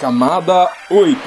Camada 0.00 0.70
8 0.88 1.18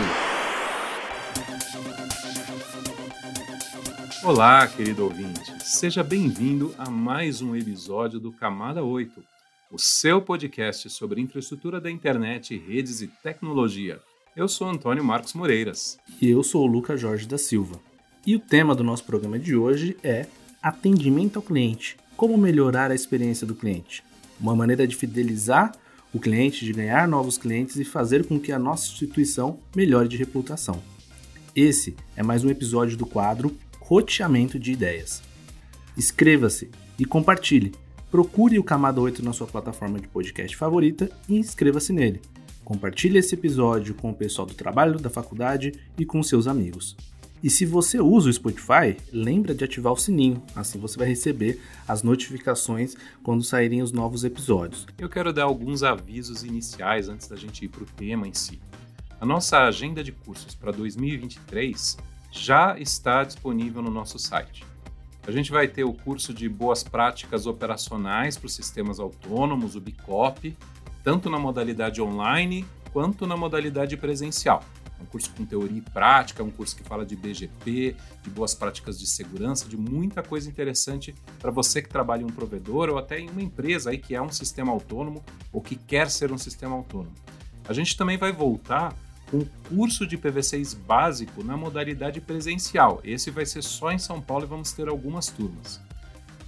Olá, 4.24 4.66
querido 4.66 5.04
ouvinte. 5.04 5.54
Seja 5.62 6.02
bem-vindo 6.02 6.74
a 6.78 6.90
mais 6.90 7.42
um 7.42 7.54
episódio 7.54 8.18
do 8.18 8.32
Camada 8.32 8.82
8, 8.82 9.22
o 9.70 9.78
seu 9.78 10.22
podcast 10.22 10.90
sobre 10.90 11.20
infraestrutura 11.20 11.82
da 11.82 11.92
internet, 11.92 12.58
redes 12.58 13.02
e 13.02 13.08
tecnologia. 13.08 14.00
Eu 14.38 14.48
sou 14.48 14.70
Antônio 14.70 15.04
Marcos 15.04 15.34
Moreiras. 15.34 16.00
E 16.22 16.30
eu 16.30 16.42
sou 16.42 16.64
o 16.64 16.72
Lucas 16.72 17.02
Jorge 17.02 17.28
da 17.28 17.38
Silva. 17.38 17.78
E 18.26 18.38
o 18.38 18.40
tema 18.40 18.74
do 18.74 18.86
nosso 18.86 19.04
programa 19.04 19.38
de 19.38 19.54
hoje 19.54 19.98
é 20.02 20.28
Atendimento 20.64 21.40
ao 21.40 21.44
cliente. 21.44 21.98
Como 22.16 22.38
melhorar 22.38 22.90
a 22.90 22.96
experiência 22.96 23.46
do 23.46 23.54
cliente? 23.54 24.02
Uma 24.40 24.56
maneira 24.56 24.88
de 24.88 24.96
fidelizar 24.96 25.74
o 26.14 26.20
cliente, 26.20 26.66
de 26.66 26.74
ganhar 26.74 27.08
novos 27.08 27.38
clientes 27.38 27.78
e 27.78 27.86
fazer 27.86 28.26
com 28.26 28.40
que 28.40 28.52
a 28.52 28.60
nossa 28.60 28.92
instituição 28.92 29.60
melhore 29.76 30.10
de 30.10 30.18
reputação. 30.18 30.82
Esse 31.56 31.96
é 32.16 32.24
mais 32.24 32.44
um 32.44 32.50
episódio 32.50 32.98
do 32.98 33.06
quadro 33.06 33.56
Roteamento 33.80 34.60
de 34.60 34.72
Ideias. 34.72 35.22
Inscreva-se 35.98 36.70
e 36.98 37.06
compartilhe. 37.06 37.74
Procure 38.10 38.60
o 38.60 38.64
Camada 38.64 39.00
8 39.00 39.24
na 39.24 39.34
sua 39.34 39.48
plataforma 39.48 40.00
de 40.00 40.08
podcast 40.08 40.56
favorita 40.56 41.10
e 41.28 41.38
inscreva-se 41.38 41.94
nele. 41.94 42.22
Compartilhe 42.64 43.18
esse 43.18 43.36
episódio 43.36 43.94
com 43.94 44.12
o 44.12 44.16
pessoal 44.16 44.46
do 44.46 44.54
trabalho, 44.54 45.00
da 45.00 45.10
faculdade 45.10 45.74
e 45.98 46.06
com 46.06 46.22
seus 46.22 46.48
amigos. 46.48 46.96
E 47.44 47.50
se 47.50 47.66
você 47.66 48.00
usa 48.00 48.30
o 48.30 48.34
Spotify, 48.34 48.96
lembra 49.12 49.56
de 49.56 49.64
ativar 49.64 49.92
o 49.92 49.98
sininho, 49.98 50.44
assim 50.56 50.78
você 50.78 50.96
vai 50.96 51.08
receber 51.08 51.60
as 51.88 52.04
notificações 52.04 52.96
quando 53.24 53.44
saírem 53.44 53.82
os 53.82 53.92
novos 53.92 54.24
episódios. 54.24 54.86
Eu 54.96 55.10
quero 55.10 55.34
dar 55.34 55.46
alguns 55.46 55.82
avisos 55.82 56.44
iniciais 56.44 57.10
antes 57.10 57.28
da 57.28 57.36
gente 57.36 57.66
ir 57.66 57.70
para 57.70 57.82
o 57.82 57.88
tema 57.88 58.28
em 58.28 58.34
si. 58.34 58.62
A 59.20 59.26
nossa 59.26 59.64
agenda 59.64 60.04
de 60.04 60.12
cursos 60.12 60.54
para 60.54 60.72
2023 60.72 61.98
já 62.32 62.78
está 62.78 63.24
disponível 63.24 63.82
no 63.82 63.90
nosso 63.90 64.20
site. 64.20 64.64
A 65.26 65.32
gente 65.32 65.52
vai 65.52 65.68
ter 65.68 65.84
o 65.84 65.94
curso 65.94 66.36
de 66.36 66.48
boas 66.48 66.84
práticas 66.84 67.48
operacionais 67.48 68.38
para 68.38 68.46
os 68.46 68.54
sistemas 68.54 69.00
autônomos, 69.00 69.76
o 69.76 69.82
BICOP, 69.82 70.56
tanto 71.04 71.28
na 71.28 71.40
modalidade 71.40 72.04
online 72.04 72.66
quanto 72.94 73.26
na 73.26 73.36
modalidade 73.36 73.98
presencial 73.98 74.64
um 75.02 75.06
curso 75.06 75.32
com 75.36 75.46
teoria 75.46 75.78
e 75.78 75.82
prática, 75.82 76.44
um 76.44 76.52
curso 76.52 76.76
que 76.76 76.84
fala 76.84 77.06
de 77.06 77.16
BGP, 77.16 77.96
de 78.22 78.30
boas 78.30 78.54
práticas 78.54 79.00
de 79.00 79.08
segurança, 79.08 79.68
de 79.68 79.78
muita 79.78 80.22
coisa 80.22 80.50
interessante 80.50 81.14
para 81.40 81.52
você 81.52 81.82
que 81.82 81.90
trabalha 81.90 82.22
em 82.22 82.26
um 82.26 82.30
provedor 82.30 82.90
ou 82.90 82.98
até 82.98 83.20
em 83.20 83.30
uma 83.30 83.42
empresa 83.42 83.90
aí 83.90 83.98
que 83.98 84.16
é 84.16 84.22
um 84.22 84.32
sistema 84.32 84.72
autônomo 84.72 85.24
ou 85.52 85.62
que 85.62 85.76
quer 85.76 86.10
ser 86.10 86.32
um 86.32 86.38
sistema 86.38 86.76
autônomo. 86.76 87.16
A 87.68 87.74
gente 87.74 87.96
também 87.98 88.18
vai 88.18 88.32
voltar 88.32 88.96
com 89.30 89.38
o 89.38 89.46
curso 89.70 90.06
de 90.06 90.18
PV6 90.18 90.76
básico 90.76 91.44
na 91.44 91.56
modalidade 91.56 92.20
presencial. 92.20 93.00
Esse 93.04 93.32
vai 93.32 93.46
ser 93.46 93.64
só 93.64 93.92
em 93.92 93.98
São 93.98 94.22
Paulo 94.22 94.44
e 94.44 94.48
vamos 94.48 94.74
ter 94.74 94.90
algumas 94.90 95.28
turmas. 95.28 95.80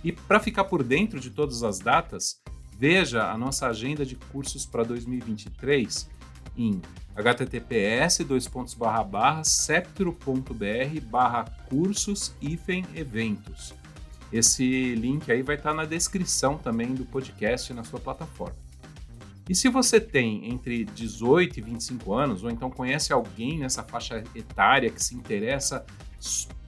E 0.04 0.12
para 0.12 0.40
ficar 0.40 0.66
por 0.66 0.84
dentro 0.84 1.20
de 1.20 1.30
todas 1.30 1.64
as 1.64 1.80
datas, 1.80 2.42
veja 2.78 3.32
a 3.32 3.38
nossa 3.38 3.68
agenda 3.68 4.06
de 4.06 4.18
cursos 4.18 4.66
para 4.66 4.84
2023 4.84 6.10
em 6.58 6.82
https 7.16 8.20
septro.br 9.44 11.02
barra 11.10 11.46
cursos 11.70 12.36
eventos. 12.96 13.74
Esse 14.32 14.96
link 14.96 15.32
aí 15.32 15.44
vai 15.44 15.56
estar 15.56 15.74
na 15.74 15.86
descrição 15.86 16.58
também 16.58 16.94
do 16.94 17.06
podcast 17.06 17.72
na 17.72 17.84
sua 17.84 18.00
plataforma. 18.00 18.56
E 19.48 19.54
se 19.54 19.68
você 19.68 20.00
tem 20.00 20.50
entre 20.50 20.86
18 20.86 21.60
e 21.60 21.62
25 21.62 22.14
anos, 22.14 22.44
ou 22.44 22.50
então 22.50 22.70
conhece 22.72 23.12
alguém 23.12 23.60
nessa 23.60 23.84
faixa 23.84 24.24
etária 24.34 24.90
que 24.90 25.04
se 25.04 25.14
interessa 25.14 25.86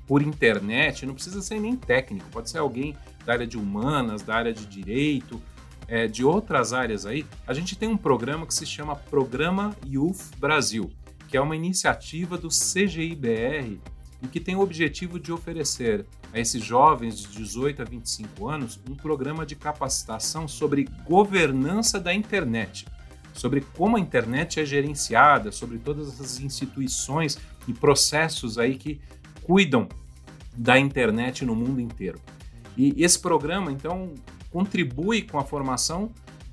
por 0.06 0.22
internet, 0.22 1.06
não 1.06 1.14
precisa 1.14 1.42
ser 1.42 1.60
nem 1.60 1.76
técnico, 1.76 2.30
pode 2.30 2.50
ser 2.50 2.60
alguém 2.60 2.96
da 3.26 3.34
área 3.34 3.48
de 3.48 3.58
humanas, 3.58 4.22
da 4.22 4.36
área 4.36 4.54
de 4.54 4.66
direito, 4.66 5.42
é, 5.88 6.08
de 6.08 6.24
outras 6.24 6.74
áreas 6.74 7.06
aí, 7.06 7.26
a 7.46 7.54
gente 7.54 7.76
tem 7.76 7.90
um 7.90 7.98
programa 7.98 8.46
que 8.46 8.54
se 8.54 8.66
chama 8.66 8.96
Programa 8.96 9.76
Youth 9.86 10.36
Brasil, 10.38 10.92
que 11.28 11.38
é 11.38 11.42
uma 11.42 11.56
iniciativa 11.56 12.38
do 12.38 12.50
CGIBR 12.50 13.80
e 14.22 14.28
que 14.28 14.40
tem 14.40 14.56
o 14.56 14.62
objetivo 14.62 15.20
de 15.20 15.32
oferecer 15.32 16.06
a 16.34 16.40
esses 16.40 16.64
jovens 16.64 17.20
de 17.20 17.28
18 17.38 17.82
a 17.82 17.86
25 17.86 18.48
anos 18.48 18.80
um 18.90 18.96
programa 18.96 19.46
de 19.46 19.56
capacitação 19.56 20.48
sobre 20.48 20.88
governança 21.06 22.00
da 22.00 22.14
internet, 22.14 22.86
sobre 23.34 23.62
como 23.62 23.98
a 23.98 24.00
internet 24.00 24.60
é 24.60 24.66
gerenciada, 24.66 25.52
sobre 25.52 25.78
todas 25.78 26.08
essas 26.08 26.40
instituições 26.40 27.38
e 27.68 27.74
processos 27.74 28.58
aí 28.58 28.76
que 28.76 29.00
cuidam 29.44 29.88
da 30.56 30.80
internet 30.80 31.46
no 31.46 31.56
mundo 31.56 31.80
inteiro. 31.80 32.20
E 32.78 33.02
esse 33.04 33.20
programa, 33.20 33.72
então, 33.72 34.14
contribui 34.56 35.22
com 35.22 35.38
a 35.38 35.44
formação 35.44 36.10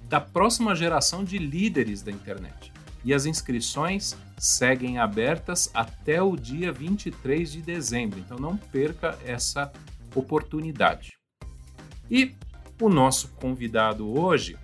da 0.09 0.21
próxima 0.21 0.75
geração 0.75 1.23
de 1.23 1.39
líderes 1.39 2.03
da 2.03 2.11
internet. 2.11 2.73
E 3.05 3.15
as 3.15 3.27
inscrições 3.27 4.17
seguem 4.37 4.99
abertas 4.99 5.71
até 5.73 6.21
o 6.21 6.35
dia 6.35 6.73
23 6.73 7.53
de 7.53 7.63
dezembro, 7.63 8.19
então 8.19 8.37
não 8.37 8.57
perca 8.57 9.17
essa 9.25 9.73
oportunidade. 10.17 11.13
E 12.11 12.35
o 12.81 12.89
nosso 12.89 13.29
convidado 13.35 14.13
hoje, 14.19 14.59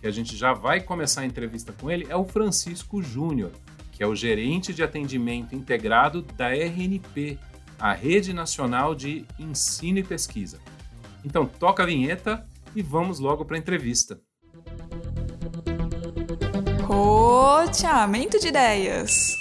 que 0.00 0.08
a 0.08 0.10
gente 0.10 0.36
já 0.36 0.52
vai 0.52 0.80
começar 0.80 1.20
a 1.20 1.26
entrevista 1.26 1.72
com 1.72 1.88
ele, 1.88 2.08
é 2.08 2.16
o 2.16 2.24
Francisco 2.24 3.00
Júnior, 3.00 3.52
que 3.92 4.02
é 4.02 4.06
o 4.06 4.16
gerente 4.16 4.74
de 4.74 4.82
atendimento 4.82 5.54
integrado 5.54 6.22
da 6.22 6.48
RNP, 6.52 7.38
a 7.78 7.92
Rede 7.92 8.32
Nacional 8.32 8.96
de 8.96 9.24
Ensino 9.38 10.00
e 10.00 10.02
Pesquisa. 10.02 10.58
Então, 11.24 11.46
toca 11.46 11.84
a 11.84 11.86
vinheta 11.86 12.49
e 12.74 12.82
vamos 12.82 13.18
logo 13.18 13.44
para 13.44 13.56
a 13.56 13.58
entrevista. 13.58 14.20
Roteamento 16.84 18.38
de 18.38 18.48
ideias. 18.48 19.36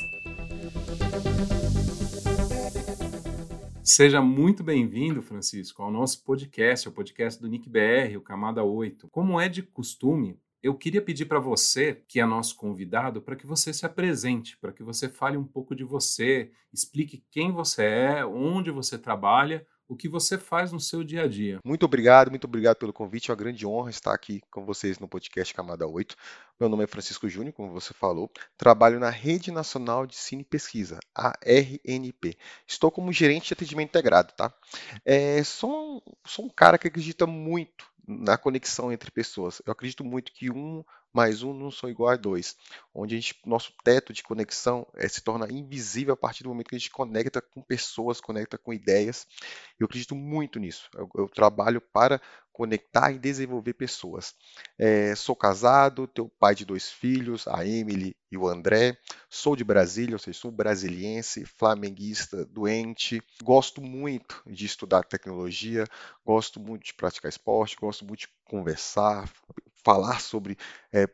Seja 3.83 4.21
muito 4.21 4.63
bem-vindo, 4.63 5.21
Francisco, 5.21 5.81
ao 5.81 5.91
nosso 5.91 6.23
podcast, 6.23 6.87
o 6.87 6.91
podcast 6.91 7.41
do 7.41 7.47
Nick 7.47 7.67
BR, 7.67 8.15
o 8.17 8.21
Camada 8.21 8.63
8. 8.63 9.09
Como 9.09 9.39
é 9.41 9.49
de 9.49 9.63
costume, 9.63 10.39
eu 10.61 10.75
queria 10.75 11.01
pedir 11.01 11.25
para 11.25 11.39
você, 11.39 12.03
que 12.07 12.19
é 12.19 12.25
nosso 12.25 12.55
convidado, 12.55 13.21
para 13.21 13.35
que 13.35 13.47
você 13.47 13.73
se 13.73 13.85
apresente, 13.85 14.57
para 14.57 14.71
que 14.71 14.83
você 14.83 15.09
fale 15.09 15.37
um 15.37 15.43
pouco 15.43 15.75
de 15.75 15.83
você, 15.83 16.51
explique 16.71 17.23
quem 17.31 17.51
você 17.51 17.83
é, 17.83 18.25
onde 18.25 18.69
você 18.69 18.97
trabalha, 18.97 19.65
o 19.89 19.95
que 19.95 20.07
você 20.07 20.37
faz 20.37 20.71
no 20.71 20.79
seu 20.79 21.03
dia 21.03 21.23
a 21.23 21.27
dia. 21.27 21.59
Muito 21.65 21.83
obrigado, 21.83 22.29
muito 22.29 22.45
obrigado 22.45 22.77
pelo 22.77 22.93
convite. 22.93 23.29
É 23.29 23.33
uma 23.33 23.39
grande 23.39 23.65
honra 23.65 23.89
estar 23.89 24.13
aqui 24.13 24.39
com 24.51 24.63
vocês 24.63 24.99
no 24.99 25.07
podcast 25.07 25.51
Camada 25.51 25.87
8. 25.87 26.15
Meu 26.59 26.69
nome 26.69 26.83
é 26.83 26.87
Francisco 26.87 27.27
Júnior, 27.27 27.53
como 27.53 27.73
você 27.73 27.91
falou. 27.91 28.29
Trabalho 28.55 28.99
na 28.99 29.09
Rede 29.09 29.51
Nacional 29.51 30.05
de 30.05 30.15
Cine 30.15 30.43
Pesquisa, 30.43 30.99
a 31.15 31.33
RNP. 31.43 32.37
Estou 32.67 32.91
como 32.91 33.11
gerente 33.11 33.47
de 33.47 33.53
atendimento 33.53 33.89
integrado, 33.89 34.31
tá? 34.37 34.53
É, 35.03 35.43
sou, 35.43 36.03
sou 36.23 36.45
um 36.45 36.49
cara 36.49 36.77
que 36.77 36.87
acredita 36.87 37.25
muito 37.25 37.89
na 38.07 38.37
conexão 38.37 38.91
entre 38.91 39.09
pessoas. 39.09 39.59
Eu 39.65 39.71
acredito 39.71 40.03
muito 40.03 40.31
que 40.31 40.51
um 40.51 40.83
mais 41.13 41.43
um 41.43 41.53
não 41.53 41.71
são 41.71 41.89
igual 41.89 42.09
a 42.09 42.15
dois, 42.15 42.55
onde 42.93 43.15
a 43.15 43.19
gente, 43.19 43.39
nosso 43.45 43.73
teto 43.83 44.13
de 44.13 44.23
conexão 44.23 44.87
é, 44.95 45.07
se 45.07 45.21
torna 45.21 45.51
invisível 45.51 46.13
a 46.13 46.17
partir 46.17 46.43
do 46.43 46.49
momento 46.49 46.69
que 46.69 46.75
a 46.75 46.79
gente 46.79 46.91
conecta 46.91 47.41
com 47.41 47.61
pessoas, 47.61 48.21
conecta 48.21 48.57
com 48.57 48.73
ideias. 48.73 49.25
Eu 49.79 49.85
acredito 49.85 50.15
muito 50.15 50.59
nisso. 50.59 50.89
Eu, 50.93 51.09
eu 51.15 51.29
trabalho 51.29 51.81
para 51.81 52.21
conectar 52.59 53.11
e 53.13 53.17
desenvolver 53.17 53.73
pessoas. 53.73 54.35
É, 54.77 55.15
sou 55.15 55.33
casado, 55.33 56.05
tenho 56.07 56.27
pai 56.27 56.53
de 56.53 56.65
dois 56.65 56.91
filhos, 56.91 57.47
a 57.47 57.65
Emily 57.65 58.13
e 58.29 58.37
o 58.37 58.47
André. 58.49 58.97
Sou 59.29 59.55
de 59.55 59.63
Brasília, 59.63 60.15
ou 60.15 60.19
seja, 60.19 60.37
sou 60.37 60.51
brasiliense, 60.51 61.45
flamenguista, 61.45 62.45
doente. 62.45 63.21
Gosto 63.41 63.81
muito 63.81 64.43
de 64.45 64.65
estudar 64.65 65.03
tecnologia, 65.03 65.85
gosto 66.25 66.59
muito 66.59 66.83
de 66.83 66.93
praticar 66.93 67.29
esporte, 67.29 67.77
gosto 67.77 68.05
muito 68.05 68.21
de 68.21 68.29
conversar, 68.43 69.31
falar 69.83 70.19
sobre, 70.21 70.57
é, 70.91 71.07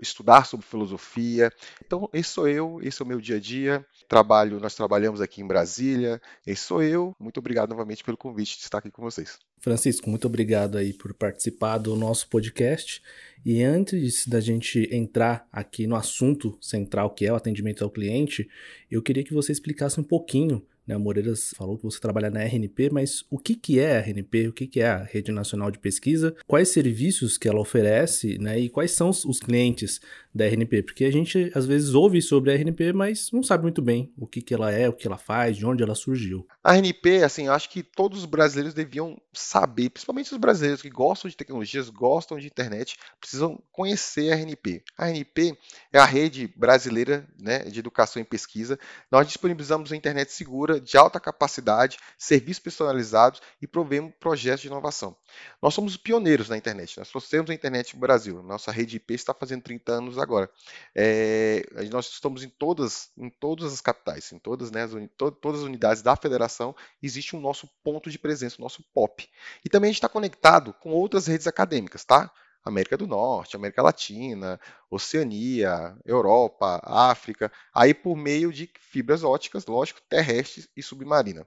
estudar 0.00 0.46
sobre 0.46 0.66
filosofia. 0.66 1.50
Então, 1.84 2.08
esse 2.12 2.30
sou 2.30 2.48
eu, 2.48 2.80
esse 2.82 3.00
é 3.00 3.04
o 3.04 3.08
meu 3.08 3.20
dia 3.20 3.36
a 3.36 3.40
dia. 3.40 3.84
Trabalho, 4.08 4.60
nós 4.60 4.74
trabalhamos 4.74 5.20
aqui 5.20 5.40
em 5.40 5.46
Brasília. 5.46 6.20
Esse 6.46 6.62
sou 6.62 6.82
eu. 6.82 7.14
Muito 7.18 7.38
obrigado 7.38 7.70
novamente 7.70 8.04
pelo 8.04 8.16
convite 8.16 8.56
de 8.56 8.64
estar 8.64 8.78
aqui 8.78 8.90
com 8.90 9.02
vocês. 9.02 9.38
Francisco, 9.58 10.10
muito 10.10 10.26
obrigado 10.26 10.76
aí 10.76 10.92
por 10.92 11.14
participar 11.14 11.78
do 11.78 11.94
nosso 11.94 12.28
podcast. 12.28 13.02
E 13.44 13.62
antes 13.62 14.26
da 14.26 14.40
gente 14.40 14.88
entrar 14.92 15.46
aqui 15.52 15.86
no 15.86 15.96
assunto 15.96 16.56
central 16.60 17.10
que 17.10 17.26
é 17.26 17.32
o 17.32 17.36
atendimento 17.36 17.84
ao 17.84 17.90
cliente, 17.90 18.48
eu 18.90 19.02
queria 19.02 19.24
que 19.24 19.34
você 19.34 19.52
explicasse 19.52 20.00
um 20.00 20.04
pouquinho 20.04 20.64
Né? 20.86 20.96
O 20.96 21.00
Moreiras 21.00 21.54
falou 21.56 21.76
que 21.76 21.84
você 21.84 22.00
trabalha 22.00 22.30
na 22.30 22.40
RNP, 22.40 22.90
mas 22.90 23.24
o 23.30 23.38
que, 23.38 23.54
que 23.54 23.78
é 23.78 23.96
a 23.96 24.00
RNP? 24.00 24.48
O 24.48 24.52
que, 24.52 24.66
que 24.66 24.80
é 24.80 24.88
a 24.88 25.02
Rede 25.02 25.32
Nacional 25.32 25.70
de 25.70 25.78
Pesquisa? 25.78 26.34
Quais 26.46 26.68
serviços 26.68 27.38
que 27.38 27.48
ela 27.48 27.60
oferece 27.60 28.38
né? 28.38 28.58
e 28.58 28.68
quais 28.68 28.92
são 28.92 29.10
os 29.10 29.38
clientes 29.38 30.00
da 30.34 30.44
RNP? 30.46 30.82
Porque 30.82 31.04
a 31.04 31.12
gente 31.12 31.50
às 31.54 31.66
vezes 31.66 31.94
ouve 31.94 32.20
sobre 32.20 32.50
a 32.50 32.54
RNP, 32.54 32.92
mas 32.92 33.30
não 33.32 33.42
sabe 33.42 33.62
muito 33.62 33.80
bem 33.80 34.12
o 34.16 34.26
que, 34.26 34.40
que 34.40 34.54
ela 34.54 34.70
é, 34.70 34.88
o 34.88 34.92
que 34.92 35.06
ela 35.06 35.18
faz, 35.18 35.56
de 35.56 35.66
onde 35.66 35.82
ela 35.82 35.94
surgiu. 35.94 36.46
A 36.62 36.74
RNP, 36.74 37.22
assim, 37.22 37.46
eu 37.46 37.52
acho 37.52 37.70
que 37.70 37.82
todos 37.82 38.20
os 38.20 38.24
brasileiros 38.24 38.74
deviam 38.74 39.20
saber, 39.32 39.90
principalmente 39.90 40.32
os 40.32 40.38
brasileiros 40.38 40.82
que 40.82 40.90
gostam 40.90 41.28
de 41.28 41.36
tecnologias, 41.36 41.88
gostam 41.88 42.38
de 42.38 42.46
internet, 42.46 42.96
precisam 43.20 43.62
conhecer 43.70 44.32
a 44.32 44.36
RNP. 44.36 44.82
A 44.96 45.06
RNP 45.08 45.56
é 45.92 45.98
a 45.98 46.04
rede 46.04 46.52
brasileira 46.56 47.26
né, 47.38 47.60
de 47.60 47.78
educação 47.78 48.20
e 48.20 48.24
pesquisa. 48.24 48.78
Nós 49.10 49.26
disponibilizamos 49.26 49.90
uma 49.90 49.96
internet 49.96 50.32
segura, 50.32 50.71
de 50.80 50.96
alta 50.96 51.18
capacidade, 51.18 51.98
serviços 52.18 52.62
personalizados 52.62 53.40
e 53.60 53.66
provemos 53.66 54.12
projetos 54.18 54.62
de 54.62 54.68
inovação. 54.68 55.16
Nós 55.60 55.74
somos 55.74 55.96
pioneiros 55.96 56.48
na 56.48 56.56
internet, 56.56 56.98
nós 56.98 57.08
trouxemos 57.08 57.50
a 57.50 57.54
internet 57.54 57.94
no 57.94 58.00
Brasil. 58.00 58.42
Nossa 58.42 58.70
rede 58.70 58.96
IP 58.96 59.14
está 59.14 59.32
fazendo 59.32 59.62
30 59.62 59.92
anos 59.92 60.18
agora. 60.18 60.50
É, 60.94 61.64
nós 61.90 62.06
estamos 62.08 62.42
em 62.42 62.48
todas, 62.48 63.10
em 63.16 63.30
todas 63.30 63.72
as 63.72 63.80
capitais, 63.80 64.32
em 64.32 64.38
todas, 64.38 64.70
né, 64.70 64.84
as, 64.84 64.92
todas 65.40 65.60
as 65.60 65.66
unidades 65.66 66.02
da 66.02 66.16
federação, 66.16 66.74
existe 67.02 67.36
um 67.36 67.40
nosso 67.40 67.68
ponto 67.82 68.10
de 68.10 68.18
presença, 68.18 68.56
o 68.58 68.62
nosso 68.62 68.82
POP. 68.94 69.28
E 69.64 69.68
também 69.68 69.88
a 69.88 69.92
gente 69.92 69.98
está 69.98 70.08
conectado 70.08 70.72
com 70.74 70.90
outras 70.90 71.26
redes 71.26 71.46
acadêmicas, 71.46 72.04
tá? 72.04 72.30
América 72.64 72.96
do 72.96 73.06
Norte, 73.06 73.56
América 73.56 73.82
Latina, 73.82 74.60
Oceania, 74.90 75.96
Europa, 76.04 76.80
África, 76.84 77.50
aí 77.74 77.92
por 77.92 78.16
meio 78.16 78.52
de 78.52 78.70
fibras 78.78 79.24
óticas, 79.24 79.66
lógico, 79.66 80.00
terrestres 80.08 80.68
e 80.76 80.82
submarina. 80.82 81.46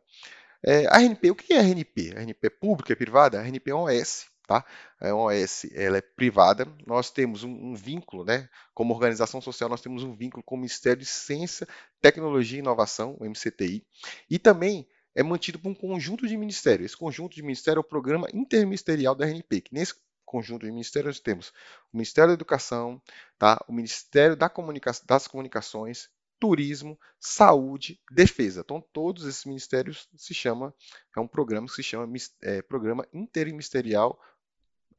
É, 0.64 0.88
a 0.88 0.98
RNP, 0.98 1.32
o 1.32 1.36
que 1.36 1.54
é 1.54 1.60
a 1.60 1.62
RNP? 1.62 2.14
A 2.16 2.20
RNP 2.20 2.48
é 2.48 2.50
pública, 2.50 2.94
é 2.94 2.96
privada? 2.96 3.40
A 3.40 3.42
RNP 3.42 3.70
é 3.70 3.76
uma 3.76 3.92
OS, 3.92 4.26
tá? 4.48 4.66
É 5.00 5.14
uma 5.14 5.26
OS, 5.26 5.66
ela 5.74 5.98
é 5.98 6.02
privada. 6.02 6.68
Nós 6.86 7.12
temos 7.12 7.44
um, 7.44 7.52
um, 7.52 7.76
vínculo, 7.76 8.26
né? 8.26 8.50
Como 8.74 8.94
organização 8.94 9.40
social, 9.40 9.70
nós 9.70 9.82
temos 9.82 10.04
um 10.04 10.16
vínculo 10.16 10.44
com 10.44 10.56
o 10.56 10.58
Ministério 10.58 11.00
de 11.00 11.06
Ciência, 11.06 11.68
Tecnologia 12.02 12.58
e 12.58 12.62
Inovação, 12.62 13.16
o 13.20 13.26
MCTI, 13.26 13.86
e 14.30 14.40
também 14.40 14.88
é 15.14 15.24
mantido 15.24 15.58
por 15.60 15.70
um 15.70 15.76
conjunto 15.76 16.28
de 16.28 16.36
ministérios. 16.36 16.88
Esse 16.88 16.98
conjunto 16.98 17.36
de 17.36 17.42
ministérios 17.42 17.84
é 17.84 17.86
o 17.86 17.90
Programa 17.90 18.28
Interministerial 18.34 19.16
da 19.16 19.26
RNP, 19.26 19.62
que 19.62 19.74
nesse 19.74 19.96
conjunto 20.26 20.66
de 20.66 20.72
ministérios 20.72 21.20
temos 21.20 21.50
o 21.94 21.98
Ministério 21.98 22.30
da 22.30 22.34
Educação, 22.34 23.02
tá? 23.38 23.64
o 23.68 23.74
Ministério 23.74 24.36
da 24.36 24.50
Comunica 24.50 24.92
das 25.06 25.28
Comunicações, 25.28 26.10
Turismo, 26.40 27.00
Saúde, 27.20 28.00
Defesa. 28.12 28.62
Então, 28.62 28.84
todos 28.94 29.26
esses 29.26 29.46
ministérios 29.46 30.08
se 30.16 30.34
chama, 30.34 30.74
é 31.16 31.20
um 31.20 31.28
programa 31.28 31.68
que 31.68 31.74
se 31.74 31.84
chama 31.84 32.12
é, 32.42 32.62
Programa 32.62 33.08
Interministerial 33.14 34.20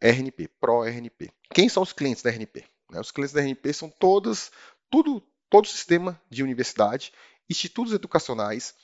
RNP, 0.01 0.49
Pro-RNP. 0.61 1.31
Quem 1.53 1.69
são 1.69 1.83
os 1.83 1.93
clientes 1.93 2.23
da 2.23 2.31
RNP? 2.31 2.65
Né? 2.91 3.01
Os 3.01 3.11
clientes 3.11 3.35
da 3.35 3.41
RNP 3.41 3.73
são 3.73 3.89
todos, 3.89 4.51
tudo, 4.91 5.23
todo 5.49 5.65
o 5.65 5.69
sistema 5.69 6.21
de 6.31 6.43
universidade, 6.43 7.13
institutos 7.49 7.93
educacionais, 7.93 8.75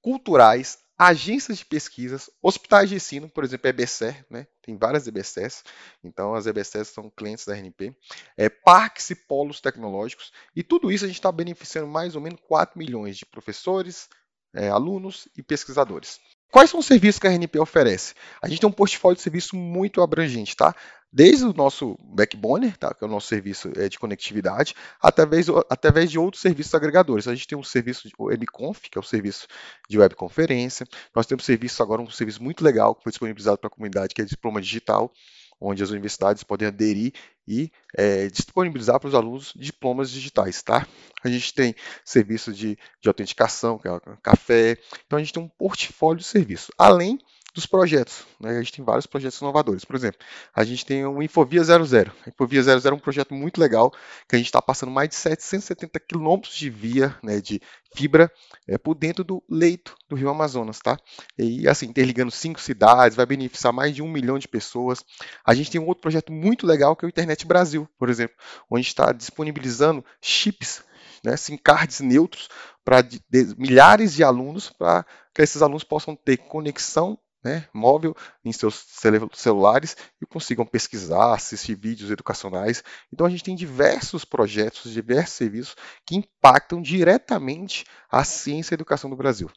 culturais, 0.00 0.78
agências 0.98 1.58
de 1.58 1.64
pesquisas, 1.64 2.30
hospitais 2.42 2.88
de 2.88 2.94
ensino, 2.94 3.28
por 3.28 3.44
exemplo, 3.44 3.68
EBSER, 3.68 4.24
né? 4.30 4.46
tem 4.62 4.76
várias 4.76 5.06
EBSERs, 5.06 5.62
então 6.02 6.34
as 6.34 6.46
EBSERs 6.46 6.88
são 6.88 7.10
clientes 7.10 7.44
da 7.44 7.54
RNP, 7.54 7.94
é, 8.36 8.48
parques 8.48 9.10
e 9.10 9.14
polos 9.14 9.60
tecnológicos, 9.60 10.32
e 10.54 10.62
tudo 10.62 10.90
isso 10.90 11.04
a 11.04 11.08
gente 11.08 11.18
está 11.18 11.30
beneficiando 11.30 11.88
mais 11.88 12.16
ou 12.16 12.22
menos 12.22 12.40
4 12.48 12.78
milhões 12.78 13.16
de 13.16 13.26
professores, 13.26 14.08
é, 14.54 14.70
alunos 14.70 15.28
e 15.36 15.42
pesquisadores. 15.42 16.18
Quais 16.50 16.70
são 16.70 16.80
os 16.80 16.86
serviços 16.86 17.18
que 17.18 17.26
a 17.26 17.30
RNP 17.30 17.58
oferece? 17.58 18.14
A 18.40 18.48
gente 18.48 18.60
tem 18.60 18.68
um 18.68 18.72
portfólio 18.72 19.16
de 19.16 19.22
serviço 19.22 19.56
muito 19.56 20.00
abrangente, 20.00 20.56
tá? 20.56 20.74
Desde 21.12 21.44
o 21.44 21.52
nosso 21.52 21.96
backbone, 22.02 22.72
tá? 22.72 22.92
que 22.92 23.02
é 23.02 23.06
o 23.06 23.10
nosso 23.10 23.28
serviço 23.28 23.70
é, 23.76 23.88
de 23.88 23.98
conectividade, 23.98 24.74
através, 25.00 25.48
através 25.70 26.10
de 26.10 26.18
outros 26.18 26.42
serviços 26.42 26.74
agregadores. 26.74 27.26
A 27.26 27.34
gente 27.34 27.46
tem 27.46 27.56
um 27.56 27.62
serviço 27.62 28.08
de 28.08 28.14
webconf, 28.18 28.82
que 28.90 28.98
é 28.98 29.00
o 29.00 29.04
serviço 29.04 29.46
de 29.88 29.98
webconferência. 29.98 30.86
Nós 31.14 31.26
temos 31.26 31.44
serviço 31.44 31.82
agora, 31.82 32.02
um 32.02 32.10
serviço 32.10 32.42
muito 32.42 32.62
legal 32.62 32.94
que 32.94 33.02
foi 33.02 33.12
disponibilizado 33.12 33.58
para 33.58 33.68
a 33.68 33.70
comunidade, 33.70 34.14
que 34.14 34.20
é 34.20 34.24
diploma 34.24 34.60
digital 34.60 35.12
onde 35.60 35.82
as 35.82 35.90
universidades 35.90 36.42
podem 36.42 36.68
aderir 36.68 37.12
e 37.46 37.70
é, 37.96 38.28
disponibilizar 38.28 38.98
para 39.00 39.08
os 39.08 39.14
alunos 39.14 39.52
diplomas 39.56 40.10
digitais, 40.10 40.62
tá? 40.62 40.86
A 41.22 41.28
gente 41.28 41.54
tem 41.54 41.74
serviço 42.04 42.52
de, 42.52 42.78
de 43.00 43.08
autenticação, 43.08 43.78
que 43.78 43.88
é 43.88 43.92
o 43.92 44.00
café, 44.22 44.76
então 45.06 45.18
a 45.18 45.22
gente 45.22 45.32
tem 45.32 45.42
um 45.42 45.48
portfólio 45.48 46.18
de 46.18 46.26
serviços, 46.26 46.70
além 46.76 47.18
dos 47.56 47.64
projetos. 47.64 48.24
Né? 48.38 48.50
A 48.50 48.62
gente 48.62 48.74
tem 48.74 48.84
vários 48.84 49.06
projetos 49.06 49.40
inovadores. 49.40 49.84
Por 49.84 49.96
exemplo, 49.96 50.20
a 50.54 50.62
gente 50.62 50.84
tem 50.84 51.06
o 51.06 51.22
Infovia 51.22 51.64
00. 51.64 52.12
A 52.24 52.28
Infovia 52.28 52.62
00 52.62 52.94
é 52.94 52.94
um 52.94 53.00
projeto 53.00 53.34
muito 53.34 53.58
legal, 53.58 53.90
que 54.28 54.36
a 54.36 54.38
gente 54.38 54.46
está 54.46 54.60
passando 54.60 54.92
mais 54.92 55.08
de 55.08 55.14
770 55.14 55.98
quilômetros 56.00 56.54
de 56.54 56.68
via, 56.68 57.16
né, 57.22 57.40
de 57.40 57.60
fibra, 57.94 58.30
é, 58.68 58.76
por 58.76 58.94
dentro 58.94 59.24
do 59.24 59.42
leito 59.48 59.96
do 60.06 60.14
Rio 60.14 60.28
Amazonas, 60.28 60.78
tá? 60.78 60.98
E 61.38 61.66
assim, 61.66 61.86
interligando 61.86 62.30
cinco 62.30 62.60
cidades, 62.60 63.16
vai 63.16 63.24
beneficiar 63.24 63.72
mais 63.72 63.94
de 63.94 64.02
um 64.02 64.10
milhão 64.10 64.38
de 64.38 64.46
pessoas. 64.46 65.02
A 65.44 65.54
gente 65.54 65.70
tem 65.70 65.80
um 65.80 65.86
outro 65.86 66.02
projeto 66.02 66.30
muito 66.30 66.66
legal, 66.66 66.94
que 66.94 67.06
é 67.06 67.08
o 67.08 67.08
Internet 67.08 67.46
Brasil, 67.46 67.88
por 67.98 68.10
exemplo, 68.10 68.36
onde 68.70 68.86
está 68.86 69.12
disponibilizando 69.12 70.04
chips 70.20 70.84
né, 71.24 71.36
SIM 71.36 71.56
cards 71.56 72.00
neutros 72.00 72.48
para 72.84 73.04
milhares 73.58 74.14
de 74.14 74.22
alunos, 74.22 74.70
para 74.70 75.04
que 75.34 75.42
esses 75.42 75.60
alunos 75.60 75.82
possam 75.82 76.14
ter 76.14 76.36
conexão 76.36 77.18
né, 77.46 77.68
móvel 77.72 78.14
em 78.44 78.50
seus 78.50 78.84
celulares 79.34 79.96
e 80.20 80.26
consigam 80.26 80.66
pesquisar, 80.66 81.32
assistir 81.32 81.76
vídeos 81.76 82.10
educacionais. 82.10 82.82
Então 83.12 83.24
a 83.24 83.30
gente 83.30 83.44
tem 83.44 83.54
diversos 83.54 84.24
projetos, 84.24 84.92
diversos 84.92 85.36
serviços 85.36 85.76
que 86.04 86.16
impactam 86.16 86.82
diretamente 86.82 87.84
a 88.10 88.24
ciência 88.24 88.72
e 88.72 88.74
a 88.74 88.78
educação 88.78 89.08
do 89.08 89.14
Brasil. 89.14 89.48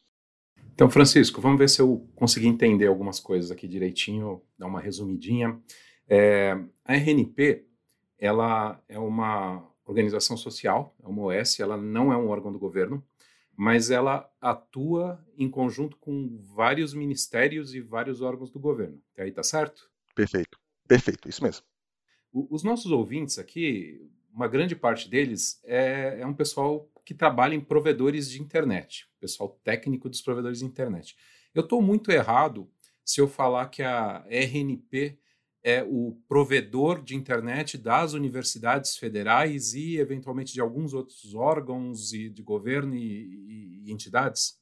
Então, 0.76 0.90
Francisco, 0.90 1.42
vamos 1.42 1.58
ver 1.58 1.68
se 1.68 1.82
eu 1.82 2.08
consegui 2.16 2.48
entender 2.48 2.86
algumas 2.86 3.20
coisas 3.20 3.50
aqui 3.50 3.68
direitinho, 3.68 4.42
dar 4.58 4.68
uma 4.68 4.80
resumidinha. 4.80 5.60
É, 6.08 6.58
a 6.86 6.94
RNP, 6.94 7.66
ela 8.18 8.80
é 8.88 9.00
uma 9.00 9.68
organização 9.84 10.38
social, 10.38 10.96
é 11.04 11.08
uma 11.08 11.24
OS, 11.24 11.60
ela 11.60 11.76
não 11.76 12.14
é 12.14 12.18
um 12.18 12.30
órgão 12.30 12.52
do 12.52 12.60
governo, 12.60 13.04
mas 13.60 13.92
ela 13.92 14.32
atua 14.40 15.22
em 15.38 15.50
conjunto 15.50 15.98
com 15.98 16.38
vários 16.56 16.94
ministérios 16.94 17.76
e 17.76 17.82
vários 17.82 18.22
órgãos 18.22 18.50
do 18.50 18.58
governo. 18.58 19.04
Até 19.12 19.24
aí 19.24 19.34
tá 19.34 19.44
certo? 19.44 19.92
Perfeito, 20.16 20.58
perfeito, 20.88 21.28
isso 21.28 21.44
mesmo. 21.44 21.66
O, 22.32 22.48
os 22.56 22.64
nossos 22.64 22.90
ouvintes 22.90 23.38
aqui, 23.38 24.10
uma 24.34 24.48
grande 24.48 24.78
parte 24.78 25.10
deles 25.10 25.60
é, 25.66 26.22
é 26.22 26.26
um 26.26 26.34
pessoal 26.34 26.90
que 27.04 27.14
trabalha 27.14 27.54
em 27.54 27.60
provedores 27.60 28.30
de 28.30 28.42
internet, 28.42 29.10
pessoal 29.20 29.60
técnico 29.62 30.08
dos 30.08 30.22
provedores 30.22 30.60
de 30.60 30.66
internet. 30.66 31.18
Eu 31.54 31.64
estou 31.64 31.82
muito 31.82 32.14
errado 32.14 32.72
se 33.04 33.20
eu 33.20 33.28
falar 33.28 33.68
que 33.68 33.84
a 33.84 34.26
RNP 34.30 35.20
é 35.64 35.84
o 35.84 36.18
provedor 36.28 37.04
de 37.04 37.16
internet 37.16 37.78
das 37.78 38.14
universidades 38.14 38.96
federais 38.98 39.74
e, 39.74 39.98
eventualmente, 39.98 40.54
de 40.54 40.62
alguns 40.62 40.94
outros 40.94 41.34
órgãos 41.36 42.14
e 42.14 42.30
de 42.30 42.42
governo 42.42 42.96
e, 42.96 43.84
e 43.86 43.92
entidades? 43.92 44.58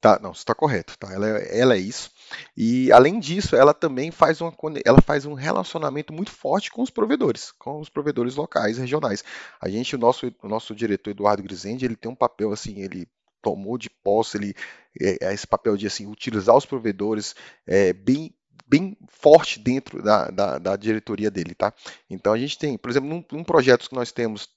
Tá, 0.00 0.18
não, 0.18 0.32
está 0.32 0.54
correto, 0.54 0.96
tá? 0.98 1.12
Ela, 1.12 1.38
é, 1.38 1.58
ela 1.58 1.74
é 1.74 1.78
isso. 1.78 2.10
E 2.56 2.90
além 2.90 3.20
disso, 3.20 3.54
ela 3.54 3.74
também 3.74 4.10
faz, 4.10 4.40
uma, 4.40 4.52
ela 4.84 5.00
faz 5.02 5.26
um 5.26 5.34
relacionamento 5.34 6.10
muito 6.10 6.30
forte 6.30 6.70
com 6.70 6.80
os 6.80 6.88
provedores, 6.88 7.52
com 7.52 7.78
os 7.78 7.90
provedores 7.90 8.34
locais, 8.34 8.78
regionais. 8.78 9.22
A 9.60 9.68
gente, 9.68 9.94
o 9.94 9.98
nosso, 9.98 10.32
o 10.42 10.48
nosso 10.48 10.74
diretor 10.74 11.10
Eduardo 11.10 11.42
Grisende, 11.42 11.84
ele 11.84 11.96
tem 11.96 12.10
um 12.10 12.14
papel 12.14 12.50
assim, 12.50 12.80
ele 12.80 13.06
tomou 13.42 13.76
de 13.76 13.90
posse 13.90 14.36
ele, 14.36 14.54
é, 15.00 15.28
é 15.28 15.34
esse 15.34 15.46
papel 15.46 15.76
de 15.76 15.86
assim, 15.86 16.06
utilizar 16.06 16.56
os 16.56 16.66
provedores 16.66 17.34
é, 17.66 17.92
bem 17.92 18.34
bem 18.66 18.96
forte 19.08 19.58
dentro 19.58 20.02
da, 20.02 20.30
da, 20.30 20.58
da, 20.58 20.76
diretoria 20.76 21.30
dele, 21.30 21.54
tá? 21.54 21.72
Então 22.08 22.32
a 22.32 22.38
gente 22.38 22.58
tem, 22.58 22.76
por 22.78 22.90
exemplo, 22.90 23.08
num, 23.08 23.24
num 23.32 23.44
projeto 23.44 23.88
que 23.88 23.94
nós 23.94 24.12
temos 24.12 24.48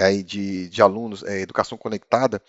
aí 0.00 0.22
de, 0.22 0.68
de 0.68 0.82
alunos, 0.82 1.22
é, 1.22 1.40
educação 1.40 1.76
conectada, 1.76 2.42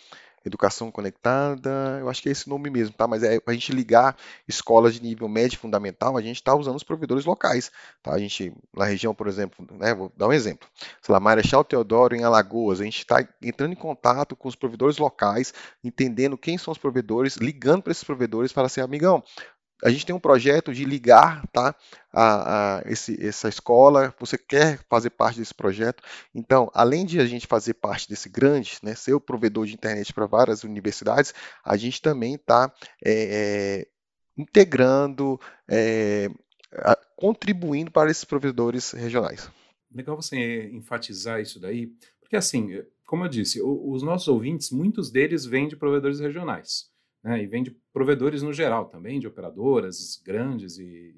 educação 0.46 0.92
conectada, 0.92 1.98
eu 2.00 2.10
acho 2.10 2.22
que 2.22 2.30
é 2.30 2.32
esse 2.32 2.50
nome 2.50 2.70
mesmo, 2.70 2.94
tá? 2.94 3.08
Mas 3.08 3.24
é 3.24 3.40
para 3.40 3.52
a 3.52 3.56
gente 3.56 3.72
ligar 3.72 4.16
escolas 4.48 4.94
de 4.96 5.02
nível 5.02 5.28
médio 5.30 5.58
fundamental, 5.58 6.18
a 6.18 6.22
gente 6.22 6.36
está 6.38 6.54
usando 6.54 6.76
os 6.76 6.84
provedores 6.84 7.26
locais, 7.26 7.72
tá? 8.02 8.14
A 8.14 8.20
gente, 8.20 8.54
na 8.76 8.86
região, 8.86 9.16
por 9.16 9.28
exemplo, 9.28 9.66
né, 9.78 9.94
vou 9.94 10.12
dar 10.18 10.28
um 10.28 10.34
exemplo, 10.34 10.68
sei 11.02 11.14
lá, 11.14 11.20
Marechal 11.20 11.64
Teodoro 11.64 12.16
em 12.16 12.24
Alagoas, 12.24 12.82
a 12.82 12.84
gente 12.84 13.00
está 13.00 13.26
entrando 13.42 13.72
em 13.72 13.78
contato 13.78 14.36
com 14.36 14.48
os 14.50 14.56
provedores 14.56 14.98
locais, 14.98 15.54
entendendo 15.84 16.38
quem 16.38 16.58
são 16.58 16.72
os 16.72 16.78
provedores, 16.78 17.38
ligando 17.38 17.84
para 17.84 17.92
esses 17.92 18.04
provedores 18.04 18.52
para 18.52 18.66
assim, 18.66 18.82
amigão, 18.82 19.24
a 19.84 19.90
gente 19.90 20.06
tem 20.06 20.16
um 20.16 20.20
projeto 20.20 20.74
de 20.74 20.86
ligar 20.86 21.46
tá, 21.48 21.76
a, 22.12 22.78
a 22.78 22.84
esse, 22.86 23.22
essa 23.24 23.50
escola, 23.50 24.16
você 24.18 24.38
quer 24.38 24.80
fazer 24.90 25.10
parte 25.10 25.40
desse 25.40 25.54
projeto. 25.54 26.02
Então, 26.34 26.72
além 26.74 27.06
de 27.06 27.20
a 27.20 27.26
gente 27.26 27.46
fazer 27.46 27.74
parte 27.74 28.08
desse 28.08 28.30
grande, 28.30 28.78
né, 28.82 28.96
ser 28.96 29.14
o 29.14 29.20
provedor 29.20 29.66
de 29.66 29.74
internet 29.74 30.14
para 30.14 30.26
várias 30.26 30.64
universidades, 30.64 31.34
a 31.64 31.76
gente 31.76 32.02
também 32.02 32.36
está 32.36 32.74
é, 33.04 33.12
é, 33.12 33.88
integrando, 34.38 35.40
é, 35.70 36.30
contribuindo 37.18 37.92
para 37.92 38.10
esses 38.10 38.24
provedores 38.24 38.92
regionais. 38.92 39.50
Legal 39.94 40.16
você 40.16 40.70
enfatizar 40.72 41.42
isso 41.42 41.60
daí, 41.60 41.88
porque 42.22 42.38
assim, 42.38 42.82
como 43.06 43.26
eu 43.26 43.30
disse, 43.30 43.62
os 43.62 44.02
nossos 44.02 44.28
ouvintes, 44.28 44.72
muitos 44.72 45.12
deles 45.12 45.46
vêm 45.46 45.68
de 45.68 45.76
provedores 45.76 46.20
regionais, 46.20 46.90
né, 47.24 47.42
e 47.42 47.48
vêm 47.48 47.64
de 47.64 47.72
provedores 47.94 48.42
no 48.42 48.52
geral 48.52 48.86
também, 48.86 49.20
de 49.20 49.28
operadoras 49.28 50.22
grandes 50.24 50.78
e, 50.78 51.16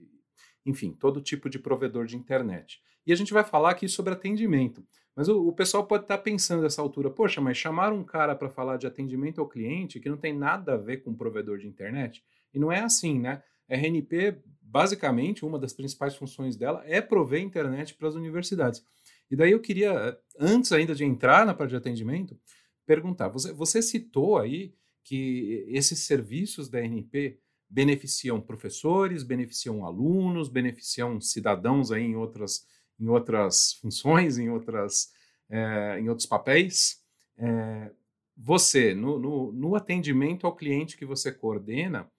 enfim, 0.66 0.92
todo 0.92 1.22
tipo 1.22 1.50
de 1.50 1.58
provedor 1.58 2.06
de 2.06 2.16
internet. 2.16 2.80
E 3.06 3.12
a 3.12 3.16
gente 3.16 3.34
vai 3.34 3.44
falar 3.44 3.72
aqui 3.72 3.88
sobre 3.88 4.14
atendimento. 4.14 4.86
Mas 5.16 5.30
o, 5.30 5.48
o 5.48 5.54
pessoal 5.54 5.86
pode 5.86 6.04
estar 6.04 6.18
pensando 6.18 6.64
nessa 6.64 6.82
altura, 6.82 7.10
poxa, 7.10 7.40
mas 7.40 7.58
chamar 7.58 7.94
um 7.94 8.04
cara 8.04 8.36
para 8.36 8.50
falar 8.50 8.78
de 8.78 8.86
atendimento 8.86 9.40
ao 9.40 9.48
cliente 9.48 10.00
que 10.00 10.10
não 10.10 10.18
tem 10.18 10.34
nada 10.34 10.74
a 10.74 10.78
ver 10.78 10.98
com 10.98 11.16
provedor 11.16 11.58
de 11.58 11.68
internet? 11.68 12.24
E 12.54 12.60
não 12.60 12.72
é 12.72 12.82
assim, 12.82 13.20
né? 13.20 13.42
RNP, 13.70 14.42
basicamente, 14.62 15.46
uma 15.46 15.58
das 15.58 15.74
principais 15.74 16.16
funções 16.16 16.56
dela 16.56 16.84
é 16.86 17.02
prover 17.02 17.42
internet 17.42 17.96
para 17.96 18.08
as 18.08 18.16
universidades. 18.16 18.84
E 19.32 19.36
daí 19.36 19.52
eu 19.52 19.60
queria, 19.60 20.18
antes 20.40 20.72
ainda 20.72 20.94
de 20.94 21.04
entrar 21.04 21.46
na 21.46 21.54
parte 21.54 21.72
de 21.72 21.78
atendimento, 21.78 22.38
perguntar: 22.86 23.30
você, 23.30 23.54
você 23.54 23.82
citou 23.82 24.38
aí 24.38 24.74
que 25.06 25.64
esses 25.70 26.00
serviços 26.00 26.68
da 26.68 26.80
RNP 26.80 27.40
beneficiam 27.70 28.42
professores, 28.42 29.24
beneficiam 29.24 29.86
alunos, 29.86 30.50
beneficiam 30.50 31.22
cidadãos 31.22 31.92
aí 31.92 32.04
em 32.04 32.16
outras, 32.16 32.68
em 33.00 33.08
outras 33.08 33.74
funções, 33.74 34.38
em, 34.38 34.50
outras, 34.50 35.12
é, 35.50 36.00
em 36.00 36.10
outros 36.10 36.28
papéis. 36.28 37.04
É, 37.38 37.92
você, 38.36 38.94
no, 38.94 39.20
no, 39.20 39.52
no 39.54 39.76
atendimento 39.76 40.46
ao 40.46 40.56
cliente 40.56 40.98
que 40.98 41.06
você 41.06 41.32
coordena, 41.32 42.10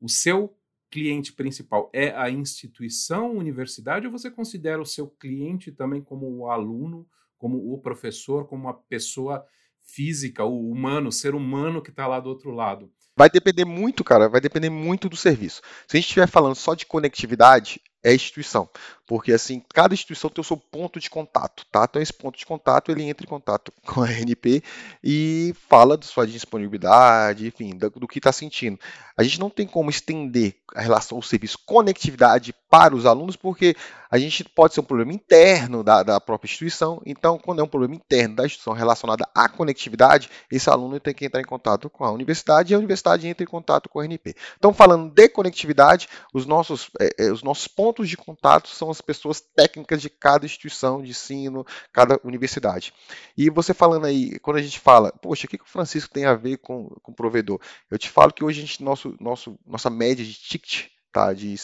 o 0.00 0.08
seu 0.08 0.54
cliente 0.90 1.32
principal 1.32 1.90
é 1.92 2.10
a 2.10 2.30
instituição, 2.30 3.36
universidade, 3.36 4.06
ou 4.06 4.12
você 4.12 4.30
considera 4.30 4.80
o 4.80 4.86
seu 4.86 5.08
cliente 5.08 5.72
também 5.72 6.02
como 6.02 6.26
o 6.30 6.50
aluno, 6.50 7.06
como 7.36 7.72
o 7.72 7.78
professor, 7.78 8.46
como 8.46 8.68
a 8.68 8.74
pessoa 8.74 9.46
física, 9.88 10.44
o 10.44 10.70
humano, 10.70 11.08
o 11.08 11.12
ser 11.12 11.34
humano 11.34 11.82
que 11.82 11.90
está 11.90 12.06
lá 12.06 12.20
do 12.20 12.28
outro 12.28 12.50
lado? 12.50 12.90
Vai 13.16 13.28
depender 13.28 13.64
muito, 13.64 14.04
cara, 14.04 14.28
vai 14.28 14.40
depender 14.40 14.70
muito 14.70 15.08
do 15.08 15.16
serviço. 15.16 15.60
Se 15.88 15.96
a 15.96 16.00
gente 16.00 16.06
estiver 16.06 16.28
falando 16.28 16.54
só 16.54 16.74
de 16.74 16.86
conectividade, 16.86 17.80
é 18.08 18.14
instituição, 18.14 18.68
porque 19.06 19.32
assim, 19.32 19.62
cada 19.74 19.94
instituição 19.94 20.30
tem 20.30 20.40
o 20.40 20.44
seu 20.44 20.56
ponto 20.56 20.98
de 20.98 21.10
contato, 21.10 21.66
tá? 21.70 21.86
Então 21.88 22.00
esse 22.00 22.12
ponto 22.12 22.38
de 22.38 22.46
contato, 22.46 22.90
ele 22.90 23.02
entra 23.02 23.24
em 23.24 23.28
contato 23.28 23.72
com 23.86 24.02
a 24.02 24.06
RNP 24.06 24.62
e 25.02 25.54
fala 25.68 25.96
da 25.96 26.06
sua 26.06 26.26
disponibilidade, 26.26 27.46
enfim, 27.46 27.76
do, 27.76 27.90
do 27.90 28.08
que 28.08 28.18
está 28.18 28.32
sentindo. 28.32 28.78
A 29.16 29.22
gente 29.22 29.40
não 29.40 29.50
tem 29.50 29.66
como 29.66 29.90
estender 29.90 30.54
a 30.74 30.80
relação 30.80 31.18
ao 31.18 31.22
serviço 31.22 31.58
conectividade 31.66 32.54
para 32.70 32.94
os 32.94 33.06
alunos, 33.06 33.34
porque 33.34 33.74
a 34.10 34.18
gente 34.18 34.44
pode 34.44 34.74
ser 34.74 34.80
um 34.80 34.84
problema 34.84 35.12
interno 35.12 35.82
da, 35.82 36.02
da 36.02 36.20
própria 36.20 36.48
instituição, 36.48 37.02
então 37.04 37.38
quando 37.38 37.60
é 37.60 37.64
um 37.64 37.68
problema 37.68 37.94
interno 37.94 38.36
da 38.36 38.46
instituição 38.46 38.72
relacionada 38.72 39.28
à 39.34 39.48
conectividade, 39.48 40.30
esse 40.50 40.70
aluno 40.70 41.00
tem 41.00 41.14
que 41.14 41.26
entrar 41.26 41.40
em 41.40 41.44
contato 41.44 41.90
com 41.90 42.04
a 42.04 42.10
universidade 42.10 42.72
e 42.72 42.74
a 42.74 42.78
universidade 42.78 43.26
entra 43.26 43.42
em 43.42 43.46
contato 43.46 43.88
com 43.88 43.98
a 43.98 44.04
RNP. 44.04 44.34
Então 44.56 44.72
falando 44.72 45.10
de 45.12 45.28
conectividade, 45.28 46.08
os 46.32 46.46
nossos, 46.46 46.90
é, 47.00 47.26
é, 47.26 47.32
os 47.32 47.42
nossos 47.42 47.66
pontos 47.66 47.97
pontos 47.98 48.08
de 48.08 48.16
contato 48.16 48.68
são 48.68 48.90
as 48.90 49.00
pessoas 49.00 49.40
técnicas 49.40 50.00
de 50.00 50.08
cada 50.08 50.46
instituição 50.46 51.02
de 51.02 51.10
ensino, 51.10 51.66
cada 51.92 52.20
universidade. 52.22 52.92
E 53.36 53.50
você 53.50 53.74
falando 53.74 54.06
aí, 54.06 54.38
quando 54.38 54.58
a 54.58 54.62
gente 54.62 54.78
fala, 54.78 55.10
poxa, 55.10 55.46
o 55.46 55.50
que, 55.50 55.58
que 55.58 55.64
o 55.64 55.68
Francisco 55.68 56.12
tem 56.12 56.24
a 56.24 56.34
ver 56.34 56.58
com, 56.58 56.88
com 57.02 57.10
o 57.10 57.14
provedor? 57.14 57.60
Eu 57.90 57.98
te 57.98 58.08
falo 58.08 58.32
que 58.32 58.44
hoje 58.44 58.60
a 58.60 58.66
gente, 58.66 58.82
nosso, 58.82 59.16
nosso, 59.20 59.58
nossa 59.66 59.90
média 59.90 60.24
de 60.24 60.34
ticket 60.34 60.86
tá, 61.12 61.32
de 61.32 61.56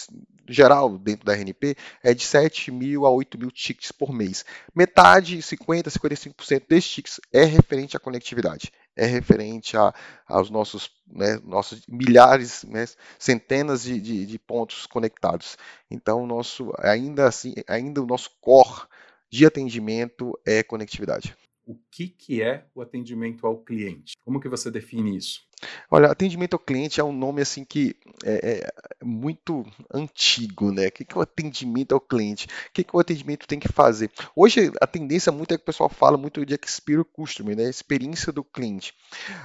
geral 0.49 0.99
dentro 0.99 1.25
da 1.25 1.35
RNP 1.35 1.77
é 2.03 2.13
de 2.13 2.25
7 2.25 2.71
mil 2.71 3.07
a 3.07 3.11
8 3.11 3.39
mil 3.39 3.51
tickets 3.51 3.93
por 3.93 4.13
mês. 4.13 4.45
Metade, 4.75 5.41
50, 5.41 5.91
55% 5.91 6.63
desses 6.69 6.91
tickets 6.91 7.21
é 7.33 7.45
referente 7.45 7.97
à 7.97 8.01
conectividade 8.01 8.73
é 8.97 9.07
referente 9.07 9.77
a, 9.77 9.93
aos 10.27 10.51
nossos, 10.51 10.91
né, 11.07 11.39
nossos 11.45 11.87
milhares, 11.89 12.65
né, 12.65 12.85
centenas 13.19 13.83
de, 13.83 14.01
de, 14.01 14.27
de, 14.27 14.39
pontos 14.39 14.87
conectados. 14.87 15.57
Então, 15.91 16.27
nosso, 16.27 16.73
ainda 16.79 17.27
assim, 17.27 17.55
ainda 17.67 18.03
o 18.03 18.07
nosso 18.07 18.31
core 18.41 18.87
de 19.31 19.45
atendimento 19.45 20.39
é 20.47 20.63
conectividade. 20.63 21.37
O 21.67 21.77
que, 21.91 22.09
que 22.09 22.43
é 22.43 22.67
o 22.75 22.83
atendimento 22.83 23.47
ao 23.47 23.59
cliente? 23.59 24.13
Como 24.23 24.39
que 24.39 24.49
você 24.49 24.71
define 24.71 25.17
isso? 25.17 25.43
Olha, 25.91 26.11
atendimento 26.11 26.55
ao 26.55 26.59
cliente 26.59 27.01
é 27.01 27.05
um 27.05 27.13
nome 27.13 27.43
assim 27.43 27.65
que 27.65 27.97
é, 28.25 28.61
é 28.61 29.05
muito 29.05 29.65
antigo, 29.93 30.73
né? 30.73 30.89
O 30.89 30.93
que, 30.93 31.05
que 31.05 31.15
é 31.15 31.19
o 31.19 31.23
atendimento 31.23 31.95
ao 31.95 32.01
cliente? 32.01 32.47
O 32.47 32.73
que, 32.73 32.85
que 32.85 32.97
o 32.97 33.01
atendimento 33.01 33.47
tem 33.47 33.59
que 33.59 33.69
fazer? 33.69 34.11
Hoje 34.35 34.73
a 34.81 34.87
tendência 34.87 35.31
muito 35.33 35.55
é 35.55 35.57
que 35.57 35.63
o 35.63 35.67
pessoal 35.67 35.89
fala 35.89 36.17
muito 36.17 36.45
de 36.45 36.55
experience 36.55 37.09
customer, 37.13 37.57
né? 37.57 37.65
Experiência 37.65 38.33
do 38.33 38.43
cliente. 38.43 38.95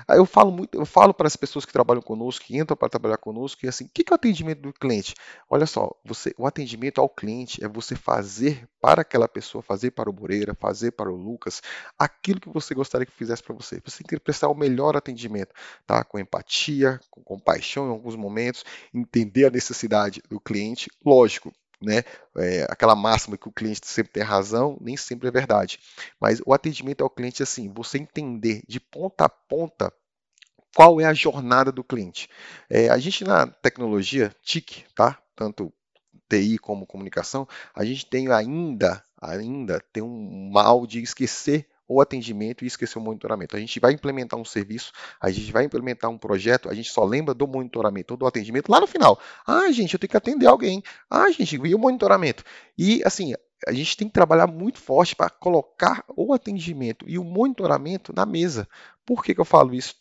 Aí 0.08 0.18
eu 0.18 0.26
falo 0.26 0.52
muito, 0.52 0.78
eu 0.78 0.86
falo 0.86 1.14
para 1.14 1.28
as 1.28 1.36
pessoas 1.36 1.66
que 1.66 1.74
trabalham 1.74 2.02
conosco, 2.02 2.46
que 2.46 2.58
entram 2.58 2.76
para 2.76 2.90
trabalhar 2.90 3.18
conosco, 3.18 3.66
e 3.66 3.70
assim, 3.70 3.86
o 3.86 3.90
que, 3.90 4.04
que 4.04 4.12
é 4.12 4.14
o 4.14 4.16
atendimento 4.16 4.62
do 4.62 4.74
cliente? 4.74 5.16
Olha 5.50 5.66
só, 5.66 5.90
você, 6.04 6.34
o 6.38 6.46
atendimento 6.46 7.00
ao 7.00 7.10
cliente 7.10 7.64
é 7.64 7.68
você 7.68 7.96
fazer 7.96 8.68
para 8.82 9.02
aquela 9.02 9.28
pessoa, 9.28 9.62
fazer 9.62 9.92
para 9.92 10.10
o 10.10 10.14
Moreira, 10.14 10.56
fazer 10.56 10.92
para 10.92 11.12
o 11.12 11.16
Lucas, 11.16 11.62
aquilo 11.98 12.40
que 12.40 12.50
você 12.50 12.74
gostaria 12.74 13.06
que 13.06 13.12
fizesse 13.12 13.44
para 13.44 13.56
você. 13.56 13.82
Você 13.86 14.04
tem 14.04 14.18
que 14.18 14.24
prestar 14.24 14.48
o 14.48 14.56
melhor 14.56 14.96
atendimento, 14.96 15.54
tá? 15.86 16.04
Com 16.10 16.20
empatia, 16.20 17.00
com 17.10 17.24
compaixão 17.24 17.88
em 17.88 17.92
alguns 17.92 18.18
momentos, 18.18 18.66
entender 18.94 19.46
a 19.46 19.50
necessidade 19.50 20.22
do 20.30 20.42
cliente, 20.42 20.90
lógico, 21.06 21.54
né? 21.82 22.04
É, 22.36 22.68
aquela 22.70 22.96
máxima 22.96 23.38
que 23.38 23.48
o 23.48 23.52
cliente 23.52 23.88
sempre 23.88 24.12
tem 24.12 24.24
razão, 24.24 24.78
nem 24.82 24.98
sempre 24.98 25.30
é 25.30 25.32
verdade. 25.32 25.80
Mas 26.20 26.42
o 26.46 26.54
atendimento 26.54 27.04
ao 27.04 27.10
cliente, 27.10 27.42
assim, 27.42 27.72
você 27.72 27.98
entender 27.98 28.62
de 28.68 28.80
ponta 28.80 29.26
a 29.26 29.30
ponta 29.30 29.94
qual 30.76 31.00
é 31.00 31.06
a 31.06 31.14
jornada 31.14 31.72
do 31.72 31.84
cliente. 31.84 32.30
É, 32.70 32.90
a 32.90 32.98
gente 32.98 33.24
na 33.24 33.48
tecnologia 33.48 34.36
TIC, 34.44 34.86
tá? 34.96 35.18
Tanto 35.36 35.74
TI 36.30 36.58
como 36.58 36.86
comunicação, 36.86 37.48
a 37.74 37.84
gente 37.84 38.06
tem 38.06 38.32
ainda, 38.32 39.04
ainda 39.22 39.80
tem 39.92 40.04
um 40.04 40.50
mal 40.52 40.86
de 40.86 41.02
esquecer 41.02 41.68
o 41.90 42.00
atendimento 42.00 42.64
e 42.64 42.68
esquecer 42.68 43.00
o 43.00 43.02
monitoramento. 43.02 43.58
A 43.58 43.60
gente 43.60 43.80
vai 43.80 43.92
implementar 43.92 44.40
um 44.40 44.46
serviço, 44.46 44.92
a 45.20 45.32
gente 45.32 45.52
vai 45.52 45.66
implementar 45.66 46.10
um 46.12 46.18
projeto, 46.18 46.70
a 46.70 46.74
gente 46.76 46.92
só 46.92 47.04
lembra 47.04 47.34
do 47.34 47.48
monitoramento 47.48 48.14
ou 48.14 48.18
do 48.18 48.28
atendimento 48.28 48.70
lá 48.72 48.80
no 48.80 48.88
final. 48.88 49.20
Ah, 49.46 49.72
gente, 49.72 49.94
eu 49.94 50.00
tenho 50.00 50.12
que 50.12 50.18
atender 50.18 50.46
alguém. 50.46 50.84
Ah, 51.10 51.30
gente, 51.32 51.56
e 51.56 51.76
o 51.76 51.80
monitoramento? 51.80 52.44
E 52.78 53.02
assim, 53.04 53.34
a 53.68 53.74
gente 53.74 53.98
tem 53.98 54.08
que 54.08 54.14
trabalhar 54.14 54.48
muito 54.48 54.80
forte 54.80 55.16
para 55.16 55.30
colocar 55.30 56.06
o 56.16 56.34
atendimento 56.34 57.06
e 57.10 57.18
o 57.18 57.24
monitoramento 57.24 58.14
na 58.14 58.26
mesa. 58.26 58.68
Por 59.06 59.24
que, 59.24 59.34
que 59.34 59.42
eu 59.42 59.46
falo 59.46 59.74
isso? 59.74 59.96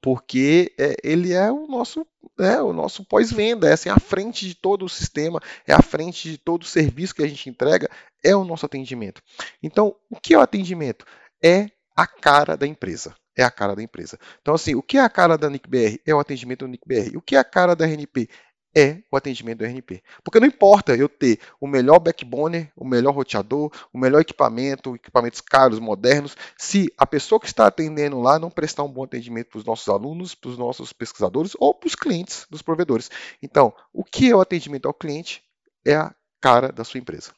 Porque 0.00 0.72
é, 0.78 0.96
ele 1.02 1.32
é 1.32 1.50
o 1.50 1.66
nosso, 1.66 2.06
é, 2.38 2.60
o 2.60 2.72
nosso 2.72 3.04
pós-venda, 3.04 3.68
é 3.68 3.72
assim, 3.72 3.88
à 3.88 3.98
frente 3.98 4.46
de 4.46 4.54
todo 4.54 4.84
o 4.84 4.88
sistema, 4.88 5.40
é 5.66 5.72
à 5.72 5.82
frente 5.82 6.30
de 6.30 6.38
todo 6.38 6.62
o 6.62 6.66
serviço 6.66 7.14
que 7.14 7.22
a 7.22 7.28
gente 7.28 7.48
entrega, 7.48 7.88
é 8.24 8.34
o 8.34 8.44
nosso 8.44 8.66
atendimento. 8.66 9.22
Então, 9.62 9.94
o 10.10 10.16
que 10.16 10.34
é 10.34 10.38
o 10.38 10.42
atendimento? 10.42 11.04
É 11.42 11.70
a 11.96 12.06
cara 12.06 12.56
da 12.56 12.66
empresa. 12.66 13.14
É 13.36 13.42
a 13.42 13.50
cara 13.50 13.74
da 13.74 13.82
empresa. 13.82 14.18
Então, 14.40 14.54
assim, 14.54 14.74
o 14.74 14.82
que 14.82 14.98
é 14.98 15.00
a 15.00 15.08
cara 15.08 15.38
da 15.38 15.48
NICBR? 15.48 16.00
É 16.06 16.14
o 16.14 16.20
atendimento 16.20 16.60
do 16.60 16.68
NICBR. 16.68 17.16
O 17.16 17.22
que 17.22 17.34
é 17.34 17.38
a 17.38 17.44
cara 17.44 17.74
da 17.74 17.86
RNP? 17.86 18.28
É 18.74 19.02
o 19.10 19.16
atendimento 19.16 19.58
do 19.58 19.64
RNP. 19.64 20.02
Porque 20.24 20.40
não 20.40 20.46
importa 20.46 20.94
eu 20.96 21.08
ter 21.08 21.38
o 21.60 21.66
melhor 21.66 21.98
backbone, 21.98 22.70
o 22.76 22.84
melhor 22.84 23.14
roteador, 23.14 23.70
o 23.92 23.98
melhor 23.98 24.20
equipamento, 24.20 24.94
equipamentos 24.94 25.40
caros, 25.40 25.78
modernos, 25.78 26.36
se 26.56 26.92
a 26.96 27.06
pessoa 27.06 27.40
que 27.40 27.46
está 27.46 27.66
atendendo 27.66 28.20
lá 28.20 28.38
não 28.38 28.50
prestar 28.50 28.82
um 28.82 28.92
bom 28.92 29.04
atendimento 29.04 29.48
para 29.48 29.58
os 29.58 29.64
nossos 29.64 29.88
alunos, 29.88 30.34
para 30.34 30.50
os 30.50 30.58
nossos 30.58 30.92
pesquisadores 30.92 31.52
ou 31.58 31.74
para 31.74 31.86
os 31.86 31.94
clientes 31.94 32.46
dos 32.50 32.62
provedores. 32.62 33.10
Então, 33.42 33.72
o 33.92 34.02
que 34.02 34.30
é 34.30 34.36
o 34.36 34.40
atendimento 34.40 34.86
ao 34.86 34.94
cliente? 34.94 35.42
É 35.84 35.94
a 35.94 36.14
cara 36.40 36.72
da 36.72 36.84
sua 36.84 36.98
empresa. 36.98 37.32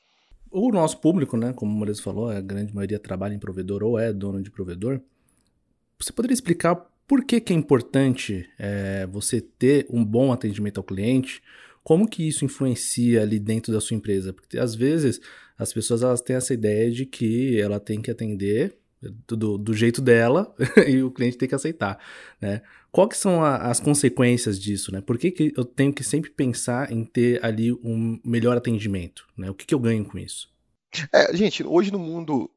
O 0.51 0.71
nosso 0.71 0.99
público, 0.99 1.37
né, 1.37 1.53
como 1.53 1.73
o 1.73 1.75
Moreira 1.75 2.01
falou, 2.01 2.31
a 2.31 2.41
grande 2.41 2.73
maioria 2.73 2.99
trabalha 2.99 3.35
em 3.35 3.41
provedor 3.41 3.83
ou 3.83 3.99
é 3.99 4.13
dono 4.13 4.41
de 4.41 4.51
provedor. 4.51 5.01
Você 5.99 6.13
poderia 6.13 6.35
explicar 6.35 6.87
por 7.07 7.25
que, 7.25 7.41
que 7.41 7.53
é 7.53 7.57
importante 7.57 8.49
é, 8.59 9.07
você 9.07 9.41
ter 9.41 9.87
um 9.91 10.05
bom 10.05 10.33
atendimento 10.33 10.79
ao 10.79 10.85
cliente? 10.85 11.43
Como 11.83 12.09
que 12.09 12.27
isso 12.27 12.45
influencia 12.45 13.23
ali 13.23 13.39
dentro 13.39 13.73
da 13.73 13.81
sua 13.81 13.97
empresa? 13.97 14.33
Porque 14.33 14.59
às 14.59 14.75
vezes 14.75 15.21
as 15.59 15.73
pessoas 15.73 16.03
elas 16.03 16.21
têm 16.21 16.37
essa 16.37 16.55
ideia 16.55 16.91
de 16.91 17.05
que 17.05 17.61
ela 17.61 17.79
tem 17.79 18.01
que 18.01 18.11
atender 18.11 18.79
do, 19.27 19.59
do 19.59 19.75
jeito 19.75 20.01
dela 20.01 20.55
e 20.89 21.03
o 21.03 21.11
cliente 21.11 21.37
tem 21.37 21.49
que 21.49 21.55
aceitar, 21.55 21.99
né? 22.41 22.63
Qual 22.91 23.09
que 23.09 23.17
são 23.17 23.43
a, 23.43 23.57
as 23.57 23.81
consequências 23.81 24.59
disso, 24.59 24.93
né? 24.93 25.01
Por 25.01 25.19
que, 25.19 25.31
que 25.31 25.53
eu 25.57 25.65
tenho 25.65 25.93
que 25.93 26.05
sempre 26.05 26.31
pensar 26.31 26.91
em 26.93 27.05
ter 27.05 27.45
ali 27.45 27.73
um 27.73 28.21
melhor 28.25 28.57
atendimento, 28.57 29.27
né? 29.37 29.51
O 29.51 29.55
que, 29.55 29.67
que 29.67 29.75
eu 29.75 29.81
ganho 29.81 30.05
com 30.05 30.19
isso? 30.19 30.49
É, 31.13 31.37
gente, 31.37 31.65
hoje 31.65 31.91
no 31.91 31.99
mundo 31.99 32.51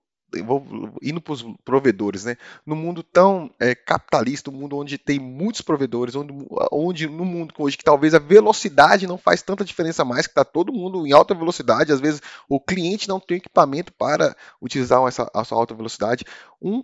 vou 0.46 0.94
indo 1.02 1.22
para 1.22 1.34
os 1.34 1.46
provedores, 1.64 2.26
né? 2.26 2.38
No 2.66 2.76
mundo 2.76 3.02
tão 3.04 3.50
é, 3.60 3.74
capitalista, 3.74 4.50
um 4.50 4.54
mundo 4.54 4.78
onde 4.78 4.98
tem 4.98 5.20
muitos 5.20 5.62
provedores, 5.62 6.16
onde, 6.16 6.34
onde 6.72 7.08
no 7.08 7.26
mundo 7.26 7.54
hoje 7.58 7.78
que 7.78 7.84
talvez 7.84 8.14
a 8.14 8.20
velocidade 8.20 9.08
não 9.08 9.18
faz 9.18 9.42
tanta 9.42 9.66
diferença 9.66 10.04
mais, 10.04 10.28
que 10.28 10.32
está 10.32 10.44
todo 10.44 10.74
mundo 10.74 11.08
em 11.08 11.14
alta 11.14 11.34
velocidade, 11.34 11.92
às 11.92 12.00
vezes 12.00 12.22
o 12.50 12.60
cliente 12.60 13.08
não 13.08 13.20
tem 13.20 13.38
equipamento 13.38 13.94
para 13.94 14.36
utilizar 14.62 15.02
essa, 15.08 15.30
essa 15.34 15.56
alta 15.56 15.74
velocidade, 15.74 16.26
um 16.62 16.84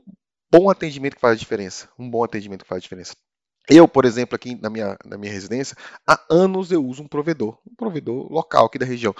bom 0.51 0.69
atendimento 0.69 1.15
que 1.15 1.21
faz 1.21 1.35
a 1.35 1.39
diferença, 1.39 1.89
um 1.97 2.09
bom 2.09 2.23
atendimento 2.23 2.63
que 2.63 2.69
faz 2.69 2.79
a 2.79 2.83
diferença. 2.83 3.15
Eu, 3.69 3.87
por 3.87 4.03
exemplo, 4.03 4.35
aqui 4.35 4.55
na 4.61 4.69
minha, 4.69 4.97
na 5.05 5.17
minha 5.17 5.31
residência, 5.31 5.75
há 6.05 6.21
anos 6.29 6.69
eu 6.69 6.85
uso 6.85 7.01
um 7.01 7.07
provedor, 7.07 7.57
um 7.65 7.73
provedor 7.75 8.29
local 8.29 8.65
aqui 8.65 8.77
da 8.77 8.85
região. 8.85 9.15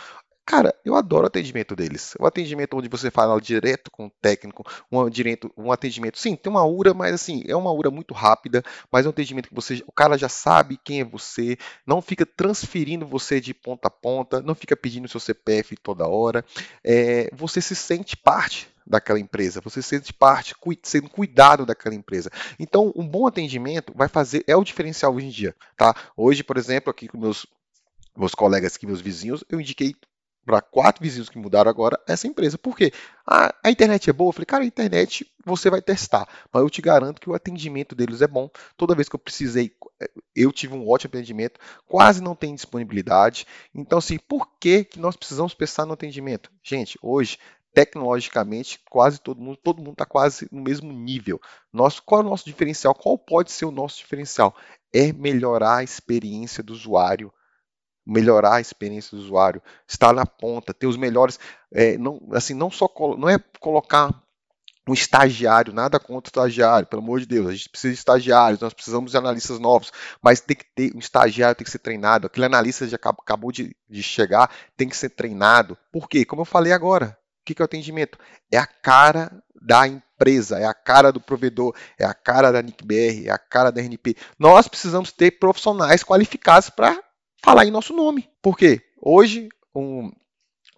Cara, 0.46 0.76
eu 0.84 0.96
adoro 0.96 1.24
o 1.24 1.28
atendimento 1.28 1.74
deles. 1.74 2.16
O 2.20 2.26
atendimento 2.26 2.76
onde 2.76 2.90
você 2.90 3.10
fala 3.10 3.40
direto 3.40 3.90
com 3.90 4.08
o 4.08 4.12
técnico, 4.22 4.64
um, 4.92 5.10
direto, 5.10 5.50
um 5.58 5.72
atendimento. 5.72 6.20
Sim, 6.20 6.36
tem 6.36 6.52
uma 6.52 6.66
URA, 6.66 6.94
mas 6.94 7.14
assim, 7.14 7.44
é 7.48 7.56
uma 7.56 7.72
URA 7.72 7.90
muito 7.90 8.14
rápida, 8.14 8.62
mas 8.92 9.06
é 9.06 9.10
um 9.10 9.12
atendimento 9.12 9.48
que 9.48 9.56
você. 9.56 9.82
O 9.88 9.92
cara 9.92 10.18
já 10.18 10.28
sabe 10.28 10.78
quem 10.84 11.00
é 11.00 11.06
você, 11.06 11.58
não 11.88 12.02
fica 12.02 12.26
transferindo 12.26 13.06
você 13.08 13.40
de 13.40 13.54
ponta 13.54 13.88
a 13.88 13.92
ponta, 13.92 14.42
não 14.42 14.54
fica 14.54 14.76
pedindo 14.76 15.08
seu 15.08 15.20
CPF 15.20 15.78
toda 15.78 16.08
hora. 16.08 16.44
É, 16.84 17.30
você 17.34 17.62
se 17.62 17.76
sente 17.76 18.18
parte 18.18 18.68
daquela 18.86 19.20
empresa, 19.20 19.62
você 19.62 19.82
se 19.82 19.90
sente 19.90 20.12
parte, 20.12 20.54
sendo 20.84 21.10
cuidado 21.10 21.66
daquela 21.66 21.96
empresa. 21.96 22.30
Então, 22.60 22.92
um 22.98 23.08
bom 23.08 23.26
atendimento 23.26 23.94
vai 23.96 24.10
fazer, 24.10 24.44
é 24.46 24.58
o 24.58 24.64
diferencial 24.64 25.16
hoje 25.16 25.28
em 25.28 25.30
dia, 25.30 25.56
tá? 25.78 25.96
Hoje, 26.18 26.44
por 26.44 26.58
exemplo, 26.58 26.92
aqui 26.92 27.08
com 27.08 27.18
meus 27.18 27.46
meus 28.16 28.36
colegas 28.36 28.76
aqui, 28.76 28.86
meus 28.86 29.02
vizinhos, 29.02 29.44
eu 29.50 29.60
indiquei 29.60 29.96
para 30.46 30.62
quatro 30.62 31.02
vizinhos 31.02 31.30
que 31.30 31.38
mudaram 31.38 31.70
agora 31.70 32.00
essa 32.08 32.28
empresa. 32.28 32.58
Por 32.58 32.76
quê? 32.76 32.92
Ah, 33.26 33.54
a 33.64 33.72
internet 33.72 34.10
é 34.10 34.14
boa? 34.14 34.30
Eu 34.30 34.34
falei, 34.34 34.46
cara, 34.46 34.64
a 34.64 34.68
internet 34.68 35.32
você 35.46 35.70
vai 35.70 35.82
testar, 35.82 36.28
mas 36.52 36.62
eu 36.62 36.70
te 36.70 36.82
garanto 36.82 37.22
que 37.22 37.30
o 37.30 37.34
atendimento 37.34 37.96
deles 37.96 38.22
é 38.22 38.28
bom. 38.28 38.50
Toda 38.78 38.96
vez 38.96 39.08
que 39.08 39.16
eu 39.16 39.20
precisei, 39.20 39.76
eh, 40.02 40.10
eu 40.36 40.52
tive 40.52 40.74
um 40.74 40.88
ótimo 40.88 41.10
atendimento, 41.14 41.60
quase 41.86 42.22
não 42.22 42.36
tem 42.36 42.54
disponibilidade. 42.56 43.48
Então, 43.74 44.00
assim, 44.00 44.18
por 44.18 44.48
que, 44.60 44.84
que 44.84 45.00
nós 45.00 45.16
precisamos 45.16 45.54
pensar 45.54 45.86
no 45.86 45.94
atendimento? 45.94 46.52
Gente, 46.62 46.98
hoje, 47.02 47.38
tecnologicamente, 47.74 48.80
quase 48.90 49.20
todo 49.20 49.42
mundo, 49.42 49.58
todo 49.58 49.80
mundo 49.80 49.94
está 49.94 50.06
quase 50.06 50.48
no 50.52 50.62
mesmo 50.62 50.92
nível. 50.94 51.40
Nosso, 51.72 52.04
qual 52.04 52.22
é 52.22 52.24
o 52.24 52.30
nosso 52.30 52.46
diferencial? 52.46 52.94
Qual 52.94 53.18
pode 53.18 53.52
ser 53.52 53.66
o 53.66 53.72
nosso 53.72 53.98
diferencial? 53.98 54.56
É 54.94 55.12
melhorar 55.12 55.78
a 55.78 55.84
experiência 55.84 56.62
do 56.62 56.74
usuário 56.74 57.34
melhorar 58.05 58.55
a 58.55 58.62
experiência 58.62 59.17
do 59.17 59.24
usuário, 59.24 59.62
estar 59.88 60.13
na 60.13 60.25
ponta, 60.25 60.74
ter 60.74 60.88
os 60.88 60.98
melhores, 60.98 61.39
é, 61.72 61.98
não, 61.98 62.19
assim, 62.33 62.53
não 62.53 62.69
só 62.69 62.91
não 63.17 63.29
é 63.29 63.38
colocar 63.60 64.24
um 64.88 64.93
estagiário, 64.93 65.74
nada 65.74 66.00
contra 66.00 66.27
o 66.27 66.31
estagiário, 66.31 66.88
pelo 66.88 67.01
amor 67.01 67.19
de 67.22 67.25
Deus, 67.25 67.48
a 67.48 67.51
gente 67.53 67.69
precisa 67.69 67.93
de 67.93 68.00
estagiários, 68.00 68.60
nós 68.60 68.74
precisamos 68.74 69.12
de 69.12 69.17
analistas 69.17 69.57
novos, 69.60 69.91
mas 70.22 70.41
tem 70.41 70.57
que 70.57 70.65
ter 70.75 70.93
um 70.93 71.00
estagiário, 71.00 71.55
tem 71.55 71.63
que 71.63 71.72
ser 71.72 71.79
treinado, 71.79 72.27
aquele 72.27 72.45
analista 72.45 72.88
já 72.88 72.98
acabou 72.98 73.51
de, 73.51 73.75
de 73.89 74.03
chegar, 74.03 74.51
tem 74.75 74.89
que 74.89 74.98
ser 74.98 75.10
treinado. 75.10 75.77
Por 75.91 76.10
quê? 76.10 76.25
Como 76.25 76.41
eu 76.41 76.45
falei 76.45 76.74
agora, 76.74 77.17
o 77.41 77.45
que 77.45 77.62
é 77.62 77.63
o 77.63 77.65
atendimento? 77.65 78.17
É 78.51 78.57
a 78.57 78.67
cara 78.67 79.31
da 79.62 79.88
empresa, 79.88 80.60
é 80.60 80.65
a 80.65 80.74
cara 80.74 81.12
do 81.12 81.22
provedor, 81.22 81.74
é 81.98 82.03
a 82.03 82.13
cara 82.13 82.51
da 82.51 82.62
NICBR, 82.62 83.27
é 83.27 83.31
a 83.31 83.38
cara 83.38 83.72
da 83.72 83.79
RNP. 83.79 84.17
Nós 84.38 84.67
precisamos 84.67 85.13
ter 85.13 85.31
profissionais 85.31 86.03
qualificados 86.03 86.69
para 86.69 87.01
falar 87.44 87.66
em 87.66 87.72
nosso 87.72 87.94
nome. 87.94 88.30
Por 88.42 88.58
quê? 88.58 88.82
Hoje, 89.00 89.50
um, 89.76 90.12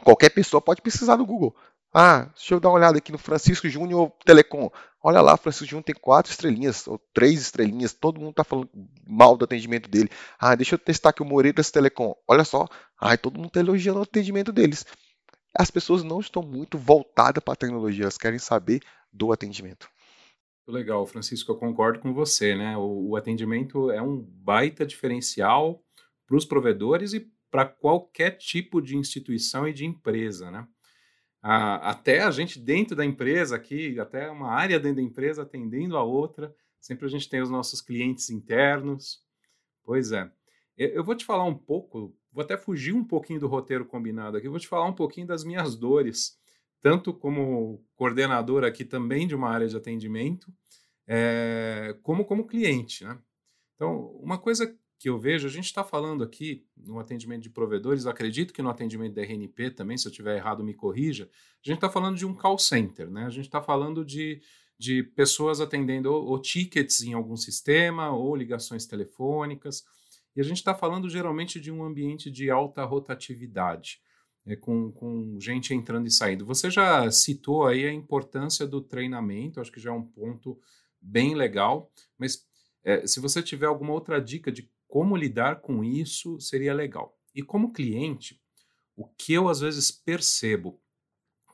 qualquer 0.04 0.30
pessoa 0.30 0.60
pode 0.60 0.82
precisar 0.82 1.16
no 1.18 1.26
Google. 1.26 1.56
Ah, 1.94 2.30
deixa 2.36 2.54
eu 2.54 2.60
dar 2.60 2.70
uma 2.70 2.76
olhada 2.76 2.98
aqui 2.98 3.12
no 3.12 3.18
Francisco 3.18 3.70
Júnior 3.70 4.12
Telecom. 4.26 4.70
Olha 5.02 5.22
lá, 5.22 5.38
Francisco 5.38 5.68
Júnior 5.68 5.86
tem 5.86 5.96
quatro 5.96 6.30
estrelinhas, 6.30 6.86
ou 6.88 7.00
três 7.14 7.40
estrelinhas, 7.40 7.94
todo 7.94 8.20
mundo 8.20 8.32
está 8.32 8.44
falando 8.44 8.70
mal 9.08 9.38
do 9.38 9.46
atendimento 9.46 9.90
dele. 9.90 10.10
Ah, 10.38 10.56
deixa 10.56 10.76
eu 10.76 10.80
testar 10.80 11.12
aqui 11.12 11.22
o 11.22 11.26
Moreiras 11.26 11.72
Telecom. 11.72 12.14
Olha 12.28 12.44
só, 12.44 12.68
ai, 13.00 13.18
todo 13.18 13.38
mundo 13.38 13.48
está 13.48 13.60
elogiando 13.62 14.00
o 14.00 14.04
atendimento 14.04 14.52
deles. 14.52 14.86
As 15.58 15.72
pessoas 15.72 16.04
não 16.04 16.20
estão 16.20 16.44
muito 16.44 16.78
voltadas 16.78 17.42
para 17.42 17.54
a 17.54 17.58
tecnologia, 17.58 18.04
elas 18.04 18.18
querem 18.18 18.40
saber 18.40 18.82
do 19.14 19.32
atendimento. 19.32 19.88
Legal, 20.68 21.06
Francisco, 21.06 21.52
eu 21.52 21.56
concordo 21.56 22.00
com 22.00 22.12
você, 22.14 22.56
né? 22.56 22.75
O, 22.75 23.12
o 23.12 23.16
atendimento 23.16 23.90
é 23.92 24.01
um 24.01 24.18
baita 24.20 24.86
diferencial 24.86 25.85
para 26.25 26.35
os 26.35 26.46
provedores 26.46 27.14
e 27.14 27.31
para 27.50 27.66
qualquer 27.66 28.31
tipo 28.31 28.81
de 28.81 28.98
instituição 28.98 29.68
e 29.68 29.74
de 29.74 29.85
empresa, 29.85 30.51
né? 30.51 30.68
Até 31.42 32.22
a 32.24 32.31
gente 32.31 32.59
dentro 32.59 32.96
da 32.96 33.05
empresa 33.05 33.55
aqui, 33.55 34.00
até 34.00 34.31
uma 34.31 34.50
área 34.50 34.79
dentro 34.79 34.96
da 34.96 35.01
empresa 35.03 35.44
atendendo 35.44 35.96
a 35.96 36.01
outra, 36.01 36.53
sempre 36.79 37.05
a 37.05 37.09
gente 37.09 37.29
tem 37.29 37.40
os 37.40 37.51
nossos 37.51 37.81
clientes 37.81 38.31
internos. 38.31 39.24
Pois 39.83 40.11
é. 40.11 40.31
Eu, 40.75 40.90
eu 40.90 41.03
vou 41.03 41.14
te 41.14 41.24
falar 41.24 41.44
um 41.44 41.53
pouco, 41.55 42.18
vou 42.31 42.44
até 42.44 42.57
fugir 42.57 42.94
um 42.94 43.03
pouquinho 43.03 43.40
do 43.40 43.48
roteiro 43.48 43.85
combinado 43.85 44.38
aqui, 44.38 44.50
vou 44.50 44.59
te 44.59 44.68
falar 44.68 44.85
um 44.85 44.96
pouquinho 44.96 45.27
das 45.27 45.44
minhas 45.44 45.75
dores, 45.75 46.35
tanto 46.81 47.14
como 47.14 47.85
coordenador 47.96 48.64
aqui 48.64 48.83
também 48.83 49.27
de 49.27 49.35
uma 49.35 49.50
área 49.51 49.68
de 49.68 49.77
atendimento, 49.77 50.51
é, 51.07 51.96
como 52.01 52.25
como 52.25 52.48
cliente, 52.48 53.03
né? 53.03 53.20
Então, 53.75 54.07
uma 54.18 54.38
coisa 54.38 54.75
que 54.98 55.10
eu 55.10 55.20
vejo, 55.20 55.48
a 55.48 55.51
gente 55.51 55.66
está 55.66 55.84
falando 55.84 56.24
aqui 56.24 56.66
no 56.75 57.00
atendimento 57.00 57.44
de 57.44 57.50
provedores, 57.50 58.05
acredito 58.05 58.53
que 58.53 58.62
no 58.62 58.70
atendimento 58.70 59.14
da 59.14 59.22
RNP 59.22 59.72
também, 59.72 59.98
se 59.98 60.08
eu 60.08 60.10
estiver 60.10 60.38
errado, 60.38 60.64
me 60.64 60.74
corrija, 60.74 61.25
a 61.25 61.68
gente 61.68 61.77
está 61.77 61.90
falando 61.90 62.18
de 62.18 62.25
um 62.25 62.34
call 62.34 62.58
center, 62.58 63.10
né? 63.10 63.25
A 63.25 63.29
gente 63.29 63.46
está 63.46 63.62
falando 63.62 64.05
de, 64.05 64.42
de 64.77 65.03
pessoas 65.03 65.60
atendendo 65.60 66.12
ou, 66.12 66.25
ou, 66.25 66.40
tickets 66.40 67.01
em 67.01 67.14
algum 67.14 67.36
sistema 67.36 68.12
ou 68.12 68.36
ligações 68.36 68.86
telefônicas, 68.86 69.84
e 70.36 70.42
a 70.42 70.44
gente 70.44 70.58
está 70.58 70.74
falando 70.74 71.10
geralmente 71.10 71.60
de 71.60 71.72
um 71.72 71.84
ambiente 71.84 72.31
de 72.31 72.50
alta 72.50 72.84
rotatividade, 72.84 74.00
é, 74.46 74.55
com, 74.55 74.92
com 74.92 75.38
gente 75.40 75.74
entrando 75.74 76.08
e 76.08 76.12
saindo. 76.12 76.46
Você 76.46 76.70
já 76.70 77.10
citou 77.12 77.66
aí 77.66 77.86
a 77.86 77.94
importância 77.94 78.66
do 78.66 78.81
treinamento, 78.81 79.60
acho 79.60 79.72
que 79.72 79.79
já 79.79 79.90
é 79.90 79.94
um 79.94 80.03
ponto 80.03 80.58
bem 81.01 81.36
legal, 81.36 81.92
mas 82.18 82.46
é, 82.84 83.05
se 83.08 83.20
você 83.20 83.42
tiver 83.42 83.66
alguma 83.66 83.94
outra 83.94 84.22
dica 84.22 84.51
de 84.51 84.70
como 84.88 85.16
lidar 85.16 85.62
com 85.62 85.84
isso 85.84 86.40
seria 86.40 86.74
legal. 86.74 87.18
E 87.34 87.42
como 87.42 87.74
cliente, 87.74 88.42
o 88.96 89.06
que 89.06 89.34
eu 89.34 89.50
às 89.50 89.60
vezes 89.60 89.92
percebo 89.92 90.82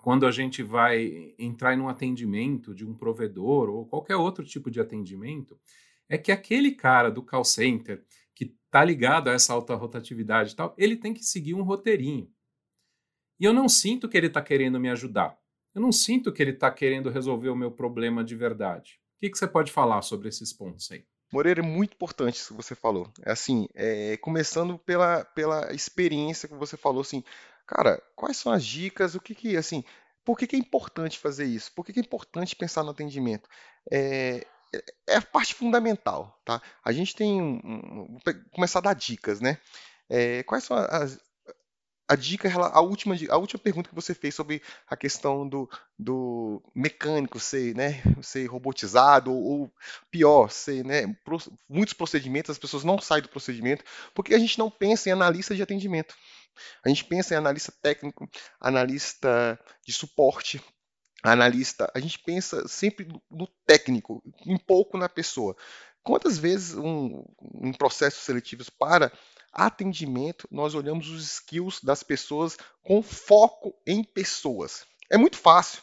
quando 0.02 0.26
a 0.26 0.32
gente 0.32 0.64
vai 0.64 1.34
entrar 1.38 1.76
em 1.76 1.80
um 1.80 1.88
atendimento 1.88 2.74
de 2.74 2.86
um 2.86 2.94
provedor 2.94 3.70
ou 3.70 3.86
qualquer 3.86 4.16
outro 4.16 4.44
tipo 4.44 4.72
de 4.72 4.80
atendimento, 4.80 5.60
é 6.10 6.18
que 6.18 6.32
aquele 6.32 6.72
cara 6.72 7.10
do 7.10 7.24
call 7.24 7.44
center 7.44 8.04
que 8.34 8.46
está 8.46 8.84
ligado 8.84 9.30
a 9.30 9.34
essa 9.34 9.54
alta 9.54 9.76
rotatividade 9.76 10.54
e 10.54 10.56
tal, 10.56 10.74
ele 10.78 10.96
tem 10.96 11.14
que 11.14 11.24
seguir 11.24 11.54
um 11.54 11.62
roteirinho. 11.62 12.30
E 13.40 13.46
eu 13.46 13.54
não 13.54 13.70
sinto 13.70 14.10
que 14.10 14.18
ele 14.18 14.28
está 14.28 14.42
querendo 14.42 14.80
me 14.80 14.90
ajudar. 14.90 15.38
Eu 15.74 15.82
não 15.82 15.92
sinto 15.92 16.34
que 16.34 16.42
ele 16.42 16.52
está 16.52 16.70
querendo 16.70 17.10
resolver 17.10 17.50
o 17.50 17.56
meu 17.56 17.72
problema 17.72 18.24
de 18.24 18.36
verdade. 18.36 19.00
O 19.18 19.20
que, 19.22 19.30
que 19.30 19.38
você 19.38 19.48
pode 19.48 19.72
falar 19.72 20.02
sobre 20.02 20.28
esses 20.28 20.52
pontos 20.52 20.92
aí? 20.92 21.06
Moreira, 21.32 21.62
é 21.62 21.64
muito 21.64 21.94
importante 21.94 22.36
isso 22.36 22.50
que 22.50 22.62
você 22.62 22.76
falou. 22.76 23.12
É 23.24 23.32
assim, 23.32 23.68
é, 23.74 24.18
começando 24.18 24.78
pela, 24.78 25.24
pela 25.24 25.74
experiência 25.74 26.50
que 26.50 26.56
você 26.56 26.76
falou, 26.76 27.02
assim, 27.02 27.24
cara, 27.66 28.02
quais 28.16 28.38
são 28.38 28.52
as 28.52 28.66
dicas, 28.66 29.16
o 29.16 29.20
que 29.22 29.34
que, 29.34 29.56
assim, 29.56 29.84
por 30.26 30.38
que, 30.38 30.46
que 30.46 30.56
é 30.56 30.60
importante 30.60 31.18
fazer 31.18 31.46
isso? 31.46 31.72
Por 31.74 31.86
que, 31.86 31.94
que 31.94 32.00
é 32.00 32.04
importante 32.04 32.56
pensar 32.56 32.84
no 32.84 32.92
atendimento? 32.92 33.50
É, 33.92 34.46
é 35.08 35.16
a 35.16 35.22
parte 35.22 35.54
fundamental, 35.54 36.40
tá? 36.46 36.62
A 36.84 36.92
gente 36.92 37.16
tem, 37.16 37.42
um, 37.42 37.60
um, 37.64 38.18
vou 38.24 38.34
começar 38.52 38.80
a 38.80 38.84
dar 38.84 38.94
dicas, 38.94 39.42
né? 39.42 39.58
É, 40.10 40.44
quais 40.44 40.64
são 40.64 40.78
as, 40.78 41.18
a 42.12 42.16
dica, 42.16 42.52
a 42.54 42.82
última, 42.82 43.16
a 43.30 43.38
última 43.38 43.58
pergunta 43.58 43.88
que 43.88 43.96
você 43.96 44.14
fez 44.14 44.36
sobre 44.36 44.62
a 44.86 44.98
questão 44.98 45.48
do, 45.48 45.70
do 45.98 46.62
mecânico 46.76 47.40
ser, 47.40 47.74
né, 47.74 48.04
ser 48.22 48.48
robotizado 48.48 49.32
ou, 49.32 49.62
ou 49.62 49.72
pior, 50.12 50.52
ser, 50.52 50.84
né, 50.84 51.08
pro, 51.24 51.38
muitos 51.70 51.94
procedimentos, 51.94 52.52
as 52.52 52.58
pessoas 52.58 52.84
não 52.84 53.00
saem 53.00 53.22
do 53.22 53.30
procedimento 53.30 53.86
porque 54.14 54.36
a 54.36 54.40
gente 54.40 54.60
não 54.60 54.70
pensa 54.70 55.08
em 55.08 55.14
analista 55.14 55.56
de 55.56 55.64
atendimento. 55.64 56.14
A 56.84 56.90
gente 56.90 57.06
pensa 57.06 57.34
em 57.34 57.38
analista 57.38 57.74
técnico, 57.82 58.30
analista 58.60 59.58
de 59.88 59.94
suporte, 59.94 60.62
analista. 61.24 61.90
A 61.96 62.00
gente 62.02 62.20
pensa 62.20 62.68
sempre 62.68 63.08
no 63.30 63.48
técnico, 63.66 64.22
um 64.46 64.58
pouco 64.58 64.98
na 64.98 65.08
pessoa. 65.08 65.56
Quantas 66.04 66.38
vezes 66.38 66.76
um, 66.76 67.24
um 67.40 67.72
processo 67.72 68.20
seletivo 68.20 68.66
para 68.78 69.14
atendimento, 69.52 70.48
nós 70.52 70.76
olhamos 70.76 71.10
os 71.10 71.24
skills 71.34 71.82
das 71.84 72.04
pessoas 72.04 72.58
com 72.84 73.02
foco 73.02 73.74
em 73.86 74.04
pessoas. 74.04 74.86
É 75.10 75.18
muito 75.18 75.38
fácil. 75.38 75.82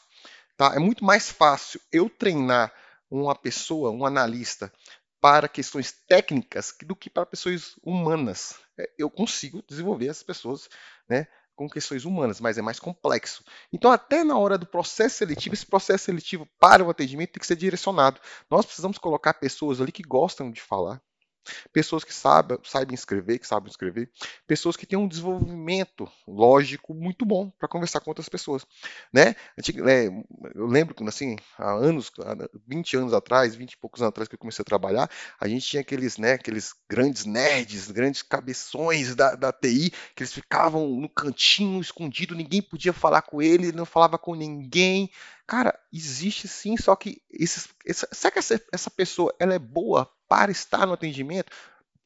Tá? 0.56 0.74
É 0.74 0.78
muito 0.78 1.04
mais 1.04 1.30
fácil 1.30 1.80
eu 1.92 2.10
treinar 2.10 2.72
uma 3.10 3.34
pessoa, 3.34 3.90
um 3.90 4.04
analista, 4.04 4.72
para 5.20 5.48
questões 5.48 5.92
técnicas 5.92 6.74
do 6.84 6.94
que 6.94 7.10
para 7.10 7.26
pessoas 7.26 7.74
humanas. 7.82 8.54
É, 8.78 8.90
eu 8.98 9.10
consigo 9.10 9.62
desenvolver 9.68 10.08
essas 10.08 10.22
pessoas 10.22 10.68
né, 11.08 11.26
com 11.56 11.68
questões 11.68 12.04
humanas, 12.04 12.40
mas 12.40 12.56
é 12.56 12.62
mais 12.62 12.78
complexo. 12.78 13.44
Então, 13.72 13.90
até 13.90 14.22
na 14.22 14.38
hora 14.38 14.56
do 14.56 14.66
processo 14.66 15.18
seletivo, 15.18 15.54
esse 15.54 15.66
processo 15.66 16.04
seletivo 16.04 16.48
para 16.58 16.84
o 16.84 16.90
atendimento 16.90 17.32
tem 17.32 17.40
que 17.40 17.46
ser 17.46 17.56
direcionado. 17.56 18.20
Nós 18.48 18.64
precisamos 18.64 18.98
colocar 18.98 19.34
pessoas 19.34 19.80
ali 19.80 19.90
que 19.90 20.02
gostam 20.02 20.50
de 20.50 20.60
falar, 20.60 21.02
pessoas 21.72 22.04
que 22.04 22.12
sabem, 22.12 22.58
sabem 22.64 22.94
escrever, 22.94 23.38
que 23.38 23.46
sabem 23.46 23.70
escrever, 23.70 24.10
pessoas 24.46 24.76
que 24.76 24.86
têm 24.86 24.98
um 24.98 25.08
desenvolvimento 25.08 26.10
lógico 26.26 26.94
muito 26.94 27.24
bom 27.24 27.50
para 27.50 27.68
conversar 27.68 28.00
com 28.00 28.10
outras 28.10 28.28
pessoas, 28.28 28.66
né? 29.12 29.34
É, 29.86 30.08
eu 30.54 30.66
lembro 30.66 30.94
que 30.94 31.04
assim, 31.04 31.36
há 31.56 31.72
anos, 31.72 32.10
20 32.66 32.96
anos 32.96 33.14
atrás, 33.14 33.54
20 33.54 33.72
e 33.72 33.76
poucos 33.78 34.00
anos 34.00 34.10
atrás 34.10 34.28
que 34.28 34.34
eu 34.34 34.38
comecei 34.38 34.62
a 34.62 34.64
trabalhar, 34.64 35.10
a 35.40 35.48
gente 35.48 35.66
tinha 35.66 35.80
aqueles, 35.80 36.18
né, 36.18 36.32
aqueles 36.32 36.74
grandes 36.88 37.24
nerds, 37.24 37.90
grandes 37.90 38.22
cabeções 38.22 39.14
da, 39.14 39.34
da 39.34 39.52
TI, 39.52 39.90
que 40.14 40.22
eles 40.22 40.32
ficavam 40.32 40.88
no 40.88 41.08
cantinho 41.08 41.80
escondido, 41.80 42.34
ninguém 42.34 42.60
podia 42.60 42.92
falar 42.92 43.22
com 43.22 43.40
ele, 43.40 43.68
ele 43.68 43.76
não 43.76 43.86
falava 43.86 44.18
com 44.18 44.34
ninguém, 44.34 45.10
Cara, 45.48 45.80
existe 45.90 46.46
sim, 46.46 46.76
só 46.76 46.94
que 46.94 47.22
esses, 47.30 47.68
essa, 47.86 48.06
será 48.12 48.30
que 48.30 48.38
essa, 48.38 48.62
essa 48.70 48.90
pessoa 48.90 49.34
ela 49.40 49.54
é 49.54 49.58
boa 49.58 50.06
para 50.28 50.50
estar 50.50 50.86
no 50.86 50.92
atendimento? 50.92 51.50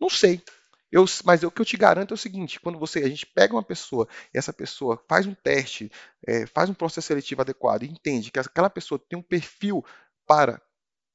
Não 0.00 0.10
sei. 0.10 0.42
Eu, 0.90 1.06
mas 1.24 1.42
o 1.42 1.50
que 1.50 1.62
eu 1.62 1.64
te 1.64 1.76
garanto 1.76 2.12
é 2.12 2.14
o 2.14 2.18
seguinte: 2.18 2.60
quando 2.60 2.78
você 2.78 3.00
a 3.00 3.08
gente 3.08 3.26
pega 3.26 3.54
uma 3.54 3.62
pessoa 3.62 4.06
essa 4.32 4.52
pessoa 4.52 5.02
faz 5.08 5.26
um 5.26 5.34
teste, 5.34 5.90
é, 6.26 6.46
faz 6.46 6.68
um 6.68 6.74
processo 6.74 7.06
seletivo 7.06 7.40
adequado 7.40 7.82
e 7.82 7.90
entende 7.90 8.30
que 8.30 8.38
aquela 8.38 8.68
pessoa 8.68 8.98
tem 8.98 9.18
um 9.18 9.22
perfil 9.22 9.84
para 10.26 10.60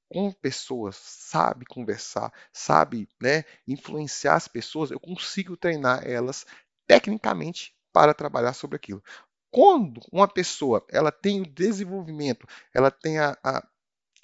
com 0.10 0.32
pessoas, 0.32 0.96
sabe 0.96 1.66
conversar, 1.66 2.32
sabe 2.54 3.08
né, 3.22 3.44
influenciar 3.68 4.36
as 4.36 4.48
pessoas, 4.48 4.90
eu 4.90 5.00
consigo 5.00 5.58
treinar 5.58 6.08
elas 6.08 6.46
tecnicamente 6.88 7.76
para 7.92 8.14
trabalhar 8.14 8.54
sobre 8.54 8.78
aquilo. 8.78 9.04
Quando 9.52 10.02
uma 10.12 10.28
pessoa 10.28 10.86
ela 10.90 11.12
tem 11.12 11.42
o 11.42 11.46
desenvolvimento, 11.46 12.48
ela 12.74 12.90
tem 12.90 13.20
a, 13.20 13.38
a 13.44 13.68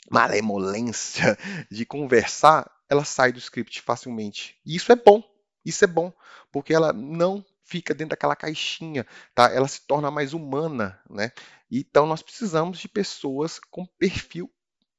malemolência 0.09 1.37
de 1.69 1.85
conversar, 1.85 2.69
ela 2.89 3.03
sai 3.03 3.31
do 3.31 3.39
script 3.39 3.81
facilmente. 3.81 4.57
E 4.65 4.75
isso 4.75 4.91
é 4.91 4.95
bom. 4.95 5.23
Isso 5.65 5.83
é 5.83 5.87
bom, 5.87 6.11
porque 6.51 6.73
ela 6.73 6.91
não 6.91 7.43
fica 7.63 7.93
dentro 7.93 8.09
daquela 8.09 8.35
caixinha, 8.35 9.05
tá? 9.33 9.49
Ela 9.49 9.67
se 9.67 9.81
torna 9.81 10.11
mais 10.11 10.33
humana, 10.33 10.99
né? 11.09 11.31
Então 11.71 12.05
nós 12.05 12.21
precisamos 12.21 12.77
de 12.77 12.87
pessoas 12.87 13.59
com 13.71 13.85
perfil 13.85 14.51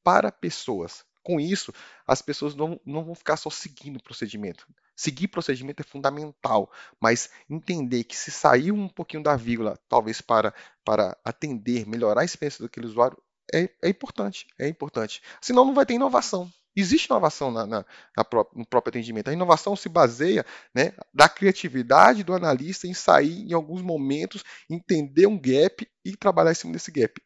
para 0.02 0.32
pessoas. 0.32 1.04
Com 1.22 1.38
isso, 1.38 1.72
as 2.06 2.20
pessoas 2.20 2.54
não, 2.54 2.80
não 2.84 3.04
vão 3.04 3.14
ficar 3.14 3.36
só 3.36 3.48
seguindo 3.48 3.96
o 3.96 4.02
procedimento. 4.02 4.66
Seguir 4.96 5.28
procedimento 5.28 5.80
é 5.80 5.84
fundamental, 5.84 6.70
mas 7.00 7.30
entender 7.48 8.04
que 8.04 8.16
se 8.16 8.30
sair 8.30 8.70
um 8.72 8.88
pouquinho 8.88 9.22
da 9.22 9.34
vírgula, 9.34 9.78
talvez 9.88 10.20
para, 10.20 10.54
para 10.84 11.16
atender, 11.24 11.86
melhorar 11.86 12.20
a 12.20 12.24
experiência 12.24 12.62
daquele 12.62 12.86
usuário, 12.86 13.18
é, 13.52 13.68
é 13.82 13.88
importante, 13.88 14.46
é 14.58 14.68
importante. 14.68 15.22
Senão 15.40 15.64
não 15.64 15.74
vai 15.74 15.86
ter 15.86 15.94
inovação. 15.94 16.50
Existe 16.76 17.06
inovação 17.06 17.52
na, 17.52 17.66
na, 17.66 17.78
na 18.16 18.26
no 18.54 18.66
próprio 18.66 18.90
atendimento. 18.90 19.28
A 19.28 19.32
inovação 19.32 19.76
se 19.76 19.88
baseia 19.88 20.44
né, 20.74 20.92
da 21.12 21.28
criatividade 21.28 22.24
do 22.24 22.34
analista 22.34 22.86
em 22.86 22.94
sair 22.94 23.48
em 23.48 23.52
alguns 23.52 23.80
momentos, 23.80 24.42
entender 24.68 25.26
um 25.26 25.38
gap 25.38 25.88
e 26.04 26.16
trabalhar 26.16 26.50
em 26.50 26.56
cima 26.56 26.72
desse 26.72 26.90
gap. 26.90 27.22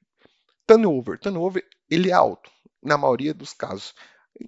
Turnover. 0.66 1.18
Turnover 1.18 1.64
ele 1.90 2.11
é 2.11 2.12
alto, 2.12 2.50
na 2.83 2.98
maioria 2.98 3.33
dos 3.33 3.54
casos. 3.54 3.94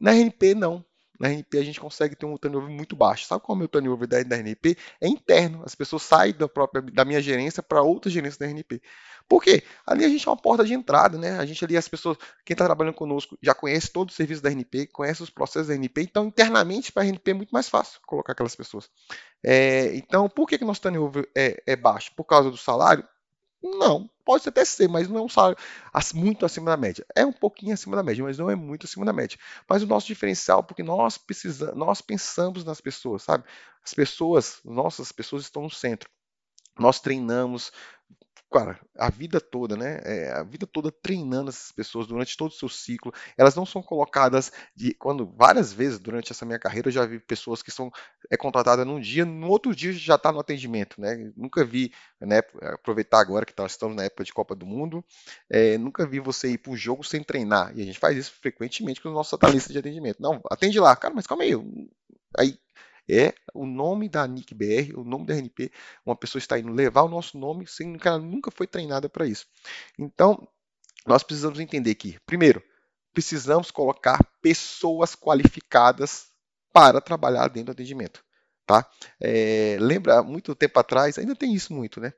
Na 0.01 0.13
RNP, 0.13 0.55
não 0.55 0.85
na 1.21 1.29
RNP 1.29 1.59
a 1.59 1.63
gente 1.63 1.79
consegue 1.79 2.17
ter 2.17 2.25
um 2.25 2.37
turnover 2.39 2.71
muito 2.71 2.97
baixo. 2.97 3.27
Sabe 3.27 3.43
qual 3.45 3.55
é 3.55 3.57
o 3.57 3.59
meu 3.59 3.69
turnover 3.69 4.09
da, 4.09 4.23
da 4.23 4.37
RNP? 4.37 4.75
É 4.99 5.07
interno. 5.07 5.63
As 5.67 5.75
pessoas 5.75 6.03
saem 6.03 6.33
da, 6.33 6.49
própria, 6.49 6.81
da 6.81 7.05
minha 7.05 7.21
gerência 7.21 7.63
para 7.63 7.83
outra 7.83 8.11
gerência 8.11 8.39
da 8.39 8.47
RNP. 8.47 8.81
Por 9.29 9.43
quê? 9.43 9.63
Ali 9.87 10.05
a 10.05 10.09
gente 10.09 10.27
é 10.27 10.31
uma 10.31 10.37
porta 10.37 10.65
de 10.65 10.73
entrada, 10.73 11.19
né? 11.19 11.39
A 11.39 11.45
gente 11.45 11.63
ali, 11.63 11.77
as 11.77 11.87
pessoas, 11.87 12.17
quem 12.45 12.55
está 12.55 12.65
trabalhando 12.65 12.95
conosco, 12.95 13.39
já 13.43 13.55
conhece 13.55 13.93
todo 13.93 14.09
o 14.09 14.13
serviço 14.13 14.43
da 14.43 14.49
RNP, 14.49 14.87
conhece 14.87 15.23
os 15.23 15.31
processos 15.31 15.69
da 15.69 15.75
RNP, 15.75 16.03
então 16.03 16.25
internamente 16.25 16.91
para 16.91 17.03
a 17.03 17.07
RNP 17.07 17.31
é 17.31 17.35
muito 17.35 17.51
mais 17.51 17.69
fácil 17.69 18.01
colocar 18.07 18.33
aquelas 18.33 18.57
pessoas. 18.57 18.89
É, 19.45 19.95
então, 19.95 20.29
por 20.29 20.49
que, 20.49 20.57
que 20.57 20.65
nosso 20.65 20.81
turnover 20.81 21.29
é, 21.37 21.63
é 21.67 21.77
baixo? 21.77 22.13
Por 22.17 22.25
causa 22.25 22.51
do 22.51 22.57
salário? 22.57 23.05
Não, 23.63 24.09
pode 24.31 24.49
até 24.49 24.65
ser, 24.65 24.89
mas 24.89 25.09
não 25.09 25.19
é 25.19 25.23
um 25.23 25.29
salário 25.29 25.57
muito 26.15 26.47
acima 26.47 26.71
da 26.71 26.77
média. 26.77 27.05
É 27.17 27.27
um 27.27 27.33
pouquinho 27.33 27.75
acima 27.75 27.97
da 27.97 28.03
média, 28.03 28.23
mas 28.23 28.39
não 28.39 28.49
é 28.49 28.55
muito 28.55 28.87
acima 28.87 29.05
da 29.05 29.13
média. 29.13 29.37
Mas 29.69 29.83
o 29.83 29.89
nosso 29.89 30.07
diferencial, 30.07 30.63
porque 30.63 30.85
nós 30.85 31.19
precisamos, 31.19 31.75
nós 31.75 32.01
pensamos 32.01 32.65
nas 32.65 32.81
pessoas, 32.81 33.25
sabe? 33.25 33.43
As 33.85 33.93
pessoas, 33.93 34.61
nossas 34.65 35.11
pessoas 35.11 35.43
estão 35.43 35.63
no 35.63 35.71
centro. 35.71 36.09
Nós 36.79 37.01
treinamos, 37.01 37.73
cara, 38.51 38.81
a 38.97 39.09
vida 39.09 39.41
toda, 39.41 39.77
né? 39.77 40.01
É, 40.05 40.33
a 40.33 40.43
vida 40.43 40.67
toda 40.67 40.91
treinando 40.91 41.51
essas 41.51 41.71
pessoas 41.73 42.07
durante 42.07 42.37
todo 42.37 42.51
o 42.51 42.55
seu 42.55 42.69
ciclo. 42.69 43.13
Elas 43.37 43.55
não 43.55 43.65
são 43.65 43.83
colocadas 43.83 44.53
de 44.75 44.93
quando 44.95 45.27
várias 45.27 45.73
vezes 45.73 45.99
durante 45.99 46.33
essa 46.33 46.45
minha 46.45 46.59
carreira 46.59 46.89
eu 46.89 46.93
já 46.93 47.07
vi 47.07 47.21
pessoas 47.21 47.63
que 47.63 47.71
são 47.71 47.91
é 48.31 48.37
contratada 48.37 48.85
num 48.85 49.01
dia, 49.01 49.25
no 49.25 49.49
outro 49.49 49.75
dia 49.75 49.93
já 49.93 50.17
está 50.17 50.33
no 50.33 50.41
atendimento, 50.41 51.01
né? 51.01 51.33
Nunca 51.37 51.65
vi, 51.65 51.93
né? 52.21 52.39
Aproveitar 52.63 53.21
agora 53.21 53.47
que 53.47 53.55
nós 53.57 53.73
estamos 53.73 53.97
na 53.97 54.05
época 54.05 54.25
de 54.25 54.33
Copa 54.33 54.55
do 54.55 54.67
Mundo, 54.67 55.05
é, 55.49 55.79
nunca 55.79 56.07
vi 56.07 56.21
você 56.21 56.51
ir 56.53 56.59
para 56.59 56.73
o 56.73 56.77
jogo 56.77 57.05
sem 57.05 57.23
treinar. 57.23 57.73
E 57.77 57.83
a 57.83 57.85
gente 57.85 57.99
faz 57.99 58.17
isso 58.17 58.33
frequentemente 58.41 59.01
com 59.01 59.09
os 59.09 59.15
nossos 59.15 59.39
analistas 59.41 59.73
de 59.73 59.79
atendimento. 59.79 60.21
Não, 60.21 60.41
atende 60.51 60.79
lá, 60.81 60.95
cara, 60.97 61.15
mas 61.15 61.27
calma 61.27 61.45
aí. 61.45 61.55
Aí 62.37 62.59
é 63.11 63.35
o 63.55 63.67
nome 63.67 64.09
da 64.09 64.27
Nick 64.27 64.55
BR, 64.55 64.95
o 64.97 65.05
nome 65.05 65.27
da 65.27 65.35
RNP. 65.35 65.71
Uma 66.05 66.17
pessoa 66.17 66.39
está 66.39 66.59
indo 66.59 66.73
levar 66.73 67.03
o 67.03 67.09
nosso 67.09 67.39
nome, 67.39 67.67
sendo 67.67 67.99
que 67.99 68.09
ela 68.09 68.19
nunca 68.19 68.51
foi 68.51 68.67
treinada 68.67 69.09
para 69.09 69.27
isso. 69.27 69.47
Então, 69.99 70.49
nós 71.07 71.23
precisamos 71.23 71.59
entender 71.61 71.95
que, 71.95 72.19
primeiro, 72.27 72.63
precisamos 73.13 73.71
colocar 73.71 74.19
pessoas 74.41 75.15
qualificadas 75.15 76.29
para 76.73 77.01
trabalhar 77.01 77.49
dentro 77.49 77.67
do 77.67 77.73
atendimento. 77.73 78.25
Tá? 78.67 78.89
É, 79.21 79.77
lembra, 79.81 80.23
muito 80.23 80.55
tempo 80.55 80.79
atrás, 80.79 81.19
ainda 81.19 81.35
tem 81.35 81.53
isso 81.53 81.73
muito, 81.75 82.01
né? 82.01 82.13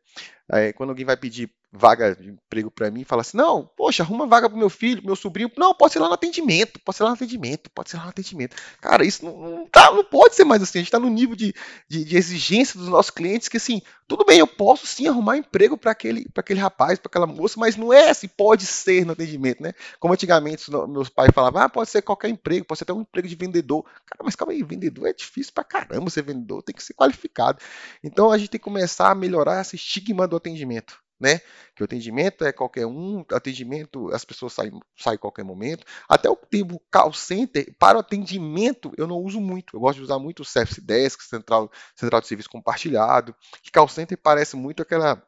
É, 0.51 0.73
quando 0.73 0.91
alguém 0.91 1.07
vai 1.07 1.17
pedir 1.17 1.51
vaga 1.73 2.15
de 2.15 2.29
emprego 2.29 2.71
para 2.71 2.91
mim 2.91 3.01
e 3.01 3.05
fala 3.05 3.23
assim: 3.23 3.37
não, 3.37 3.65
poxa, 3.77 4.03
arruma 4.03 4.27
vaga 4.27 4.49
pro 4.49 4.59
meu 4.59 4.69
filho, 4.69 4.99
pro 4.99 5.07
meu 5.07 5.17
sobrinho. 5.17 5.51
Não, 5.57 5.75
pode 5.75 5.95
ser 5.95 6.01
lá 6.01 6.09
no 6.09 6.15
atendimento, 6.15 6.79
pode 6.81 6.97
ser 6.97 7.05
lá 7.05 7.11
no 7.11 7.15
atendimento, 7.15 7.71
pode 7.71 7.89
ser 7.89 7.97
lá 7.97 8.05
no 8.05 8.11
atendimento. 8.11 8.57
Cara, 8.81 9.05
isso 9.05 9.25
não, 9.25 9.39
não, 9.39 9.67
tá, 9.67 9.91
não 9.91 10.05
pode 10.05 10.35
ser 10.35 10.45
mais 10.45 10.63
assim. 10.63 10.79
A 10.79 10.83
gente 10.83 10.89
está 10.89 11.01
no 11.01 11.09
nível 11.09 11.35
de, 11.35 11.55
de, 11.89 12.05
de, 12.05 12.17
exigência 12.17 12.79
dos 12.79 12.89
nossos 12.89 13.11
clientes 13.11 13.49
que, 13.49 13.57
assim, 13.57 13.81
tudo 14.07 14.25
bem, 14.25 14.39
eu 14.39 14.47
posso 14.47 14.87
sim 14.87 15.09
arrumar 15.09 15.39
emprego 15.39 15.79
para 15.79 15.93
aquele, 15.93 16.27
aquele 16.37 16.61
rapaz, 16.61 16.99
para 16.99 17.09
aquela 17.09 17.27
moça, 17.27 17.59
mas 17.59 17.77
não 17.77 17.93
é 17.93 18.11
assim, 18.11 18.29
pode 18.29 18.67
ser 18.67 19.07
no 19.07 19.13
atendimento, 19.13 19.63
né? 19.63 19.73
Como 19.99 20.13
antigamente 20.13 20.71
meus 20.89 21.09
pais 21.09 21.31
falavam: 21.35 21.63
ah, 21.63 21.69
pode 21.69 21.89
ser 21.89 22.03
qualquer 22.03 22.29
emprego, 22.29 22.67
pode 22.67 22.79
ser 22.79 22.85
até 22.85 22.93
um 22.93 23.01
emprego 23.01 23.27
de 23.27 23.35
vendedor. 23.35 23.83
Cara, 23.83 24.23
mas 24.23 24.37
calma 24.37 24.53
aí, 24.53 24.63
vendedor 24.63 25.09
é 25.09 25.13
difícil 25.15 25.53
pra 25.55 25.65
caramba 25.65 26.11
ser 26.11 26.23
vendedor, 26.23 26.63
tem 26.63 26.75
que 26.75 26.83
ser 26.83 26.93
qualificado. 26.93 27.59
Então 28.05 28.31
a 28.31 28.37
gente 28.37 28.51
tem 28.51 28.59
que 28.59 28.65
começar 28.65 29.11
a 29.11 29.15
melhorar 29.15 29.63
esse 29.63 29.77
estigma 29.77 30.29
do 30.29 30.37
atendimento 30.37 31.02
né? 31.23 31.41
Que 31.77 31.83
o 31.83 31.85
atendimento 31.85 32.45
é 32.45 32.53
qualquer 32.53 32.85
um, 32.85 33.25
atendimento, 33.31 34.13
as 34.13 34.25
pessoas 34.25 34.53
saem, 34.53 34.73
saem 34.99 35.15
a 35.15 35.19
qualquer 35.19 35.45
momento. 35.45 35.87
Até 36.09 36.29
o 36.29 36.35
termo 36.35 36.83
call 36.91 37.13
center, 37.13 37.73
para 37.79 37.97
o 37.97 38.01
atendimento, 38.01 38.93
eu 38.99 39.07
não 39.07 39.19
uso 39.19 39.41
muito. 39.41 39.77
Eu 39.77 39.81
gosto 39.81 39.99
de 39.99 40.03
usar 40.03 40.19
muito 40.19 40.41
o 40.41 40.45
Service 40.45 40.81
Desk, 40.81 41.23
central, 41.23 41.71
central 41.95 42.21
de 42.21 42.27
serviço 42.27 42.51
compartilhado. 42.51 43.35
Que 43.63 43.71
call 43.71 43.87
center 43.87 44.19
parece 44.19 44.57
muito 44.57 44.83
aquela 44.83 45.25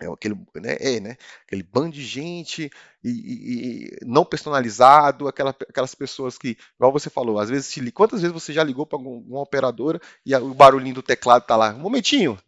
é 0.00 0.06
aquele, 0.06 0.34
né, 0.56 0.76
é, 0.80 0.98
né, 0.98 1.16
aquele 1.44 1.62
bando 1.62 1.90
de 1.90 2.02
gente 2.02 2.70
e, 3.04 3.10
e, 3.10 3.84
e, 3.84 3.98
não 4.06 4.24
personalizado, 4.24 5.28
aquela, 5.28 5.50
aquelas 5.50 5.94
pessoas 5.94 6.38
que, 6.38 6.56
igual 6.74 6.90
você 6.90 7.10
falou, 7.10 7.38
às 7.38 7.50
vezes 7.50 7.70
te 7.70 7.92
quantas 7.92 8.22
vezes 8.22 8.32
você 8.32 8.50
já 8.50 8.64
ligou 8.64 8.86
para 8.86 8.98
alguma 8.98 9.42
operadora 9.42 10.00
e 10.24 10.34
o 10.34 10.54
barulhinho 10.54 10.94
do 10.94 11.02
teclado 11.02 11.44
tá 11.44 11.54
lá, 11.54 11.74
um 11.74 11.80
momentinho, 11.80 12.38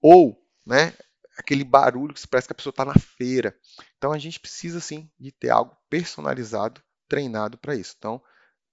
ou, 0.00 0.42
né, 0.64 0.94
aquele 1.40 1.64
barulho 1.64 2.14
que 2.14 2.26
parece 2.26 2.48
que 2.48 2.52
a 2.52 2.54
pessoa 2.54 2.70
está 2.70 2.84
na 2.84 2.94
feira. 2.94 3.56
Então 3.96 4.12
a 4.12 4.18
gente 4.18 4.38
precisa 4.38 4.80
sim 4.80 5.10
de 5.18 5.32
ter 5.32 5.50
algo 5.50 5.76
personalizado, 5.88 6.80
treinado 7.08 7.58
para 7.58 7.74
isso. 7.74 7.94
Então 7.98 8.22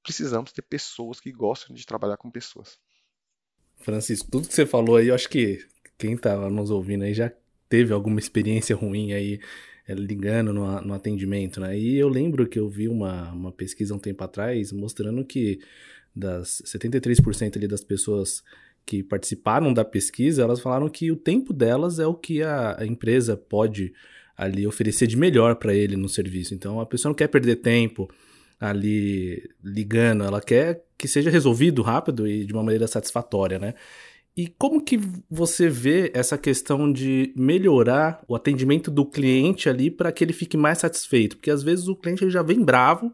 precisamos 0.03 0.51
ter 0.51 0.61
pessoas 0.61 1.19
que 1.19 1.31
gostam 1.31 1.75
de 1.75 1.85
trabalhar 1.85 2.17
com 2.17 2.29
pessoas. 2.29 2.77
Francisco, 3.77 4.29
tudo 4.29 4.47
que 4.47 4.53
você 4.53 4.65
falou 4.65 4.97
aí, 4.97 5.07
eu 5.07 5.15
acho 5.15 5.29
que 5.29 5.65
quem 5.97 6.13
estava 6.13 6.49
nos 6.49 6.69
ouvindo 6.69 7.03
aí 7.03 7.13
já 7.13 7.31
teve 7.69 7.93
alguma 7.93 8.19
experiência 8.19 8.75
ruim 8.75 9.13
aí 9.13 9.39
é, 9.87 9.93
ligando 9.93 10.53
no, 10.53 10.81
no, 10.81 10.93
atendimento, 10.93 11.59
né? 11.59 11.77
E 11.77 11.97
eu 11.97 12.07
lembro 12.07 12.47
que 12.47 12.59
eu 12.59 12.67
vi 12.67 12.87
uma, 12.87 13.31
uma 13.31 13.51
pesquisa 13.51 13.93
um 13.93 13.99
tempo 13.99 14.23
atrás 14.23 14.71
mostrando 14.71 15.23
que 15.25 15.59
das 16.15 16.61
73% 16.65 17.55
ali 17.55 17.67
das 17.67 17.83
pessoas 17.83 18.43
que 18.87 19.03
participaram 19.03 19.73
da 19.73 19.83
pesquisa, 19.83 20.41
elas 20.41 20.61
falaram 20.61 20.87
que 20.87 21.11
o 21.11 21.17
tempo 21.17 21.51
delas 21.51 21.99
é 21.99 22.07
o 22.07 22.15
que 22.15 22.41
a, 22.41 22.77
a 22.79 22.85
empresa 22.85 23.35
pode 23.35 23.93
ali 24.35 24.65
oferecer 24.65 25.07
de 25.07 25.17
melhor 25.17 25.55
para 25.57 25.75
ele 25.75 25.97
no 25.97 26.07
serviço. 26.07 26.53
Então 26.53 26.79
a 26.79 26.85
pessoa 26.85 27.09
não 27.09 27.15
quer 27.15 27.27
perder 27.27 27.57
tempo 27.57 28.09
ali 28.57 29.43
ligando, 29.61 30.23
ela 30.23 30.39
quer 30.39 30.85
que 30.97 31.07
seja 31.07 31.29
resolvido 31.29 31.81
rápido 31.81 32.25
e 32.25 32.45
de 32.45 32.53
uma 32.53 32.63
maneira 32.63 32.87
satisfatória, 32.87 33.59
né? 33.59 33.73
E 34.35 34.47
como 34.47 34.81
que 34.81 34.99
você 35.29 35.67
vê 35.67 36.09
essa 36.13 36.37
questão 36.37 36.91
de 36.91 37.33
melhorar 37.35 38.23
o 38.27 38.35
atendimento 38.35 38.89
do 38.89 39.05
cliente 39.05 39.67
ali 39.67 39.91
para 39.91 40.11
que 40.11 40.23
ele 40.23 40.31
fique 40.31 40.55
mais 40.55 40.77
satisfeito? 40.77 41.35
Porque 41.35 41.51
às 41.51 41.61
vezes 41.61 41.87
o 41.87 41.95
cliente 41.95 42.29
já 42.29 42.41
vem 42.41 42.63
bravo, 42.63 43.11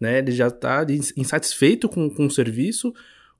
né? 0.00 0.18
Ele 0.18 0.32
já 0.32 0.48
está 0.48 0.84
insatisfeito 1.16 1.88
com, 1.88 2.10
com 2.10 2.26
o 2.26 2.30
serviço. 2.30 2.92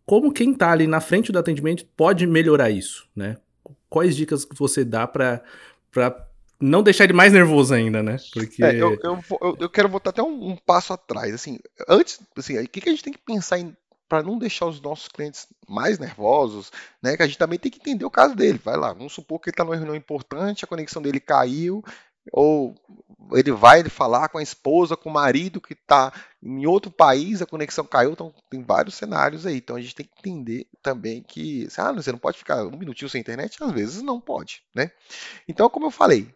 Como 0.05 0.33
quem 0.33 0.53
está 0.53 0.71
ali 0.71 0.87
na 0.87 1.01
frente 1.01 1.31
do 1.33 1.39
atendimento 1.39 1.87
pode 1.97 2.27
melhorar 2.27 2.71
isso, 2.71 3.09
né? 3.15 3.37
Quais 3.89 4.17
dicas 4.17 4.47
você 4.57 4.85
dá 4.85 5.07
para 5.07 5.43
não 6.61 6.83
deixar 6.83 7.05
ele 7.05 7.13
mais 7.13 7.33
nervoso 7.33 7.75
ainda, 7.75 8.03
né? 8.03 8.17
Porque 8.33 8.65
é, 8.65 8.75
eu, 8.75 8.99
eu, 9.03 9.25
eu, 9.41 9.57
eu, 9.61 9.71
quero 9.71 9.89
voltar 9.89 10.11
até 10.11 10.23
um, 10.23 10.51
um, 10.51 10.57
passo 10.57 10.93
atrás. 10.93 11.35
Assim, 11.35 11.59
antes, 11.89 12.21
assim, 12.37 12.59
o 12.59 12.69
que, 12.69 12.81
que 12.81 12.89
a 12.89 12.93
gente 12.93 13.05
tem 13.05 13.13
que 13.13 13.19
pensar 13.19 13.59
em 13.59 13.77
para 14.13 14.23
não 14.23 14.37
deixar 14.37 14.67
os 14.67 14.79
nossos 14.79 15.09
clientes 15.09 15.47
mais 15.67 15.99
nervosos, 15.99 16.71
né? 17.03 17.17
Que 17.17 17.23
a 17.23 17.27
gente 17.27 17.39
também 17.39 17.59
tem 17.59 17.73
que 17.73 17.79
entender 17.79 18.05
o 18.05 18.11
caso 18.11 18.35
dele. 18.35 18.61
Vai 18.63 18.77
lá, 18.77 18.93
vamos 18.93 19.15
supor 19.15 19.41
que 19.41 19.49
ele 19.49 19.55
está 19.55 19.65
numa 19.65 19.75
reunião 19.75 19.97
importante, 19.97 20.65
a 20.65 20.69
conexão 20.69 21.01
dele 21.01 21.19
caiu, 21.19 21.83
ou 22.31 22.75
ele 23.33 23.53
vai 23.53 23.83
falar 23.85 24.29
com 24.29 24.39
a 24.39 24.43
esposa, 24.43 24.97
com 24.97 25.09
o 25.09 25.13
marido 25.13 25.61
que 25.61 25.73
está 25.73 26.13
em 26.43 26.67
outro 26.67 26.91
país, 26.91 27.41
a 27.41 27.47
conexão 27.47 27.85
caiu, 27.85 28.13
então 28.13 28.35
tem 28.51 28.63
vários 28.63 28.95
cenários 28.95 29.47
aí. 29.47 29.57
Então 29.57 29.77
a 29.77 29.81
gente 29.81 29.95
tem 29.95 30.07
que 30.07 30.13
entender 30.19 30.67
também 30.83 31.23
que, 31.23 31.67
ah, 31.79 31.93
você 31.93 32.13
não 32.13 32.19
pode 32.19 32.39
ficar 32.39 32.65
um 32.65 32.77
minutinho 32.77 33.09
sem 33.09 33.21
internet, 33.21 33.63
às 33.63 33.73
vezes 33.73 34.03
não 34.03 34.21
pode, 34.21 34.63
né? 34.75 34.91
Então, 35.49 35.69
como 35.71 35.87
eu 35.87 35.91
falei, 35.91 36.33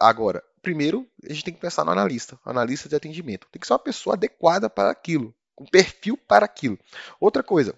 Agora, 0.00 0.42
primeiro, 0.60 1.08
a 1.24 1.32
gente 1.32 1.44
tem 1.44 1.54
que 1.54 1.60
pensar 1.60 1.84
no 1.84 1.90
analista, 1.90 2.38
analista 2.44 2.88
de 2.88 2.94
atendimento. 2.94 3.48
Tem 3.50 3.60
que 3.60 3.66
ser 3.66 3.72
uma 3.72 3.78
pessoa 3.78 4.14
adequada 4.14 4.70
para 4.70 4.90
aquilo, 4.90 5.34
com 5.54 5.64
perfil 5.64 6.16
para 6.16 6.44
aquilo. 6.44 6.78
Outra 7.20 7.42
coisa, 7.42 7.74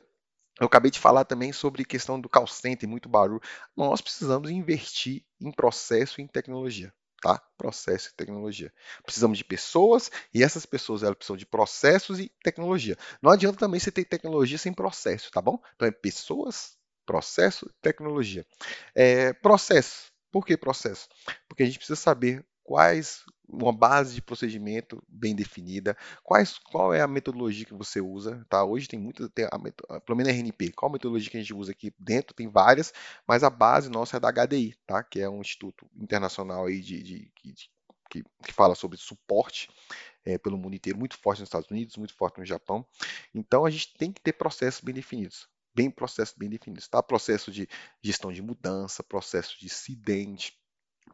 eu 0.61 0.67
acabei 0.67 0.91
de 0.91 1.01
falar 1.01 1.25
também 1.25 1.53
sobre 1.53 1.85
questão 1.85 2.21
do 2.21 2.29
call 2.29 2.47
center, 2.47 2.89
muito 2.89 3.09
barulho. 3.09 3.41
Nós 3.77 4.01
precisamos 4.01 4.51
investir 4.51 5.25
em 5.41 5.51
processo 5.51 6.21
e 6.21 6.25
em 6.25 6.27
tecnologia. 6.27 6.93
Tá? 7.25 7.41
Processo 7.57 8.11
e 8.11 8.13
tecnologia. 8.13 8.71
Precisamos 9.03 9.39
de 9.39 9.45
pessoas 9.45 10.11
e 10.35 10.45
essas 10.45 10.67
pessoas 10.67 11.03
elas 11.03 11.17
precisam 11.17 11.39
de 11.39 11.47
processos 11.47 12.21
e 12.21 12.31
tecnologia. 12.43 12.99
Não 13.23 13.31
adianta 13.31 13.59
também 13.59 13.81
você 13.81 13.91
ter 13.91 14.05
tecnologia 14.05 14.59
sem 14.59 14.75
processo, 14.75 15.31
tá 15.31 15.41
bom? 15.41 15.59
Então 15.75 15.89
é 15.89 15.91
pessoas, 15.91 16.77
processo 17.07 17.67
tecnologia. 17.81 18.45
É, 18.95 19.33
processo. 19.33 20.13
Por 20.31 20.45
que 20.45 20.55
processo? 20.55 21.09
Porque 21.49 21.63
a 21.63 21.67
gente 21.67 21.79
precisa 21.79 21.97
saber 21.97 22.45
quais 22.65 23.25
uma 23.47 23.73
base 23.73 24.15
de 24.15 24.23
procedimento 24.23 25.03
bem 25.07 25.35
definida, 25.35 25.97
quais, 26.23 26.59
qual 26.59 26.95
é 26.95 27.03
a 27.03 27.07
metodologia 27.07 27.67
que 27.67 27.75
você 27.75 28.01
usa, 28.01 28.45
tá? 28.49 28.65
Hoje 28.65 28.89
tem 28.89 28.99
muita, 28.99 29.29
tem 29.29 29.45
a, 29.45 30.01
pelo 30.01 30.17
menos 30.17 30.33
a 30.33 30.35
RNP, 30.35 30.73
qual 30.73 30.89
a 30.89 30.93
metodologia 30.95 31.31
que 31.31 31.37
a 31.37 31.41
gente 31.41 31.55
usa 31.55 31.73
aqui 31.73 31.95
dentro, 31.99 32.35
tem 32.35 32.49
várias, 32.49 32.93
mas 33.27 33.45
a 33.45 33.51
base 33.51 33.91
nossa 33.91 34.17
é 34.17 34.21
da 34.21 34.33
HDI, 34.33 34.75
tá? 34.87 35.03
Que 35.05 35.21
é 35.21 35.29
um 35.29 35.41
instituto 35.41 35.87
internacional 35.95 36.67
aí 36.67 36.81
de, 36.81 37.03
de, 37.03 37.33
de 37.45 37.71
que, 38.11 38.25
que, 38.43 38.53
fala 38.53 38.75
sobre 38.75 38.97
suporte 38.97 39.69
é, 40.25 40.39
pelo 40.39 40.57
mundo 40.57 40.75
inteiro, 40.75 40.99
muito 40.99 41.19
forte 41.19 41.41
nos 41.41 41.49
Estados 41.49 41.71
Unidos, 41.71 41.97
muito 41.97 42.15
forte 42.15 42.39
no 42.39 42.47
Japão. 42.47 42.85
Então 43.35 43.67
a 43.67 43.71
gente 43.71 43.95
tem 43.95 44.11
que 44.11 44.21
ter 44.21 44.33
processos 44.33 44.81
bem 44.81 44.95
definidos 44.95 45.49
bem 45.77 45.91
processo 45.91 46.35
bem 46.39 46.49
definidos, 46.49 46.87
tá? 46.87 47.03
Processo 47.03 47.51
de 47.51 47.69
gestão 48.01 48.33
de 48.33 48.41
mudança, 48.41 49.03
processo 49.03 49.59
de 49.59 49.67
acidente, 49.67 50.57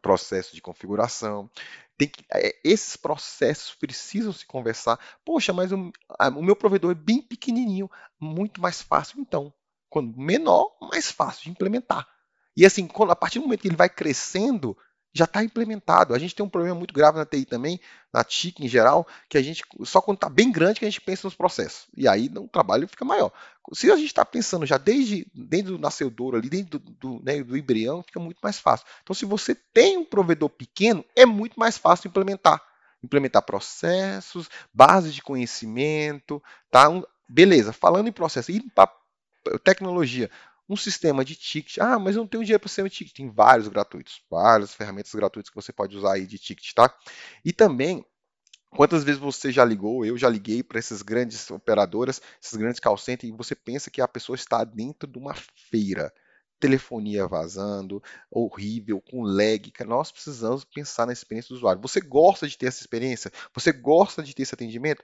processo 0.01 0.55
de 0.55 0.61
configuração. 0.61 1.49
Tem 1.97 2.07
que, 2.07 2.25
é, 2.33 2.55
esses 2.63 2.95
processos 2.95 3.75
precisam 3.75 4.33
se 4.33 4.45
conversar. 4.45 4.99
Poxa, 5.23 5.53
mas 5.53 5.71
o, 5.71 5.91
a, 6.17 6.29
o 6.29 6.41
meu 6.41 6.55
provedor 6.55 6.91
é 6.91 6.95
bem 6.95 7.21
pequenininho, 7.21 7.89
muito 8.19 8.61
mais 8.61 8.81
fácil 8.81 9.19
então. 9.19 9.53
Quando 9.89 10.17
menor, 10.17 10.75
mais 10.81 11.11
fácil 11.11 11.43
de 11.43 11.51
implementar. 11.51 12.07
E 12.55 12.65
assim, 12.65 12.87
quando, 12.87 13.11
a 13.11 13.15
partir 13.15 13.39
do 13.39 13.43
momento 13.43 13.61
que 13.61 13.67
ele 13.67 13.75
vai 13.75 13.89
crescendo, 13.89 14.77
já 15.13 15.25
está 15.25 15.43
implementado. 15.43 16.13
A 16.13 16.19
gente 16.19 16.33
tem 16.33 16.45
um 16.45 16.49
problema 16.49 16.75
muito 16.75 16.93
grave 16.93 17.17
na 17.17 17.25
TI 17.25 17.45
também, 17.45 17.79
na 18.13 18.23
TIC 18.23 18.63
em 18.63 18.67
geral, 18.67 19.07
que 19.29 19.37
a 19.37 19.41
gente 19.41 19.63
só 19.83 20.01
quando 20.01 20.17
está 20.17 20.29
bem 20.29 20.51
grande 20.51 20.79
que 20.79 20.85
a 20.85 20.89
gente 20.89 21.01
pensa 21.01 21.27
nos 21.27 21.35
processos. 21.35 21.87
E 21.95 22.07
aí 22.07 22.31
o 22.35 22.47
trabalho 22.47 22.87
fica 22.87 23.03
maior. 23.03 23.31
Se 23.73 23.91
a 23.91 23.95
gente 23.95 24.07
está 24.07 24.25
pensando 24.25 24.65
já 24.65 24.77
desde 24.77 25.27
dentro 25.33 25.73
do 25.73 25.79
nascedouro 25.79 26.37
ali, 26.37 26.49
dentro 26.49 26.79
do, 26.79 26.91
do, 26.91 27.23
né, 27.23 27.43
do 27.43 27.57
embrião, 27.57 28.03
fica 28.03 28.19
muito 28.19 28.39
mais 28.41 28.59
fácil. 28.59 28.85
Então, 29.03 29.13
se 29.13 29.25
você 29.25 29.53
tem 29.53 29.97
um 29.97 30.05
provedor 30.05 30.49
pequeno, 30.49 31.05
é 31.15 31.25
muito 31.25 31.59
mais 31.59 31.77
fácil 31.77 32.07
implementar. 32.07 32.61
Implementar 33.03 33.41
processos, 33.41 34.49
bases 34.73 35.13
de 35.13 35.21
conhecimento, 35.21 36.41
tá? 36.69 36.89
Um, 36.89 37.03
beleza, 37.27 37.73
falando 37.73 38.07
em 38.07 38.11
processo, 38.11 38.51
ir 38.51 38.63
para 38.73 38.91
tecnologia 39.63 40.29
um 40.71 40.77
sistema 40.77 41.25
de 41.25 41.35
ticket. 41.35 41.77
Ah, 41.79 41.99
mas 41.99 42.15
eu 42.15 42.21
não 42.21 42.27
tenho 42.27 42.43
dinheiro 42.43 42.59
para 42.59 42.69
sistema 42.69 42.89
de 42.89 42.95
ticket. 42.95 43.15
Tem 43.15 43.29
vários 43.29 43.67
gratuitos, 43.67 44.21
várias 44.29 44.73
ferramentas 44.73 45.13
gratuitas 45.13 45.49
que 45.49 45.55
você 45.55 45.73
pode 45.73 45.97
usar 45.97 46.13
aí 46.13 46.25
de 46.25 46.37
ticket, 46.39 46.73
tá? 46.73 46.93
E 47.43 47.51
também 47.53 48.05
Quantas 48.75 49.03
vezes 49.03 49.19
você 49.19 49.51
já 49.51 49.65
ligou? 49.65 50.05
Eu 50.05 50.17
já 50.17 50.29
liguei 50.29 50.63
para 50.63 50.79
essas 50.79 51.01
grandes 51.01 51.49
operadoras, 51.51 52.21
essas 52.41 52.57
grandes 52.57 52.79
call 52.79 52.97
centers, 52.97 53.31
e 53.31 53.35
você 53.35 53.53
pensa 53.55 53.91
que 53.91 54.01
a 54.01 54.07
pessoa 54.07 54.35
está 54.35 54.63
dentro 54.63 55.09
de 55.09 55.17
uma 55.17 55.33
feira. 55.69 56.13
Telefonia 56.59 57.27
vazando, 57.27 58.01
horrível, 58.29 59.01
com 59.01 59.23
lag. 59.23 59.73
Nós 59.85 60.11
precisamos 60.11 60.63
pensar 60.63 61.05
na 61.05 61.13
experiência 61.13 61.49
do 61.49 61.55
usuário. 61.55 61.81
Você 61.81 61.99
gosta 61.99 62.47
de 62.47 62.57
ter 62.57 62.67
essa 62.67 62.81
experiência? 62.81 63.31
Você 63.53 63.71
gosta 63.73 64.23
de 64.23 64.33
ter 64.33 64.43
esse 64.43 64.55
atendimento? 64.55 65.03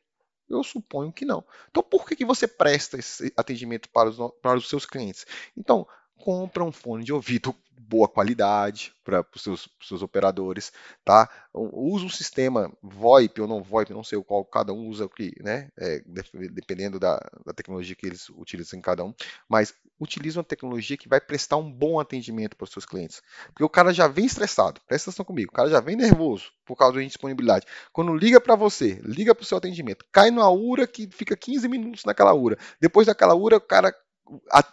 Eu 0.50 0.64
suponho 0.64 1.12
que 1.12 1.26
não. 1.26 1.44
Então, 1.70 1.84
por 1.84 2.08
que, 2.08 2.16
que 2.16 2.26
você 2.26 2.48
presta 2.48 2.98
esse 2.98 3.34
atendimento 3.36 3.90
para 3.90 4.10
os, 4.10 4.18
para 4.42 4.58
os 4.58 4.70
seus 4.70 4.86
clientes? 4.86 5.26
Então, 5.56 5.88
compra 6.18 6.64
um 6.64 6.72
fone 6.72 7.04
de 7.04 7.14
ouvido 7.14 7.56
boa 7.88 8.08
qualidade 8.08 8.94
para 9.04 9.26
os 9.34 9.42
seus, 9.42 9.70
seus, 9.82 10.02
operadores, 10.02 10.74
tá? 11.06 11.30
Usa 11.54 12.06
um 12.06 12.10
sistema 12.10 12.72
VoIP 12.84 13.42
ou 13.42 13.48
não 13.48 13.64
VoIP, 13.64 13.94
não 13.94 14.04
sei 14.04 14.18
o 14.18 14.24
qual 14.24 14.44
cada 14.44 14.74
um 14.74 14.88
usa 14.88 15.06
o 15.06 15.10
que, 15.10 15.34
né? 15.42 15.70
É, 15.78 16.04
dependendo 16.52 17.00
da, 17.00 17.18
da, 17.46 17.54
tecnologia 17.54 17.96
que 17.96 18.06
eles 18.06 18.30
utilizam 18.30 18.78
em 18.78 18.82
cada 18.82 19.06
um, 19.06 19.14
mas 19.48 19.74
utiliza 20.00 20.40
uma 20.40 20.44
tecnologia 20.44 20.98
que 20.98 21.08
vai 21.08 21.22
prestar 21.22 21.58
um 21.58 21.72
bom 21.72 22.00
atendimento 22.00 22.56
para 22.58 22.66
os 22.66 22.72
seus 22.72 22.86
clientes, 22.86 23.22
porque 23.48 23.64
o 23.64 23.70
cara 23.70 23.94
já 23.94 24.08
vem 24.08 24.26
estressado, 24.26 24.82
presta 24.86 25.10
atenção 25.10 25.26
comigo, 25.26 25.52
o 25.52 25.56
cara 25.56 25.70
já 25.70 25.80
vem 25.80 25.96
nervoso 25.96 26.52
por 26.66 26.76
causa 26.76 26.96
da 26.96 27.04
indisponibilidade. 27.04 27.66
Quando 27.94 28.14
liga 28.14 28.42
para 28.42 28.56
você, 28.56 29.00
liga 29.04 29.34
para 29.34 29.44
o 29.44 29.46
seu 29.46 29.58
atendimento, 29.58 30.06
cai 30.12 30.30
numa 30.30 30.50
URA 30.50 30.86
que 30.86 31.08
fica 31.10 31.38
15 31.38 31.68
minutos 31.70 32.04
naquela 32.04 32.34
URA, 32.34 32.58
depois 32.82 33.08
daquela 33.08 33.34
URA 33.34 33.58
o 33.58 33.62
cara 33.62 33.96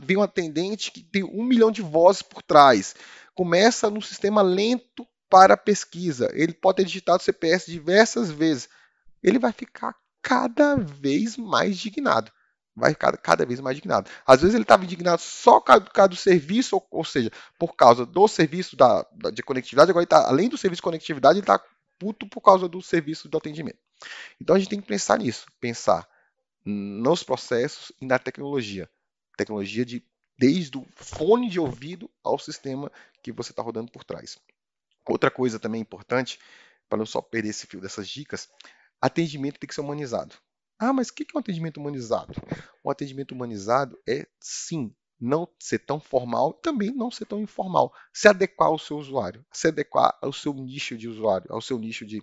vem 0.01 0.17
um 0.17 0.23
atendente 0.23 0.91
que 0.91 1.03
tem 1.03 1.25
um 1.25 1.45
milhão 1.45 1.71
de 1.71 1.83
vozes 1.83 2.23
por 2.23 2.43
trás. 2.43 2.95
Começa 3.35 3.91
num 3.91 4.01
sistema 4.01 4.43
lento 4.43 5.07
para 5.29 5.57
pesquisa. 5.57 6.31
Ele 6.33 6.53
pode 6.53 6.77
ter 6.77 6.85
digitado 6.85 7.23
CPS 7.23 7.67
diversas 7.67 8.31
vezes. 8.31 8.69
Ele 9.23 9.39
vai 9.39 9.53
ficar 9.53 9.97
cada 10.23 10.77
vez 10.77 11.37
mais 11.37 11.73
indignado. 11.73 12.31
Vai 12.77 12.91
ficar 12.91 13.17
cada 13.17 13.47
vez 13.47 13.61
mais 13.61 13.77
indignado. 13.77 14.11
Às 14.27 14.41
vezes 14.41 14.55
ele 14.55 14.65
estava 14.65 14.85
indignado 14.85 15.21
só 15.21 15.61
por 15.61 15.93
causa 15.93 16.09
do 16.09 16.17
serviço, 16.17 16.77
ou, 16.77 16.87
ou 16.91 17.05
seja, 17.05 17.31
por 17.59 17.75
causa 17.75 18.05
do 18.05 18.27
serviço 18.29 18.77
da, 18.77 19.07
da 19.13 19.31
de 19.31 19.43
conectividade. 19.43 19.91
Agora, 19.91 20.07
tá, 20.07 20.27
além 20.29 20.49
do 20.49 20.59
serviço 20.59 20.81
de 20.81 20.85
conectividade, 20.85 21.39
ele 21.39 21.45
está 21.45 21.61
puto 21.99 22.29
por 22.29 22.41
causa 22.41 22.69
do 22.69 22.83
serviço 22.83 23.29
do 23.29 23.39
atendimento. 23.39 23.79
Então 24.41 24.57
a 24.57 24.59
gente 24.59 24.69
tem 24.69 24.81
que 24.81 24.87
pensar 24.87 25.19
nisso, 25.19 25.47
pensar 25.61 26.07
nos 26.65 27.23
processos 27.23 27.93
e 28.01 28.07
na 28.07 28.19
tecnologia 28.19 28.89
tecnologia 29.37 29.85
de 29.85 30.05
desde 30.37 30.77
o 30.77 30.87
fone 30.97 31.49
de 31.49 31.61
ouvido 31.61 32.11
ao 32.23 32.39
sistema 32.39 32.91
que 33.23 33.33
você 33.33 33.53
está 33.53 33.63
rodando 33.63 33.91
por 33.91 34.05
trás. 34.05 34.39
Outra 35.09 35.31
coisa 35.31 35.61
também 35.61 35.81
importante, 35.81 36.39
para 36.89 36.99
não 36.99 37.07
só 37.07 37.21
perder 37.21 37.51
esse 37.51 37.67
fio 37.67 37.81
dessas 37.81 38.09
dicas, 38.09 38.49
atendimento 39.01 39.59
tem 39.59 39.69
que 39.69 39.75
ser 39.75 39.81
humanizado. 39.81 40.35
Ah, 40.79 40.93
mas 40.93 41.09
o 41.09 41.15
que 41.15 41.23
é 41.23 41.37
um 41.37 41.41
atendimento 41.41 41.79
humanizado? 41.79 42.33
Um 42.85 42.91
atendimento 42.91 43.33
humanizado 43.33 43.97
é, 44.09 44.27
sim, 44.41 44.93
não 45.21 45.49
ser 45.59 45.79
tão 45.79 46.01
formal 46.01 46.57
e 46.59 46.63
também 46.63 46.91
não 46.91 47.11
ser 47.11 47.27
tão 47.27 47.41
informal. 47.41 47.93
Se 48.13 48.27
adequar 48.27 48.69
ao 48.69 48.79
seu 48.79 48.97
usuário, 48.99 49.45
se 49.53 49.69
adequar 49.69 50.19
ao 50.21 50.33
seu 50.33 50.53
nicho 50.53 50.97
de 50.97 51.09
usuário, 51.09 51.47
ao 51.51 51.61
seu 51.61 51.79
nicho 51.79 52.05
de, 52.05 52.23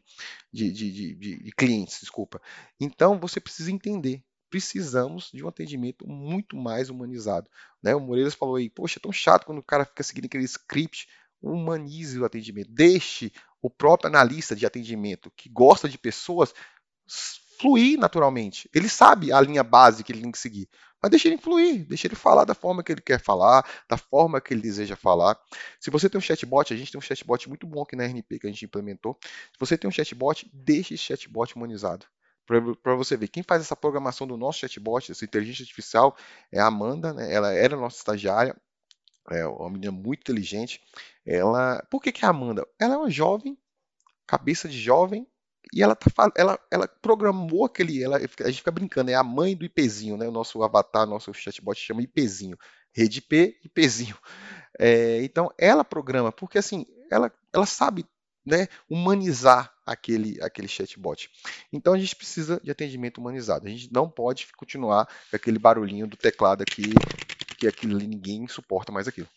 de, 0.51 0.71
de, 0.71 0.91
de, 1.15 1.43
de 1.43 1.51
clientes, 1.53 1.99
desculpa. 2.01 2.41
Então, 2.79 3.19
você 3.19 3.39
precisa 3.39 3.71
entender 3.71 4.23
precisamos 4.51 5.31
de 5.33 5.43
um 5.43 5.47
atendimento 5.47 6.05
muito 6.05 6.57
mais 6.57 6.89
humanizado. 6.89 7.49
Né? 7.81 7.95
O 7.95 7.99
Moreiras 8.01 8.35
falou 8.35 8.57
aí, 8.57 8.69
poxa, 8.69 8.99
é 8.99 9.01
tão 9.01 9.11
chato 9.11 9.45
quando 9.45 9.59
o 9.59 9.63
cara 9.63 9.85
fica 9.85 10.03
seguindo 10.03 10.25
aquele 10.25 10.43
script. 10.43 11.07
Humanize 11.41 12.19
o 12.19 12.25
atendimento. 12.25 12.69
Deixe 12.69 13.31
o 13.61 13.69
próprio 13.69 14.09
analista 14.09 14.55
de 14.55 14.65
atendimento 14.65 15.31
que 15.35 15.49
gosta 15.49 15.89
de 15.89 15.97
pessoas 15.97 16.53
fluir 17.59 17.97
naturalmente. 17.97 18.69
Ele 18.73 18.89
sabe 18.89 19.31
a 19.31 19.39
linha 19.39 19.63
base 19.63 20.03
que 20.03 20.11
ele 20.11 20.21
tem 20.21 20.31
que 20.31 20.37
seguir. 20.37 20.67
Mas 21.01 21.09
deixa 21.09 21.27
ele 21.27 21.37
fluir, 21.37 21.87
deixa 21.87 22.07
ele 22.07 22.15
falar 22.15 22.45
da 22.45 22.53
forma 22.53 22.83
que 22.83 22.91
ele 22.91 23.01
quer 23.01 23.19
falar, 23.19 23.65
da 23.89 23.97
forma 23.97 24.39
que 24.39 24.53
ele 24.53 24.61
deseja 24.61 24.95
falar. 24.95 25.35
Se 25.79 25.89
você 25.89 26.07
tem 26.07 26.19
um 26.19 26.21
chatbot, 26.21 26.71
a 26.71 26.77
gente 26.77 26.91
tem 26.91 26.99
um 26.99 27.01
chatbot 27.01 27.49
muito 27.49 27.65
bom 27.65 27.81
aqui 27.81 27.95
na 27.95 28.03
RNP 28.03 28.37
que 28.37 28.47
a 28.47 28.49
gente 28.51 28.65
implementou. 28.65 29.17
Se 29.23 29.59
você 29.59 29.77
tem 29.77 29.87
um 29.87 29.91
chatbot, 29.91 30.47
deixe 30.53 30.93
esse 30.93 31.03
chatbot 31.03 31.55
humanizado. 31.55 32.05
Para 32.45 32.95
você 32.95 33.15
ver, 33.15 33.27
quem 33.27 33.43
faz 33.43 33.61
essa 33.61 33.75
programação 33.75 34.27
do 34.27 34.35
nosso 34.35 34.59
chatbot, 34.59 35.11
essa 35.11 35.23
inteligência 35.23 35.63
artificial, 35.63 36.15
é 36.51 36.59
a 36.59 36.67
Amanda, 36.67 37.13
né? 37.13 37.33
ela 37.33 37.53
era 37.53 37.77
nossa 37.77 37.97
estagiária, 37.97 38.55
é 39.29 39.45
uma 39.45 39.69
menina 39.69 39.91
muito 39.91 40.21
inteligente. 40.21 40.81
Ela, 41.25 41.85
por 41.89 42.01
que, 42.01 42.11
que 42.11 42.25
é 42.25 42.27
a 42.27 42.31
Amanda? 42.31 42.67
Ela 42.79 42.95
é 42.95 42.97
uma 42.97 43.09
jovem, 43.09 43.57
cabeça 44.27 44.67
de 44.67 44.79
jovem, 44.79 45.27
e 45.73 45.81
ela, 45.81 45.95
tá, 45.95 46.09
ela, 46.35 46.59
ela 46.69 46.87
programou 46.87 47.65
aquele. 47.65 48.03
Ela, 48.03 48.17
a 48.17 48.47
gente 48.49 48.57
fica 48.57 48.71
brincando, 48.71 49.11
é 49.11 49.13
a 49.13 49.23
mãe 49.23 49.55
do 49.55 49.63
IPzinho, 49.63 50.17
né? 50.17 50.27
O 50.27 50.31
nosso 50.31 50.61
avatar, 50.63 51.07
nosso 51.07 51.33
chatbot 51.33 51.79
chama 51.79 52.01
IPzinho. 52.01 52.57
Rede 52.93 53.19
IP, 53.19 53.57
IPzinho. 53.63 54.17
É, 54.79 55.23
então, 55.23 55.51
ela 55.57 55.83
programa, 55.83 56.31
porque 56.31 56.57
assim, 56.57 56.85
ela, 57.09 57.31
ela 57.53 57.65
sabe 57.65 58.05
né, 58.45 58.67
humanizar 58.89 59.73
aquele, 59.85 60.41
aquele 60.41 60.67
chatbot. 60.67 61.29
Então, 61.71 61.93
a 61.93 61.99
gente 61.99 62.15
precisa 62.15 62.59
de 62.63 62.71
atendimento 62.71 63.19
humanizado. 63.19 63.67
A 63.67 63.69
gente 63.69 63.91
não 63.91 64.09
pode 64.09 64.47
continuar 64.55 65.05
com 65.29 65.35
aquele 65.35 65.59
barulhinho 65.59 66.07
do 66.07 66.17
teclado 66.17 66.61
aqui, 66.61 66.93
que 67.57 67.67
aquilo 67.67 67.97
ninguém 67.97 68.47
suporta 68.47 68.91
mais 68.91 69.07
aquilo. 69.07 69.27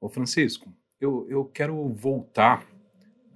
Ô, 0.00 0.08
Francisco, 0.08 0.72
eu, 1.00 1.26
eu 1.28 1.44
quero 1.44 1.88
voltar. 1.92 2.66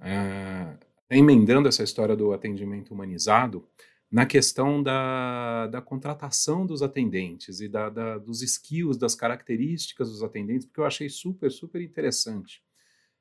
Uh 0.01 0.85
emendando 1.09 1.67
essa 1.67 1.83
história 1.83 2.15
do 2.15 2.33
atendimento 2.33 2.93
humanizado, 2.93 3.67
na 4.11 4.25
questão 4.25 4.81
da, 4.81 5.67
da 5.67 5.81
contratação 5.81 6.65
dos 6.65 6.81
atendentes 6.81 7.59
e 7.59 7.67
da, 7.67 7.89
da, 7.89 8.17
dos 8.17 8.41
skills, 8.41 8.97
das 8.97 9.15
características 9.15 10.09
dos 10.09 10.23
atendentes, 10.23 10.65
porque 10.65 10.79
eu 10.79 10.85
achei 10.85 11.09
super, 11.09 11.51
super 11.51 11.81
interessante. 11.81 12.63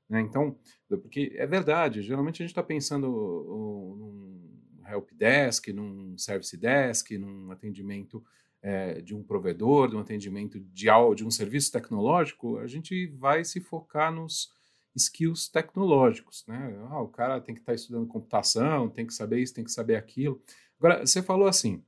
Né? 0.09 0.21
Então, 0.21 0.59
porque 0.89 1.33
é 1.37 1.47
verdade, 1.47 2.03
geralmente 2.03 2.43
a 2.43 2.45
gente 2.45 2.51
está 2.51 2.63
pensando 2.63 3.07
num 3.09 4.51
help 4.87 5.11
desk, 5.13 5.73
num 5.73 6.17
service 6.19 6.57
desk, 6.57 7.17
num 7.17 7.51
atendimento 7.51 8.23
é, 8.63 9.01
de 9.01 9.15
um 9.15 9.23
provedor, 9.23 9.89
de 9.89 9.97
um 9.97 10.01
atendimento 10.01 10.61
de, 10.61 10.87
de 11.17 11.25
um 11.25 11.31
serviço 11.31 11.73
tecnológico, 11.73 12.59
a 12.59 12.67
gente 12.67 13.07
vai 13.09 13.45
se 13.45 13.61
focar 13.61 14.13
nos, 14.13 14.53
skills 14.95 15.49
tecnológicos, 15.49 16.45
né? 16.47 16.77
Ah, 16.89 17.01
o 17.01 17.09
cara 17.09 17.41
tem 17.41 17.55
que 17.55 17.61
estar 17.61 17.73
tá 17.73 17.77
estudando 17.77 18.07
computação, 18.07 18.89
tem 18.89 19.07
que 19.07 19.13
saber 19.13 19.41
isso, 19.41 19.55
tem 19.55 19.65
que 19.65 19.73
saber 19.73 19.97
aquilo. 19.97 20.41
Agora, 20.79 21.05
você 21.05 21.23
falou 21.23 21.49
assim, 21.49 21.83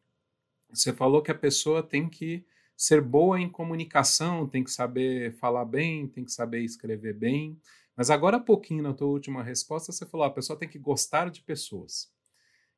você 0.70 0.92
falou 0.92 1.22
que 1.22 1.30
a 1.30 1.34
pessoa 1.34 1.82
tem 1.82 2.08
que 2.08 2.44
ser 2.76 3.00
boa 3.00 3.40
em 3.40 3.48
comunicação, 3.48 4.48
tem 4.48 4.62
que 4.62 4.70
saber 4.70 5.32
falar 5.34 5.64
bem, 5.64 6.06
tem 6.08 6.24
que 6.24 6.32
saber 6.32 6.62
escrever 6.62 7.14
bem. 7.14 7.58
Mas 7.96 8.10
agora 8.10 8.36
há 8.36 8.40
pouquinho, 8.40 8.82
na 8.82 8.92
tua 8.92 9.08
última 9.08 9.42
resposta, 9.42 9.90
você 9.90 10.04
falou, 10.04 10.26
a 10.26 10.30
pessoa 10.30 10.58
tem 10.58 10.68
que 10.68 10.78
gostar 10.78 11.30
de 11.30 11.42
pessoas. 11.42 12.08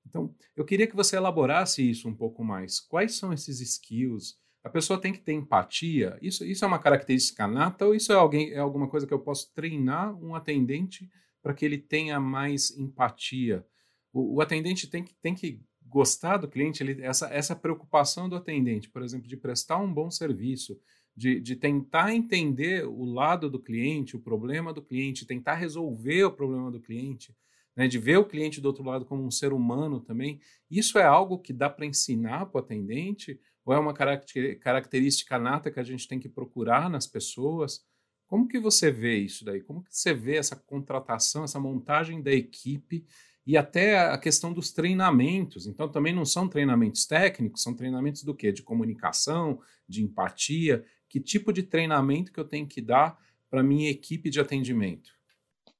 Então, 0.06 0.34
eu 0.56 0.64
queria 0.64 0.86
que 0.86 0.96
você 0.96 1.16
elaborasse 1.16 1.88
isso 1.88 2.08
um 2.08 2.14
pouco 2.14 2.44
mais. 2.44 2.80
Quais 2.80 3.16
são 3.16 3.32
esses 3.32 3.60
skills? 3.60 4.38
A 4.62 4.70
pessoa 4.70 5.00
tem 5.00 5.12
que 5.12 5.20
ter 5.20 5.32
empatia. 5.32 6.18
Isso, 6.22 6.44
isso 6.44 6.64
é 6.64 6.68
uma 6.68 6.78
característica 6.78 7.46
nata 7.46 7.86
ou 7.86 7.94
isso 7.94 8.12
é, 8.12 8.14
alguém, 8.14 8.52
é 8.52 8.58
alguma 8.58 8.88
coisa 8.88 9.06
que 9.06 9.12
eu 9.12 9.18
posso 9.18 9.52
treinar 9.54 10.16
um 10.16 10.34
atendente 10.34 11.08
para 11.42 11.54
que 11.54 11.64
ele 11.64 11.78
tenha 11.78 12.18
mais 12.20 12.70
empatia? 12.76 13.66
O, 14.12 14.36
o, 14.36 14.40
atendente 14.40 14.86
tem 14.86 15.02
que, 15.04 15.14
tem 15.14 15.34
que 15.34 15.60
gostar 15.86 16.36
do 16.36 16.48
cliente, 16.48 16.82
ele, 16.82 17.02
essa, 17.02 17.28
essa 17.28 17.56
preocupação 17.56 18.28
do 18.28 18.36
atendente, 18.36 18.88
por 18.88 19.02
exemplo, 19.02 19.28
de 19.28 19.36
prestar 19.36 19.78
um 19.78 19.92
bom 19.92 20.10
serviço, 20.10 20.78
de, 21.18 21.40
de 21.40 21.56
tentar 21.56 22.14
entender 22.14 22.86
o 22.86 23.04
lado 23.04 23.50
do 23.50 23.58
cliente, 23.58 24.14
o 24.14 24.20
problema 24.20 24.72
do 24.72 24.80
cliente, 24.80 25.26
tentar 25.26 25.56
resolver 25.56 26.22
o 26.22 26.30
problema 26.30 26.70
do 26.70 26.78
cliente. 26.78 27.34
Né, 27.74 27.86
de 27.86 27.98
ver 27.98 28.18
o 28.18 28.24
cliente 28.24 28.60
do 28.60 28.66
outro 28.66 28.82
lado 28.82 29.04
como 29.04 29.24
um 29.24 29.30
ser 29.30 29.52
humano 29.52 30.00
também, 30.00 30.40
isso 30.68 30.98
é 30.98 31.04
algo 31.04 31.38
que 31.38 31.52
dá 31.52 31.70
para 31.70 31.86
ensinar 31.86 32.46
para 32.46 32.60
o 32.60 32.64
atendente 32.64 33.38
ou 33.64 33.72
é 33.72 33.78
uma 33.78 33.94
característica 33.94 35.38
nata 35.38 35.70
que 35.70 35.78
a 35.78 35.84
gente 35.84 36.08
tem 36.08 36.18
que 36.18 36.28
procurar 36.28 36.90
nas 36.90 37.06
pessoas? 37.06 37.84
Como 38.26 38.48
que 38.48 38.58
você 38.58 38.90
vê 38.90 39.18
isso 39.18 39.44
daí? 39.44 39.60
Como 39.60 39.82
que 39.82 39.96
você 39.96 40.12
vê 40.12 40.36
essa 40.36 40.56
contratação, 40.56 41.44
essa 41.44 41.60
montagem 41.60 42.20
da 42.20 42.32
equipe 42.32 43.06
e 43.46 43.56
até 43.56 43.98
a 43.98 44.18
questão 44.18 44.52
dos 44.52 44.72
treinamentos? 44.72 45.66
Então 45.68 45.88
também 45.88 46.12
não 46.12 46.24
são 46.24 46.48
treinamentos 46.48 47.06
técnicos, 47.06 47.62
são 47.62 47.74
treinamentos 47.74 48.24
do 48.24 48.34
quê? 48.34 48.50
De 48.50 48.62
comunicação, 48.62 49.60
de 49.88 50.02
empatia. 50.02 50.84
Que 51.08 51.20
tipo 51.20 51.52
de 51.52 51.62
treinamento 51.62 52.32
que 52.32 52.40
eu 52.40 52.44
tenho 52.44 52.66
que 52.66 52.80
dar 52.80 53.18
para 53.50 53.62
minha 53.62 53.90
equipe 53.90 54.28
de 54.30 54.40
atendimento? 54.40 55.10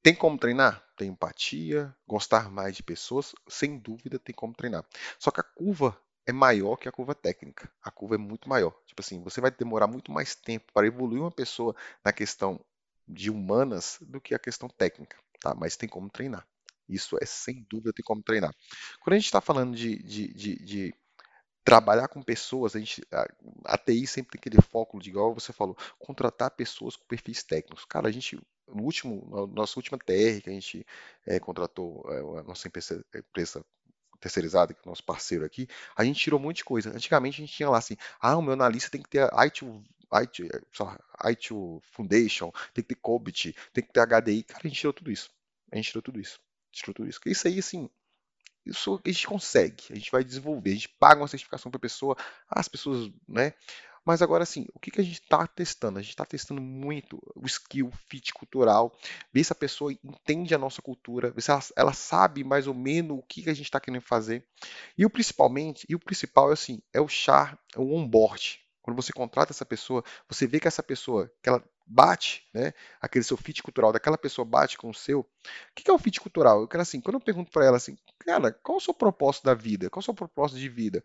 Tem 0.03 0.15
como 0.15 0.39
treinar? 0.39 0.83
Tem 0.97 1.09
empatia, 1.09 1.95
gostar 2.07 2.51
mais 2.51 2.77
de 2.77 2.83
pessoas, 2.83 3.35
sem 3.49 3.79
dúvida 3.79 4.19
tem 4.19 4.35
como 4.35 4.55
treinar. 4.55 4.85
Só 5.19 5.31
que 5.31 5.41
a 5.41 5.45
curva 5.45 6.01
é 6.27 6.33
maior 6.33 6.77
que 6.77 6.89
a 6.89 6.93
curva 6.93 7.15
técnica. 7.15 7.71
A 7.83 7.91
curva 7.91 8.15
é 8.15 8.19
muito 8.19 8.49
maior. 8.49 8.75
Tipo 8.87 9.01
assim, 9.01 9.23
você 9.23 9.41
vai 9.41 9.51
demorar 9.51 9.87
muito 9.87 10.13
mais 10.13 10.35
tempo 10.35 10.73
para 10.73 10.87
evoluir 10.87 11.23
uma 11.23 11.31
pessoa 11.31 11.75
na 12.05 12.13
questão 12.13 12.61
de 13.07 13.31
humanas 13.31 13.99
do 14.03 14.21
que 14.21 14.35
a 14.35 14.39
questão 14.39 14.69
técnica, 14.69 15.17
tá? 15.41 15.55
Mas 15.55 15.77
tem 15.77 15.89
como 15.89 16.11
treinar. 16.11 16.47
Isso 16.89 17.17
é 17.21 17.27
sem 17.27 17.67
dúvida 17.69 17.93
tem 17.93 18.05
como 18.05 18.23
treinar. 18.23 18.55
Quando 19.01 19.15
a 19.15 19.19
gente 19.19 19.27
está 19.27 19.41
falando 19.41 19.75
de, 19.75 20.03
de, 20.03 20.33
de, 20.33 20.65
de, 20.65 20.95
trabalhar 21.69 22.09
com 22.09 22.23
pessoas, 22.23 22.75
a, 22.75 22.79
gente, 22.79 23.07
a, 23.13 23.29
a 23.65 23.79
TI 23.79 24.07
sempre 24.07 24.33
tem 24.33 24.39
aquele 24.39 24.63
foco 24.63 24.99
de, 24.99 25.11
igual 25.11 25.35
você 25.35 25.53
falou, 25.53 25.77
contratar 25.99 26.51
pessoas 26.51 26.97
com 26.97 27.05
perfis 27.07 27.43
técnicos. 27.43 27.85
Cara, 27.85 28.09
a 28.09 28.11
gente 28.11 28.41
no 28.67 28.83
último, 28.83 29.27
na 29.31 29.47
nossa 29.55 29.79
última 29.79 29.99
TR 29.99 30.43
que 30.43 30.51
a 30.51 30.53
gente 30.53 30.87
é, 31.27 31.39
contratou, 31.39 32.05
é, 32.09 32.41
a 32.41 32.43
nossa 32.43 32.69
empresa, 32.69 33.05
empresa 33.15 33.65
terceirizada, 34.19 34.73
que 34.73 34.81
é 34.81 34.83
o 34.87 34.89
nosso 34.89 35.05
parceiro 35.05 35.45
aqui, 35.45 35.69
a 35.95 36.05
gente 36.05 36.21
tirou 36.21 36.41
um 36.41 36.43
monte 36.43 36.59
de 36.59 36.65
coisa. 36.65 36.91
Antigamente 36.91 37.41
a 37.41 37.45
gente 37.45 37.55
tinha 37.55 37.69
lá 37.69 37.79
assim, 37.79 37.97
ah, 38.21 38.37
o 38.37 38.43
meu 38.43 38.55
analista 38.55 38.91
tem 38.91 39.03
que 39.03 39.09
ter 39.09 39.29
IT, 39.33 39.65
IT, 40.15 40.49
IT 41.25 41.55
Foundation, 41.93 42.51
tem 42.73 42.83
que 42.83 42.95
ter 42.95 43.01
COBIT, 43.01 43.55
tem 43.73 43.85
que 43.85 43.93
ter 43.93 44.01
HDI. 44.01 44.43
Cara, 44.43 44.61
a 44.65 44.69
gente 44.69 44.81
tirou 44.81 44.93
tudo 44.93 45.11
isso. 45.11 45.31
A 45.71 45.77
gente 45.77 45.89
tirou 45.89 46.03
tudo 46.03 46.19
isso. 46.19 46.41
Tirou 46.73 46.95
tudo 46.95 47.09
isso. 47.09 47.19
Porque 47.19 47.31
isso 47.31 47.47
aí, 47.47 47.59
assim, 47.59 47.91
isso 48.69 49.01
a 49.05 49.09
gente 49.09 49.27
consegue, 49.27 49.85
a 49.91 49.95
gente 49.95 50.11
vai 50.11 50.23
desenvolver, 50.23 50.71
a 50.71 50.75
gente 50.75 50.89
paga 50.89 51.21
uma 51.21 51.29
certificação 51.29 51.71
para 51.71 51.79
a 51.79 51.81
pessoa, 51.81 52.17
as 52.49 52.69
pessoas, 52.69 53.11
né? 53.27 53.55
Mas 54.05 54.23
agora 54.23 54.47
sim, 54.47 54.67
o 54.73 54.79
que, 54.79 54.91
que 54.91 55.01
a 55.03 55.05
gente 55.05 55.21
está 55.21 55.47
testando? 55.47 55.99
A 55.99 56.03
gente 56.03 56.13
está 56.13 56.25
testando 56.25 56.63
muito 56.63 57.21
o 57.37 57.45
skill, 57.47 57.91
fit 58.09 58.33
cultural, 58.33 58.97
ver 59.31 59.45
se 59.45 59.53
a 59.53 59.57
pessoa 59.57 59.93
entende 59.93 60.55
a 60.55 60.59
nossa 60.59 60.81
cultura, 60.81 61.31
ver 61.31 61.43
se 61.43 61.51
ela, 61.51 61.61
ela 61.77 61.93
sabe 61.93 62.43
mais 62.43 62.67
ou 62.67 62.73
menos 62.73 63.19
o 63.19 63.23
que, 63.23 63.43
que 63.43 63.51
a 63.51 63.55
gente 63.55 63.67
está 63.67 63.79
querendo 63.79 64.01
fazer. 64.01 64.43
E 64.97 65.05
o 65.05 65.11
principalmente, 65.11 65.85
e 65.91 65.95
o 65.95 65.99
principal 65.99 66.49
é 66.49 66.55
assim, 66.55 66.81
é 66.91 67.01
o 67.01 67.07
char, 67.07 67.59
é 67.77 67.79
o 67.79 67.93
onboard. 67.93 68.59
Quando 68.81 68.97
você 68.97 69.13
contrata 69.13 69.53
essa 69.53 69.67
pessoa, 69.67 70.03
você 70.27 70.47
vê 70.47 70.59
que 70.59 70.67
essa 70.67 70.83
pessoa, 70.83 71.31
que 71.43 71.51
ela 71.51 71.63
bate, 71.89 72.47
né? 72.53 72.73
Aquele 73.01 73.25
seu 73.25 73.37
fit 73.37 73.63
cultural 73.63 73.93
daquela 73.93 74.19
pessoa 74.19 74.45
bate 74.45 74.77
com 74.77 74.91
o 74.91 74.95
seu. 74.95 75.21
O 75.21 75.27
que 75.75 75.91
é 75.91 75.95
o 75.95 75.99
fit 75.99 76.21
cultural? 76.21 76.61
Eu 76.61 76.69
quero 76.69 76.83
assim, 76.83 77.01
quando 77.01 77.15
eu 77.15 77.21
pergunto 77.21 77.51
para 77.51 77.65
ela 77.65 77.77
assim, 77.77 77.97
cara, 78.19 78.53
qual 78.53 78.77
é 78.77 78.81
o 78.81 78.85
seu 78.85 78.95
propósito 78.95 79.45
da 79.45 79.55
vida? 79.55 79.89
Qual 79.89 80.01
é 80.01 80.03
o 80.03 80.05
seu 80.05 80.15
propósito 80.15 80.59
de 80.59 80.69
vida? 80.69 81.03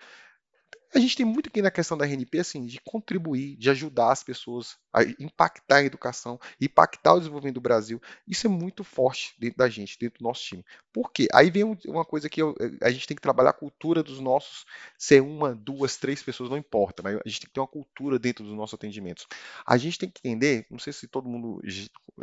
A 0.96 1.00
gente 1.00 1.16
tem 1.16 1.26
muito 1.26 1.50
aqui 1.50 1.62
na 1.62 1.72
questão 1.72 1.98
da 1.98 2.06
RNP, 2.06 2.40
assim, 2.40 2.66
de 2.66 2.80
contribuir, 2.82 3.56
de 3.58 3.70
ajudar 3.72 4.12
as 4.12 4.24
pessoas 4.24 4.78
a 4.94 5.02
impactar 5.20 5.78
a 5.78 5.84
educação, 5.84 6.40
impactar 6.62 7.14
o 7.14 7.20
desenvolvimento 7.20 7.56
do 7.56 7.62
Brasil. 7.62 8.00
Isso 8.28 8.46
é 8.46 8.50
muito 8.50 8.84
forte 8.84 9.34
dentro 9.40 9.58
da 9.58 9.68
gente, 9.68 9.98
dentro 10.00 10.20
do 10.20 10.24
nosso 10.24 10.44
time. 10.44 10.64
Por 10.94 11.12
quê? 11.12 11.28
Aí 11.34 11.50
vem 11.50 11.64
uma 11.88 12.06
coisa 12.06 12.30
que 12.30 12.40
eu, 12.40 12.56
a 12.82 12.92
gente 12.92 13.08
tem 13.08 13.16
que 13.16 13.22
trabalhar 13.22 13.50
a 13.50 13.54
cultura 13.54 14.04
dos 14.04 14.20
nossos, 14.20 14.66
ser 14.96 15.22
uma, 15.22 15.56
duas, 15.56 15.98
três 15.98 16.22
pessoas, 16.22 16.50
não 16.52 16.58
importa, 16.58 17.02
mas 17.02 17.16
a 17.16 17.28
gente 17.28 17.42
tem 17.42 17.48
que 17.48 17.54
ter 17.54 17.60
uma 17.60 17.68
cultura 17.68 18.20
dentro 18.20 18.44
dos 18.44 18.54
nossos 18.54 18.76
atendimentos. 18.76 19.26
A 19.66 19.78
gente 19.78 19.98
tem 19.98 20.12
que 20.12 20.20
entender, 20.24 20.68
não 20.70 20.78
sei 20.78 20.94
se 20.94 21.08
todo 21.08 21.28
mundo, 21.28 21.60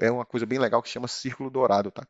é 0.01 0.11
uma 0.13 0.25
coisa 0.25 0.47
bem 0.47 0.61
legal 0.61 0.81
que 0.81 0.89
chama 0.89 1.09
círculo 1.09 1.51
dourado, 1.51 1.91
tá? 1.91 2.07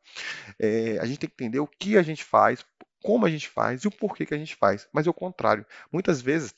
É, 0.58 0.98
a 0.98 1.06
gente 1.06 1.20
tem 1.20 1.30
que 1.30 1.34
entender 1.42 1.60
o 1.60 1.66
que 1.66 1.96
a 1.96 2.02
gente 2.02 2.22
faz, 2.22 2.62
como 3.02 3.26
a 3.26 3.30
gente 3.30 3.48
faz 3.48 3.82
e 3.82 3.88
o 3.88 3.90
porquê 3.90 4.26
que 4.26 4.34
a 4.34 4.38
gente 4.38 4.54
faz. 4.56 4.88
Mas 4.92 5.06
é 5.06 5.10
o 5.10 5.14
contrário. 5.14 5.66
Muitas 5.92 6.20
vezes, 6.20 6.54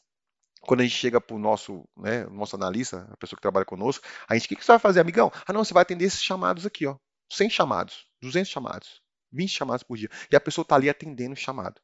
quando 0.61 0.81
a 0.81 0.85
gente 0.85 0.96
chega 0.96 1.20
para 1.20 1.37
o 1.37 1.38
nosso, 1.38 1.85
né, 1.96 2.24
nosso 2.26 2.57
analista, 2.57 3.09
a 3.11 3.16
pessoa 3.16 3.37
que 3.37 3.42
trabalha 3.42 3.66
conosco, 3.66 4.05
a 4.28 4.35
gente, 4.35 4.46
o 4.46 4.48
que, 4.48 4.57
que 4.57 4.64
você 4.64 4.72
vai 4.72 4.78
fazer, 4.78 5.00
amigão? 5.00 5.31
Ah, 5.46 5.52
não, 5.52 5.64
você 5.64 5.74
vai 5.74 5.83
atender 5.83 6.05
esses 6.05 6.22
chamados 6.22 6.66
aqui, 6.66 6.87
ó. 6.87 6.96
100 7.31 7.50
chamados, 7.50 8.07
200 8.20 8.50
chamados, 8.50 9.02
20 9.33 9.50
chamados 9.50 9.83
por 9.83 9.96
dia. 9.96 10.11
E 10.31 10.37
a 10.37 10.40
pessoa 10.40 10.62
está 10.62 10.76
ali 10.76 10.90
atendendo 10.90 11.33
o 11.33 11.37
chamado. 11.37 11.81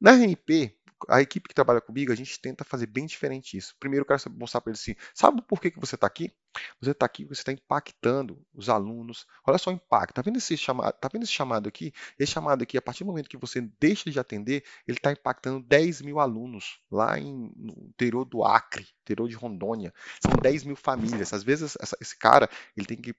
Na 0.00 0.12
RNP, 0.12 0.76
a 1.08 1.20
equipe 1.20 1.48
que 1.48 1.54
trabalha 1.54 1.80
comigo, 1.80 2.12
a 2.12 2.14
gente 2.14 2.40
tenta 2.40 2.64
fazer 2.64 2.86
bem 2.86 3.06
diferente 3.06 3.56
isso. 3.56 3.74
Primeiro, 3.78 4.02
eu 4.02 4.06
quero 4.06 4.36
mostrar 4.36 4.60
para 4.60 4.70
eles 4.70 4.80
assim: 4.80 4.94
sabe 5.14 5.42
por 5.42 5.60
que, 5.60 5.70
que 5.70 5.78
você 5.78 5.94
está 5.94 6.06
aqui? 6.06 6.32
Você 6.80 6.90
está 6.90 7.06
aqui, 7.06 7.24
você 7.24 7.40
está 7.40 7.52
impactando 7.52 8.44
os 8.52 8.68
alunos. 8.68 9.26
Olha 9.46 9.58
só 9.58 9.70
o 9.70 9.72
impacto. 9.72 10.10
Está 10.10 10.22
vendo, 10.22 10.38
esse 10.38 10.56
chamado, 10.56 10.92
tá 10.94 11.08
vendo 11.12 11.22
esse 11.22 11.32
chamado 11.32 11.68
aqui? 11.68 11.92
Esse 12.18 12.32
chamado 12.32 12.62
aqui, 12.62 12.76
a 12.76 12.82
partir 12.82 13.04
do 13.04 13.08
momento 13.08 13.28
que 13.28 13.36
você 13.36 13.60
deixa 13.78 14.10
de 14.10 14.18
atender, 14.18 14.64
ele 14.86 14.98
está 14.98 15.12
impactando 15.12 15.60
10 15.60 16.02
mil 16.02 16.18
alunos 16.18 16.80
lá 16.90 17.18
em, 17.18 17.52
no 17.54 17.74
interior 17.88 18.24
do 18.24 18.42
Acre, 18.44 18.86
interior 19.02 19.28
de 19.28 19.36
Rondônia. 19.36 19.92
São 20.20 20.32
10 20.40 20.64
mil 20.64 20.76
famílias. 20.76 21.32
Às 21.32 21.42
vezes, 21.42 21.76
essa, 21.80 21.96
esse 22.00 22.18
cara 22.18 22.48
ele 22.76 22.86
tem 22.86 22.96
que 22.96 23.14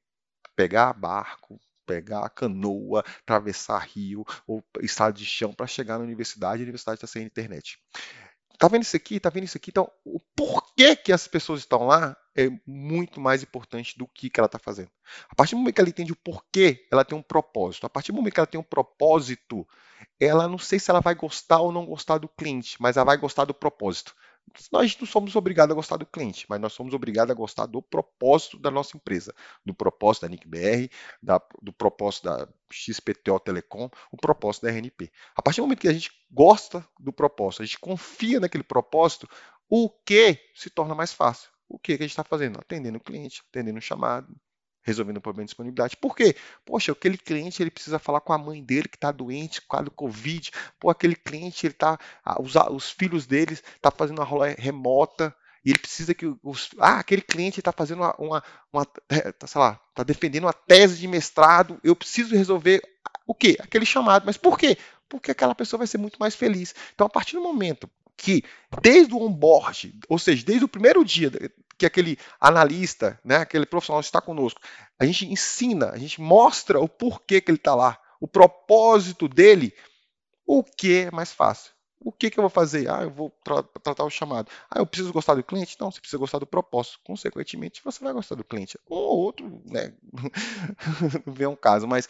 pegar 0.56 0.92
barco, 0.94 1.60
pegar 1.90 2.24
a 2.24 2.30
canoa, 2.30 3.04
atravessar 3.24 3.80
rio 3.80 4.24
ou 4.46 4.64
estado 4.82 5.16
de 5.16 5.26
chão 5.26 5.52
para 5.52 5.66
chegar 5.66 5.98
na 5.98 6.04
universidade, 6.04 6.62
a 6.62 6.64
universidade 6.64 6.98
está 6.98 7.08
sem 7.08 7.24
internet. 7.24 7.80
Tá 8.60 8.68
vendo 8.68 8.84
isso 8.84 8.96
aqui? 8.96 9.20
Tá 9.20 9.30
vendo 9.30 9.46
isso 9.46 9.58
aqui? 9.58 9.72
Então, 9.72 9.90
o 10.06 10.20
porquê 10.36 10.96
que 10.96 11.12
as 11.12 11.28
pessoas 11.28 11.62
estão 11.62 11.88
lá 11.88 12.16
é 12.36 12.50
muito 12.68 13.20
mais 13.20 13.42
importante 13.42 13.98
do 13.98 14.06
que, 14.06 14.30
que 14.30 14.40
ela 14.40 14.46
está 14.46 14.60
fazendo. 14.60 14.92
A 15.30 15.34
partir 15.34 15.56
do 15.56 15.60
momento 15.60 15.76
que 15.76 15.82
ela 15.82 15.90
entende 15.90 16.12
o 16.12 16.16
porquê, 16.18 16.86
ela 16.92 17.04
tem 17.04 17.18
um 17.18 17.24
propósito. 17.24 17.88
A 17.88 17.90
partir 17.90 18.12
do 18.12 18.18
momento 18.18 18.34
que 18.34 18.40
ela 18.40 18.46
tem 18.46 18.60
um 18.60 18.64
propósito, 18.64 19.66
ela 20.20 20.48
não 20.48 20.60
sei 20.60 20.78
se 20.78 20.92
ela 20.92 21.00
vai 21.00 21.16
gostar 21.16 21.62
ou 21.62 21.72
não 21.72 21.86
gostar 21.86 22.18
do 22.20 22.28
cliente, 22.28 22.76
mas 22.80 22.98
ela 22.98 23.06
vai 23.06 23.18
gostar 23.18 23.46
do 23.46 23.54
propósito 23.54 24.14
nós 24.72 24.98
não 25.00 25.08
somos 25.08 25.36
obrigados 25.36 25.72
a 25.72 25.76
gostar 25.76 25.98
do 25.98 26.06
cliente, 26.06 26.46
mas 26.50 26.60
nós 26.60 26.74
somos 26.74 26.94
obrigados 26.94 27.32
a 27.32 27.36
gostar 27.36 27.66
do 27.66 27.82
propósito 27.82 28.58
da 28.60 28.72
nossa 28.72 28.98
empresa, 28.98 29.34
do 29.66 29.74
propósito 29.74 30.24
da 30.24 30.30
NICBR, 30.30 30.90
da, 31.22 31.42
do 31.62 31.72
propósito 31.72 32.26
da 32.26 32.48
XPTO 32.72 33.40
Telecom, 33.40 33.90
o 34.12 34.18
propósito 34.18 34.64
da 34.64 34.72
RNP. 34.72 35.12
A 35.36 35.42
partir 35.42 35.62
do 35.62 35.64
momento 35.64 35.82
que 35.82 35.88
a 35.88 35.94
gente 35.94 36.12
gosta 36.32 36.86
do 37.00 37.14
propósito, 37.14 37.64
a 37.64 37.66
gente 37.66 37.80
confia 37.80 38.40
naquele 38.40 38.64
propósito, 38.64 39.28
o 39.70 39.90
que 39.90 40.40
se 40.56 40.70
torna 40.70 40.96
mais 40.96 41.14
fácil? 41.14 41.50
O 41.68 41.78
que, 41.78 41.96
que 41.96 42.04
a 42.04 42.06
gente 42.06 42.12
está 42.12 42.24
fazendo? 42.24 42.60
Atendendo 42.60 42.98
o 42.98 43.02
cliente, 43.02 43.44
atendendo 43.50 43.78
o 43.78 43.82
chamado, 43.82 44.36
resolvendo 44.90 45.18
o 45.18 45.22
problema 45.22 45.46
de 45.46 45.50
disponibilidade. 45.50 45.96
Por 45.96 46.16
quê? 46.16 46.36
Poxa, 46.66 46.92
aquele 46.92 47.18
cliente 47.18 47.62
ele 47.62 47.72
precisa 47.72 48.00
falar 48.00 48.20
com 48.22 48.34
a 48.34 48.38
mãe 48.38 48.64
dele 48.64 48.88
que 48.88 48.98
está 48.98 49.12
doente, 49.12 49.62
com 49.62 49.78
o 49.78 49.92
Covid. 49.92 50.52
Pô, 50.80 50.90
aquele 50.90 51.16
cliente 51.16 51.68
ele 51.68 51.74
tá, 51.74 51.98
os, 52.40 52.56
os 52.56 52.92
filhos 52.92 53.26
dele 53.26 53.58
tá 53.82 53.92
fazendo 53.92 54.20
uma 54.20 54.26
rola 54.26 54.48
remota 54.58 55.34
e 55.64 55.72
ele 55.72 55.80
precisa 55.80 56.14
que 56.14 56.26
os, 56.44 56.70
ah, 56.80 57.00
aquele 57.00 57.22
cliente 57.22 57.60
está 57.60 57.72
fazendo 57.72 58.00
uma, 58.00 58.16
uma, 58.18 58.44
uma 58.72 58.88
é, 59.10 59.32
tá, 59.32 59.46
sei 59.46 59.60
lá, 59.60 59.80
está 59.90 60.04
defendendo 60.04 60.46
uma 60.46 60.54
tese 60.54 60.98
de 60.98 61.08
mestrado. 61.08 61.80
Eu 61.84 61.96
preciso 61.96 62.36
resolver 62.36 62.82
o 63.28 63.34
quê? 63.34 63.58
Aquele 63.60 63.86
chamado. 63.86 64.24
Mas 64.26 64.38
por 64.38 64.58
quê? 64.58 64.78
Porque 65.08 65.32
aquela 65.32 65.56
pessoa 65.56 65.80
vai 65.80 65.88
ser 65.88 65.98
muito 65.98 66.18
mais 66.20 66.36
feliz. 66.36 66.74
Então, 66.94 67.08
a 67.08 67.10
partir 67.10 67.36
do 67.36 67.42
momento 67.42 67.90
que, 68.16 68.44
desde 68.82 69.14
o 69.14 69.22
onboard, 69.22 69.94
ou 70.08 70.20
seja, 70.20 70.46
desde 70.46 70.66
o 70.66 70.70
primeiro 70.70 71.04
dia 71.04 71.32
que 71.80 71.86
aquele 71.86 72.18
analista, 72.40 73.20
né, 73.24 73.38
aquele 73.38 73.66
profissional 73.66 74.02
está 74.02 74.22
conosco, 74.22 74.60
a 75.00 75.06
gente 75.06 75.26
ensina, 75.26 75.92
a 75.92 75.98
gente 75.98 76.22
mostra 76.22 76.80
o 76.80 76.88
porquê 76.88 77.40
que 77.42 77.50
ele 77.50 77.58
está 77.58 77.74
lá, 77.74 77.98
o 78.20 78.28
propósito 78.28 79.28
dele, 79.28 79.74
o 80.46 80.64
que 80.64 81.04
é 81.04 81.12
mais 81.12 81.32
fácil. 81.32 81.72
O 82.02 82.14
que, 82.14 82.30
que 82.30 82.40
eu 82.40 82.44
vou 82.44 82.50
fazer? 82.50 82.90
Ah, 82.90 83.02
eu 83.04 83.10
vou 83.12 83.30
tra 83.44 83.62
tratar 83.62 84.06
o 84.06 84.10
chamado. 84.10 84.50
Ah, 84.72 84.80
eu 84.80 84.86
preciso 84.86 85.12
gostar 85.12 85.36
do 85.36 85.44
cliente? 85.44 85.76
Não, 85.80 85.92
você 85.92 86.00
precisa 86.00 86.18
gostar 86.18 86.40
do 86.40 86.48
propósito. 86.48 86.98
Consequentemente, 87.04 87.82
você 87.84 88.02
vai 88.02 88.14
gostar 88.14 88.36
do 88.36 88.44
cliente. 88.44 88.80
Ou 88.86 89.18
outro, 89.18 89.62
né? 89.66 89.94
Vê 91.28 91.46
um 91.46 91.58
caso, 91.58 91.86
mas 91.88 92.08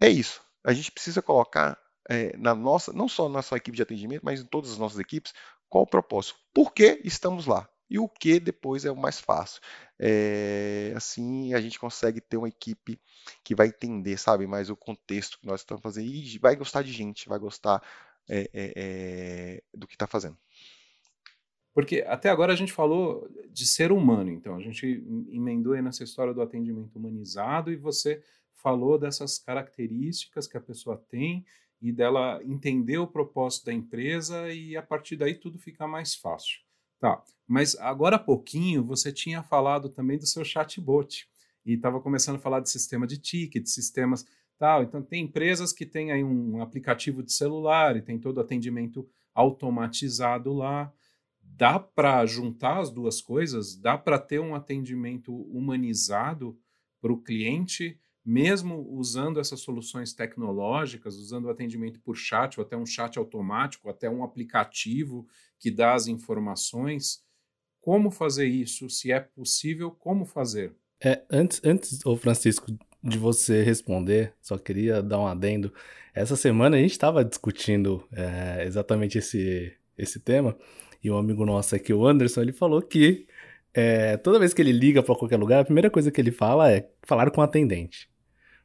é 0.00 0.08
isso. 0.08 0.40
A 0.64 0.72
gente 0.72 0.90
precisa 0.90 1.22
colocar 1.22 1.78
é, 2.08 2.36
na 2.36 2.56
nossa, 2.56 2.92
não 2.92 3.08
só 3.08 3.28
na 3.28 3.36
nossa 3.36 3.56
equipe 3.56 3.76
de 3.76 3.82
atendimento, 3.82 4.24
mas 4.24 4.40
em 4.40 4.46
todas 4.46 4.72
as 4.72 4.78
nossas 4.78 4.98
equipes, 4.98 5.32
qual 5.68 5.84
o 5.84 5.86
propósito? 5.86 6.36
Por 6.52 6.72
que 6.72 7.00
estamos 7.04 7.46
lá? 7.46 7.68
E 7.90 7.98
o 7.98 8.08
que 8.08 8.38
depois 8.38 8.84
é 8.84 8.90
o 8.90 8.96
mais 8.96 9.18
fácil. 9.18 9.60
É, 9.98 10.92
assim 10.94 11.52
a 11.52 11.60
gente 11.60 11.78
consegue 11.78 12.20
ter 12.20 12.36
uma 12.36 12.48
equipe 12.48 12.98
que 13.42 13.54
vai 13.54 13.66
entender, 13.66 14.16
sabe, 14.16 14.46
mais 14.46 14.70
o 14.70 14.76
contexto 14.76 15.38
que 15.40 15.46
nós 15.46 15.60
estamos 15.60 15.82
fazendo 15.82 16.06
e 16.06 16.38
vai 16.38 16.54
gostar 16.54 16.82
de 16.82 16.92
gente, 16.92 17.28
vai 17.28 17.38
gostar 17.38 17.82
é, 18.28 18.48
é, 18.54 19.62
do 19.74 19.86
que 19.86 19.94
está 19.94 20.06
fazendo. 20.06 20.38
Porque 21.72 22.04
até 22.06 22.28
agora 22.28 22.52
a 22.52 22.56
gente 22.56 22.72
falou 22.72 23.28
de 23.50 23.66
ser 23.66 23.92
humano, 23.92 24.30
então 24.30 24.56
a 24.56 24.60
gente 24.60 25.04
emendou 25.30 25.72
aí 25.72 25.82
nessa 25.82 26.04
história 26.04 26.34
do 26.34 26.42
atendimento 26.42 26.96
humanizado 26.96 27.72
e 27.72 27.76
você 27.76 28.22
falou 28.54 28.98
dessas 28.98 29.38
características 29.38 30.46
que 30.46 30.56
a 30.56 30.60
pessoa 30.60 30.96
tem 31.08 31.44
e 31.80 31.92
dela 31.92 32.40
entender 32.44 32.98
o 32.98 33.06
propósito 33.06 33.66
da 33.66 33.72
empresa 33.72 34.52
e 34.52 34.76
a 34.76 34.82
partir 34.82 35.16
daí 35.16 35.34
tudo 35.34 35.58
fica 35.58 35.86
mais 35.86 36.14
fácil. 36.14 36.60
Tá, 37.00 37.22
mas 37.48 37.74
agora 37.76 38.16
há 38.16 38.18
pouquinho 38.18 38.84
você 38.84 39.10
tinha 39.10 39.42
falado 39.42 39.88
também 39.88 40.18
do 40.18 40.26
seu 40.26 40.44
chatbot 40.44 41.26
e 41.64 41.72
estava 41.72 41.98
começando 41.98 42.36
a 42.36 42.40
falar 42.40 42.60
de 42.60 42.68
sistema 42.68 43.06
de 43.06 43.16
ticket, 43.16 43.66
sistemas 43.66 44.26
tal. 44.58 44.82
Então 44.82 45.02
tem 45.02 45.24
empresas 45.24 45.72
que 45.72 45.86
têm 45.86 46.12
aí 46.12 46.22
um 46.22 46.60
aplicativo 46.60 47.22
de 47.22 47.32
celular 47.32 47.96
e 47.96 48.02
tem 48.02 48.18
todo 48.18 48.36
o 48.36 48.40
atendimento 48.40 49.08
automatizado 49.34 50.52
lá. 50.52 50.92
Dá 51.42 51.78
para 51.78 52.24
juntar 52.26 52.78
as 52.78 52.90
duas 52.90 53.22
coisas? 53.22 53.74
Dá 53.74 53.96
para 53.96 54.18
ter 54.18 54.38
um 54.38 54.54
atendimento 54.54 55.34
humanizado 55.34 56.58
para 57.00 57.12
o 57.12 57.20
cliente 57.20 57.98
mesmo 58.24 58.86
usando 58.90 59.40
essas 59.40 59.60
soluções 59.60 60.12
tecnológicas, 60.12 61.16
usando 61.16 61.46
o 61.46 61.50
atendimento 61.50 62.00
por 62.00 62.14
chat, 62.14 62.58
ou 62.58 62.66
até 62.66 62.76
um 62.76 62.86
chat 62.86 63.18
automático, 63.18 63.88
até 63.88 64.10
um 64.10 64.22
aplicativo 64.22 65.26
que 65.60 65.70
dá 65.70 65.94
as 65.94 66.06
informações, 66.06 67.22
como 67.80 68.10
fazer 68.10 68.46
isso? 68.46 68.88
Se 68.90 69.12
é 69.12 69.20
possível, 69.20 69.90
como 69.90 70.24
fazer? 70.24 70.74
É, 71.02 71.22
antes, 71.30 71.60
antes, 71.64 72.04
ô 72.04 72.16
Francisco, 72.16 72.66
de 73.02 73.18
você 73.18 73.62
responder, 73.62 74.34
só 74.40 74.58
queria 74.58 75.02
dar 75.02 75.20
um 75.20 75.26
adendo. 75.26 75.72
Essa 76.14 76.36
semana 76.36 76.76
a 76.76 76.80
gente 76.80 76.92
estava 76.92 77.24
discutindo 77.24 78.04
é, 78.12 78.64
exatamente 78.66 79.18
esse, 79.18 79.72
esse 79.96 80.18
tema, 80.18 80.56
e 81.02 81.10
um 81.10 81.16
amigo 81.16 81.46
nosso 81.46 81.74
aqui, 81.74 81.92
o 81.92 82.06
Anderson, 82.06 82.42
ele 82.42 82.52
falou 82.52 82.82
que 82.82 83.26
é, 83.72 84.16
toda 84.16 84.38
vez 84.38 84.52
que 84.52 84.60
ele 84.60 84.72
liga 84.72 85.02
para 85.02 85.14
qualquer 85.14 85.38
lugar, 85.38 85.60
a 85.60 85.64
primeira 85.64 85.90
coisa 85.90 86.10
que 86.10 86.20
ele 86.20 86.32
fala 86.32 86.70
é 86.70 86.90
falar 87.02 87.30
com 87.30 87.40
o 87.40 87.44
atendente. 87.44 88.10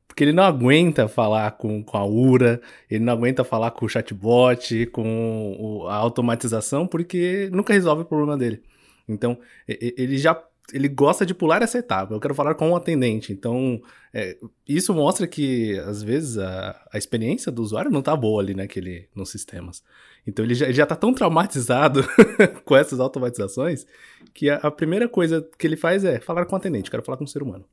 Porque 0.08 0.24
ele 0.24 0.32
não 0.32 0.44
aguenta 0.44 1.08
falar 1.08 1.52
com, 1.52 1.84
com 1.84 1.98
a 1.98 2.06
URA, 2.06 2.62
ele 2.90 3.04
não 3.04 3.14
aguenta 3.14 3.44
falar 3.44 3.72
com 3.72 3.86
o 3.86 3.90
chatbot, 3.90 4.86
com 4.88 5.58
o, 5.60 5.88
a 5.88 5.96
automatização, 5.96 6.88
porque 6.88 7.50
nunca 7.52 7.74
resolve 7.74 8.04
o 8.04 8.06
problema 8.06 8.38
dele. 8.38 8.62
Então, 9.08 9.38
ele 9.68 10.18
já 10.18 10.42
ele 10.74 10.88
gosta 10.88 11.26
de 11.26 11.34
pular 11.34 11.62
essa 11.62 11.78
etapa. 11.78 12.14
Eu 12.14 12.20
quero 12.20 12.34
falar 12.34 12.56
com 12.56 12.72
o 12.72 12.76
atendente. 12.76 13.32
Então, 13.32 13.82
é, 14.14 14.38
isso 14.68 14.94
mostra 14.94 15.28
que, 15.28 15.78
às 15.80 16.02
vezes, 16.02 16.38
a, 16.38 16.88
a 16.92 16.98
experiência 16.98 17.52
do 17.52 17.62
usuário 17.62 17.92
não 17.92 18.02
tá 18.02 18.16
boa 18.16 18.42
ali 18.42 18.54
naquele, 18.56 19.08
nos 19.16 19.30
sistemas. 19.30 19.84
Então, 20.26 20.44
ele 20.44 20.56
já, 20.56 20.66
ele 20.66 20.74
já 20.74 20.86
tá 20.86 20.96
tão 20.96 21.14
traumatizado 21.14 22.04
com 22.66 22.76
essas 22.76 23.00
automatizações 23.00 23.86
que 24.34 24.50
a, 24.50 24.56
a, 24.56 24.72
primeira 24.72 25.08
coisa 25.08 25.48
que 25.58 25.68
ele 25.68 25.78
faz 25.78 26.04
é 26.04 26.20
falar 26.20 26.46
com 26.46 26.56
o 26.56 26.58
atendente. 26.58 26.90
Quero 26.90 27.04
falar 27.04 27.18
com 27.18 27.26
o 27.26 27.28
ser 27.28 27.44
humano. 27.44 27.66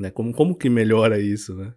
Né? 0.00 0.10
Como, 0.10 0.32
como 0.32 0.54
que 0.54 0.70
melhora 0.70 1.20
isso, 1.20 1.54
né? 1.54 1.74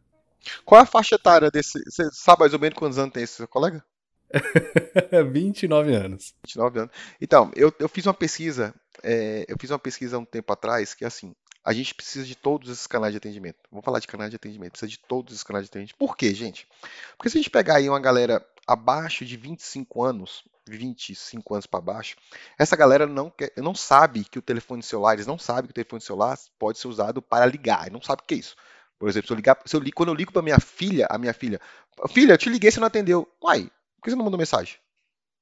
Qual 0.64 0.80
é 0.80 0.84
a 0.84 0.88
faixa 0.88 1.16
etária 1.16 1.52
desse? 1.52 1.78
Você 1.84 2.10
sabe 2.12 2.40
mais 2.40 2.54
ou 2.54 2.60
menos 2.60 2.78
quantos 2.78 2.98
anos 2.98 3.14
tem 3.14 3.24
esse 3.24 3.34
seu 3.34 3.48
colega? 3.48 3.84
29 5.32 5.94
anos. 5.94 6.34
29 6.46 6.80
anos. 6.80 6.92
Então, 7.20 7.52
eu, 7.54 7.74
eu 7.78 7.90
fiz 7.90 8.06
uma 8.06 8.14
pesquisa, 8.14 8.74
é, 9.04 9.46
eu 9.48 9.58
fiz 9.60 9.70
uma 9.70 9.80
pesquisa 9.80 10.16
há 10.16 10.20
um 10.20 10.26
tempo 10.26 10.52
atrás, 10.54 10.94
que 10.94 11.04
assim, 11.04 11.36
a 11.66 11.74
gente 11.74 11.94
precisa 11.94 12.26
de 12.26 12.36
todos 12.36 12.70
esses 12.70 12.88
canais 12.88 13.12
de 13.12 13.18
atendimento. 13.18 13.58
Vamos 13.70 13.84
falar 13.84 14.00
de 14.00 14.08
canais 14.08 14.30
de 14.30 14.38
atendimento, 14.38 14.72
precisa 14.72 14.90
de 14.90 15.00
todos 15.00 15.34
esses 15.34 15.44
canais 15.44 15.66
de 15.66 15.70
atendimento. 15.70 15.98
Por 15.98 16.16
quê, 16.16 16.34
gente? 16.34 16.66
Porque 17.18 17.30
se 17.30 17.38
a 17.38 17.42
gente 17.42 17.50
pegar 17.50 17.76
aí 17.76 17.90
uma 17.90 18.00
galera 18.00 18.46
abaixo 18.66 19.26
de 19.26 19.36
25 19.36 20.02
anos, 20.02 20.46
25 20.68 21.54
anos 21.54 21.66
para 21.66 21.82
baixo, 21.82 22.16
essa 22.58 22.76
galera 22.76 23.06
não, 23.06 23.30
quer, 23.30 23.52
não 23.58 23.76
sabe 23.76 24.24
que 24.24 24.40
o 24.40 24.42
telefone 24.42 24.82
celular, 24.82 25.14
eles 25.14 25.28
não 25.28 25.38
sabem 25.38 25.66
que 25.66 25.72
o 25.72 25.74
telefone 25.74 26.02
celular 26.02 26.38
pode 26.58 26.80
ser 26.80 26.88
usado 26.88 27.22
para 27.22 27.46
ligar, 27.46 27.92
não 27.92 28.02
sabe 28.02 28.22
o 28.22 28.26
que 28.26 28.36
é 28.36 28.38
isso. 28.38 28.56
Por 28.98 29.10
exemplo, 29.10 29.28
se 29.28 29.34
eu 29.34 29.36
ligar, 29.36 29.60
se 29.66 29.76
eu, 29.76 29.82
quando 29.94 30.10
eu 30.10 30.16
ligo 30.16 30.32
para 30.32 30.42
minha 30.42 30.60
filha, 30.60 31.08
a 31.10 31.18
minha 31.18 31.34
filha, 31.34 31.60
filha, 32.10 32.34
eu 32.34 32.38
te 32.38 32.50
liguei, 32.50 32.72
você 32.72 32.80
não 32.80 32.88
atendeu. 32.88 33.28
Uai, 33.44 33.64
por 33.98 34.04
que 34.04 34.10
você 34.10 34.16
não 34.16 34.24
mandou 34.24 34.38
mensagem? 34.38 34.78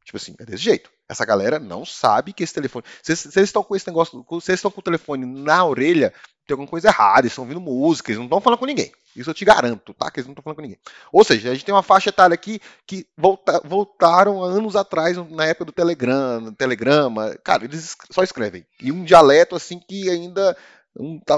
Tipo 0.03 0.17
assim, 0.17 0.35
é 0.39 0.45
desse 0.45 0.63
jeito. 0.63 0.91
Essa 1.07 1.25
galera 1.25 1.59
não 1.59 1.85
sabe 1.85 2.33
que 2.33 2.43
esse 2.43 2.53
telefone. 2.53 2.85
Se, 3.03 3.11
eles 3.11 3.35
estão 3.35 3.63
com 3.63 3.75
esse 3.75 3.85
negócio, 3.87 4.25
se 4.41 4.51
eles 4.51 4.59
estão 4.59 4.71
com 4.71 4.79
o 4.79 4.83
telefone 4.83 5.25
na 5.25 5.63
orelha, 5.63 6.11
tem 6.47 6.53
alguma 6.53 6.67
coisa 6.67 6.87
errada, 6.87 7.21
eles 7.21 7.33
estão 7.33 7.43
ouvindo 7.43 7.61
música, 7.61 8.09
eles 8.11 8.17
não 8.17 8.25
estão 8.25 8.41
falando 8.41 8.59
com 8.59 8.65
ninguém. 8.65 8.91
Isso 9.15 9.29
eu 9.29 9.33
te 9.33 9.45
garanto, 9.45 9.93
tá? 9.93 10.09
Que 10.09 10.19
eles 10.19 10.27
não 10.27 10.33
estão 10.33 10.43
falando 10.43 10.57
com 10.57 10.61
ninguém. 10.61 10.79
Ou 11.11 11.23
seja, 11.23 11.49
a 11.49 11.53
gente 11.53 11.65
tem 11.65 11.73
uma 11.73 11.83
faixa 11.83 12.09
etária 12.09 12.33
aqui 12.33 12.59
que 12.85 13.05
volta, 13.17 13.61
voltaram 13.63 14.43
anos 14.43 14.75
atrás, 14.75 15.17
na 15.29 15.45
época 15.45 15.65
do 15.65 15.71
Telegram, 15.71 16.53
Telegrama. 16.53 17.35
Cara, 17.43 17.65
eles 17.65 17.95
só 18.09 18.23
escrevem. 18.23 18.65
E 18.81 18.91
um 18.91 19.03
dialeto 19.03 19.55
assim 19.55 19.79
que 19.79 20.09
ainda 20.09 20.55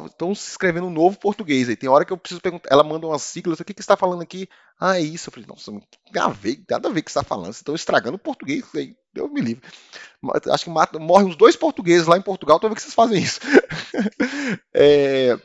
Estão 0.07 0.33
se 0.33 0.49
escrevendo 0.49 0.87
um 0.87 0.91
novo 0.91 1.19
português 1.19 1.69
aí. 1.69 1.75
Tem 1.75 1.87
hora 1.87 2.03
que 2.03 2.11
eu 2.11 2.17
preciso 2.17 2.41
perguntar. 2.41 2.69
Ela 2.71 2.83
manda 2.83 3.05
umas 3.05 3.21
siglas. 3.21 3.59
O 3.59 3.65
que, 3.65 3.73
que 3.73 3.81
está 3.81 3.95
falando 3.95 4.23
aqui? 4.23 4.49
Ah, 4.79 4.97
é 4.97 5.01
isso. 5.01 5.29
Eu 5.29 5.33
falei, 5.33 5.47
nossa, 5.47 5.71
nada 5.71 6.25
a 6.25 6.29
ver, 6.29 6.63
nada 6.67 6.89
a 6.89 6.91
ver 6.91 7.03
que 7.03 7.11
está 7.11 7.23
falando. 7.23 7.45
Vocês 7.45 7.57
estão 7.57 7.75
estragando 7.75 8.15
o 8.15 8.19
português. 8.19 8.63
Aí, 8.75 8.95
Deus 9.13 9.31
me 9.31 9.41
livre. 9.41 9.63
Acho 10.51 10.63
que 10.63 10.69
mata, 10.71 10.97
morrem 10.97 11.27
uns 11.27 11.35
dois 11.35 11.55
portugueses 11.55 12.07
lá 12.07 12.17
em 12.17 12.21
Portugal 12.21 12.59
toda 12.59 12.73
vez 12.73 12.83
que 12.83 12.91
vocês 12.91 12.95
fazem 12.95 13.21
isso. 13.21 13.39
é, 14.73 15.37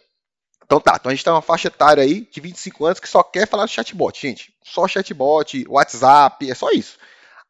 então 0.68 0.78
tá, 0.82 0.96
então 1.00 1.10
a 1.10 1.14
gente 1.14 1.24
tem 1.24 1.32
uma 1.32 1.40
faixa 1.40 1.68
etária 1.68 2.02
aí 2.02 2.28
de 2.30 2.42
25 2.42 2.84
anos 2.84 3.00
que 3.00 3.08
só 3.08 3.22
quer 3.22 3.48
falar 3.48 3.64
de 3.64 3.72
chatbot, 3.72 4.20
gente. 4.20 4.52
Só 4.62 4.86
chatbot, 4.86 5.64
WhatsApp, 5.66 6.50
é 6.50 6.54
só 6.54 6.70
isso. 6.72 6.98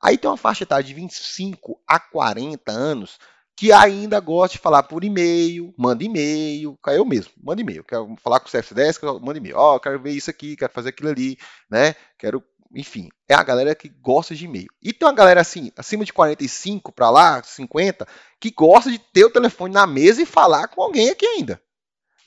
Aí 0.00 0.16
tem 0.16 0.30
uma 0.30 0.36
faixa 0.36 0.62
etária 0.62 0.84
de 0.84 0.94
25 0.94 1.80
a 1.84 1.98
40 1.98 2.70
anos 2.70 3.18
que 3.56 3.72
ainda 3.72 4.20
gosta 4.20 4.52
de 4.52 4.62
falar 4.62 4.84
por 4.84 5.02
e-mail, 5.02 5.74
manda 5.76 6.04
e-mail, 6.04 6.78
eu 6.86 7.04
mesmo, 7.04 7.32
manda 7.42 7.60
e-mail, 7.60 7.82
quero 7.82 8.14
falar 8.22 8.38
com 8.38 8.46
o 8.46 8.52
CF10, 8.52 9.20
manda 9.20 9.36
e-mail, 9.36 9.56
ó, 9.56 9.74
oh, 9.74 9.80
quero 9.80 10.00
ver 10.00 10.12
isso 10.12 10.30
aqui, 10.30 10.54
quero 10.54 10.72
fazer 10.72 10.90
aquilo 10.90 11.08
ali, 11.08 11.36
né, 11.68 11.96
quero, 12.16 12.40
enfim, 12.72 13.08
é 13.28 13.34
a 13.34 13.42
galera 13.42 13.74
que 13.74 13.88
gosta 13.88 14.32
de 14.32 14.44
e-mail. 14.44 14.68
E 14.80 14.92
tem 14.92 15.08
uma 15.08 15.12
galera 15.12 15.40
assim, 15.40 15.72
acima 15.76 16.04
de 16.04 16.12
45 16.12 16.92
para 16.92 17.10
lá, 17.10 17.42
50, 17.42 18.06
que 18.38 18.52
gosta 18.52 18.92
de 18.92 18.98
ter 19.00 19.24
o 19.24 19.30
telefone 19.30 19.74
na 19.74 19.88
mesa 19.88 20.22
e 20.22 20.26
falar 20.26 20.68
com 20.68 20.80
alguém 20.80 21.10
aqui 21.10 21.26
ainda. 21.26 21.60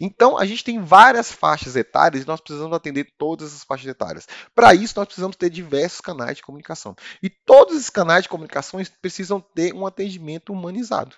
Então, 0.04 0.36
a 0.36 0.46
gente 0.46 0.64
tem 0.64 0.84
várias 0.84 1.32
faixas 1.32 1.76
etárias 1.76 2.24
e 2.24 2.28
nós 2.28 2.42
precisamos 2.42 2.76
atender 2.76 3.14
todas 3.20 3.50
essas 3.50 3.64
faixas 3.64 3.88
etárias. 3.88 4.28
Para 4.56 4.74
isso, 4.74 4.96
nós 4.98 5.06
precisamos 5.06 5.36
ter 5.36 5.52
diversos 5.52 6.02
canais 6.02 6.38
de 6.38 6.42
comunicação. 6.42 6.96
E 7.22 7.30
todos 7.30 7.76
esses 7.76 7.92
canais 7.92 8.24
de 8.24 8.30
comunicação 8.30 8.82
precisam 9.00 9.40
ter 9.40 9.76
um 9.76 9.86
atendimento 9.86 10.52
humanizado. 10.52 11.16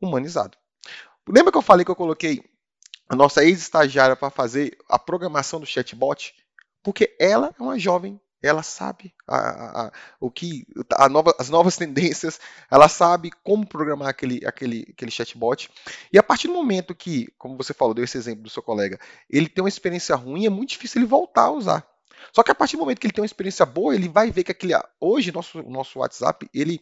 Humanizado. 0.00 0.56
Lembra 1.28 1.50
que 1.50 1.58
eu 1.58 1.62
falei 1.62 1.84
que 1.84 1.90
eu 1.90 1.96
coloquei 1.96 2.44
a 3.08 3.16
nossa 3.16 3.44
ex-estagiária 3.44 4.14
para 4.14 4.30
fazer 4.30 4.78
a 4.88 5.00
programação 5.00 5.58
do 5.58 5.66
chatbot? 5.66 6.32
Porque 6.80 7.16
ela 7.18 7.52
é 7.58 7.60
uma 7.62 7.76
jovem 7.76 8.20
ela 8.42 8.62
sabe 8.62 9.14
a, 9.26 9.86
a, 9.86 9.92
o 10.20 10.30
que 10.30 10.66
a 10.96 11.08
nova, 11.08 11.34
as 11.38 11.48
novas 11.48 11.76
tendências, 11.78 12.40
ela 12.70 12.88
sabe 12.88 13.30
como 13.42 13.66
programar 13.66 14.08
aquele, 14.08 14.44
aquele, 14.46 14.86
aquele 14.90 15.10
chatbot. 15.10 15.70
E 16.12 16.18
a 16.18 16.22
partir 16.22 16.48
do 16.48 16.54
momento 16.54 16.94
que, 16.94 17.28
como 17.38 17.56
você 17.56 17.72
falou, 17.72 17.94
deu 17.94 18.04
esse 18.04 18.18
exemplo 18.18 18.42
do 18.42 18.50
seu 18.50 18.62
colega, 18.62 18.98
ele 19.30 19.48
tem 19.48 19.62
uma 19.62 19.68
experiência 19.68 20.16
ruim, 20.16 20.46
é 20.46 20.50
muito 20.50 20.70
difícil 20.70 21.00
ele 21.00 21.08
voltar 21.08 21.42
a 21.42 21.52
usar. 21.52 21.86
Só 22.32 22.42
que 22.42 22.50
a 22.50 22.54
partir 22.54 22.76
do 22.76 22.80
momento 22.80 23.00
que 23.00 23.06
ele 23.06 23.14
tem 23.14 23.22
uma 23.22 23.26
experiência 23.26 23.66
boa, 23.66 23.94
ele 23.94 24.08
vai 24.08 24.30
ver 24.30 24.44
que 24.44 24.52
aquele 24.52 24.74
hoje 25.00 25.32
nosso 25.32 25.62
nosso 25.62 25.98
WhatsApp, 25.98 26.48
ele 26.54 26.80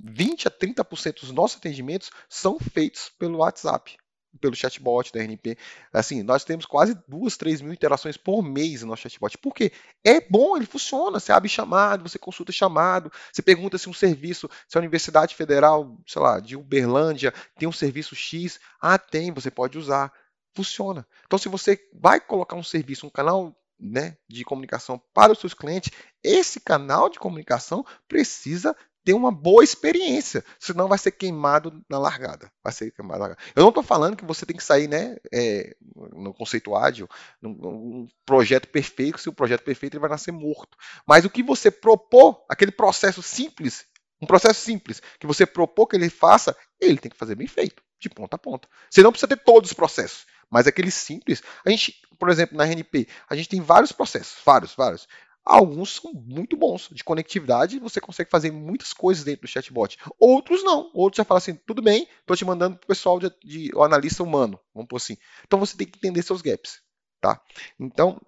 20 0.00 0.48
a 0.48 0.50
30% 0.50 1.20
dos 1.20 1.32
nossos 1.32 1.58
atendimentos 1.58 2.10
são 2.28 2.58
feitos 2.58 3.10
pelo 3.18 3.38
WhatsApp 3.38 3.96
pelo 4.38 4.54
chatbot 4.54 5.12
da 5.12 5.20
RNP. 5.20 5.56
Assim, 5.92 6.22
nós 6.22 6.44
temos 6.44 6.64
quase 6.64 6.96
duas, 7.06 7.36
três 7.36 7.60
mil 7.60 7.72
interações 7.72 8.16
por 8.16 8.42
mês 8.42 8.82
no 8.82 8.88
nosso 8.88 9.02
chatbot. 9.02 9.36
Por 9.38 9.54
quê? 9.54 9.72
É 10.04 10.20
bom, 10.20 10.56
ele 10.56 10.66
funciona. 10.66 11.20
Você 11.20 11.32
abre 11.32 11.48
chamado, 11.48 12.08
você 12.08 12.18
consulta 12.18 12.52
chamado, 12.52 13.12
você 13.32 13.42
pergunta 13.42 13.78
se 13.78 13.88
um 13.88 13.94
serviço, 13.94 14.48
se 14.66 14.76
a 14.76 14.80
Universidade 14.80 15.34
Federal, 15.34 15.96
sei 16.06 16.22
lá, 16.22 16.40
de 16.40 16.56
Uberlândia 16.56 17.32
tem 17.58 17.68
um 17.68 17.72
serviço 17.72 18.14
X. 18.14 18.58
Ah, 18.80 18.98
tem, 18.98 19.32
você 19.32 19.50
pode 19.50 19.78
usar. 19.78 20.12
Funciona. 20.54 21.06
Então, 21.26 21.38
se 21.38 21.48
você 21.48 21.78
vai 21.92 22.20
colocar 22.20 22.56
um 22.56 22.64
serviço, 22.64 23.06
um 23.06 23.10
canal 23.10 23.54
né, 23.78 24.16
de 24.28 24.44
comunicação 24.44 25.00
para 25.14 25.32
os 25.32 25.38
seus 25.38 25.54
clientes, 25.54 25.92
esse 26.22 26.60
canal 26.60 27.08
de 27.08 27.18
comunicação 27.18 27.84
precisa 28.08 28.76
ter 29.08 29.14
uma 29.14 29.32
boa 29.32 29.64
experiência, 29.64 30.44
senão 30.60 30.86
vai 30.86 30.98
ser 30.98 31.12
queimado 31.12 31.82
na 31.88 31.98
largada. 31.98 32.52
Vai 32.62 32.74
ser 32.74 32.90
queimado 32.90 33.20
largada. 33.20 33.40
Eu 33.56 33.62
não 33.62 33.70
estou 33.70 33.82
falando 33.82 34.18
que 34.18 34.24
você 34.26 34.44
tem 34.44 34.54
que 34.54 34.62
sair 34.62 34.86
né, 34.86 35.16
é, 35.32 35.74
no 36.12 36.34
conceito 36.34 36.76
ágil, 36.76 37.08
num, 37.40 37.54
num, 37.54 38.08
projeto 38.26 38.68
perfeito, 38.68 39.18
se 39.18 39.26
o 39.30 39.32
projeto 39.32 39.62
perfeito 39.62 39.94
ele 39.94 40.02
vai 40.02 40.10
nascer 40.10 40.30
morto. 40.30 40.76
Mas 41.06 41.24
o 41.24 41.30
que 41.30 41.42
você 41.42 41.70
propor, 41.70 42.44
aquele 42.50 42.70
processo 42.70 43.22
simples, 43.22 43.86
um 44.20 44.26
processo 44.26 44.60
simples, 44.60 45.00
que 45.18 45.26
você 45.26 45.46
propor 45.46 45.86
que 45.86 45.96
ele 45.96 46.10
faça, 46.10 46.54
ele 46.78 46.98
tem 46.98 47.10
que 47.10 47.16
fazer 47.16 47.34
bem 47.34 47.46
feito, 47.46 47.82
de 47.98 48.10
ponta 48.10 48.36
a 48.36 48.38
ponta. 48.38 48.68
Você 48.90 49.02
não 49.02 49.10
precisa 49.10 49.28
ter 49.28 49.42
todos 49.42 49.70
os 49.70 49.74
processos, 49.74 50.26
mas 50.50 50.66
aquele 50.66 50.90
simples. 50.90 51.42
A 51.64 51.70
gente, 51.70 51.94
por 52.18 52.28
exemplo, 52.28 52.58
na 52.58 52.64
RNP, 52.64 53.08
a 53.26 53.34
gente 53.34 53.48
tem 53.48 53.62
vários 53.62 53.90
processos, 53.90 54.36
vários, 54.44 54.74
vários. 54.74 55.08
Alguns 55.48 55.94
são 55.94 56.12
muito 56.12 56.58
bons 56.58 56.90
de 56.92 57.02
conectividade, 57.02 57.78
você 57.78 58.02
consegue 58.02 58.28
fazer 58.28 58.50
muitas 58.50 58.92
coisas 58.92 59.24
dentro 59.24 59.46
do 59.46 59.48
chatbot. 59.48 59.96
Outros 60.18 60.62
não. 60.62 60.90
Outros 60.92 61.16
já 61.16 61.24
falam 61.24 61.38
assim, 61.38 61.54
tudo 61.54 61.80
bem, 61.80 62.06
estou 62.20 62.36
te 62.36 62.44
mandando 62.44 62.76
para 62.76 62.84
o 62.84 62.88
pessoal 62.88 63.18
de, 63.18 63.32
de 63.42 63.70
o 63.74 63.82
analista 63.82 64.22
humano, 64.22 64.60
vamos 64.74 64.88
por 64.88 64.96
assim. 64.96 65.16
Então 65.46 65.58
você 65.58 65.74
tem 65.74 65.86
que 65.86 65.96
entender 65.96 66.22
seus 66.22 66.42
gaps, 66.42 66.82
tá? 67.18 67.40
Então 67.80 68.20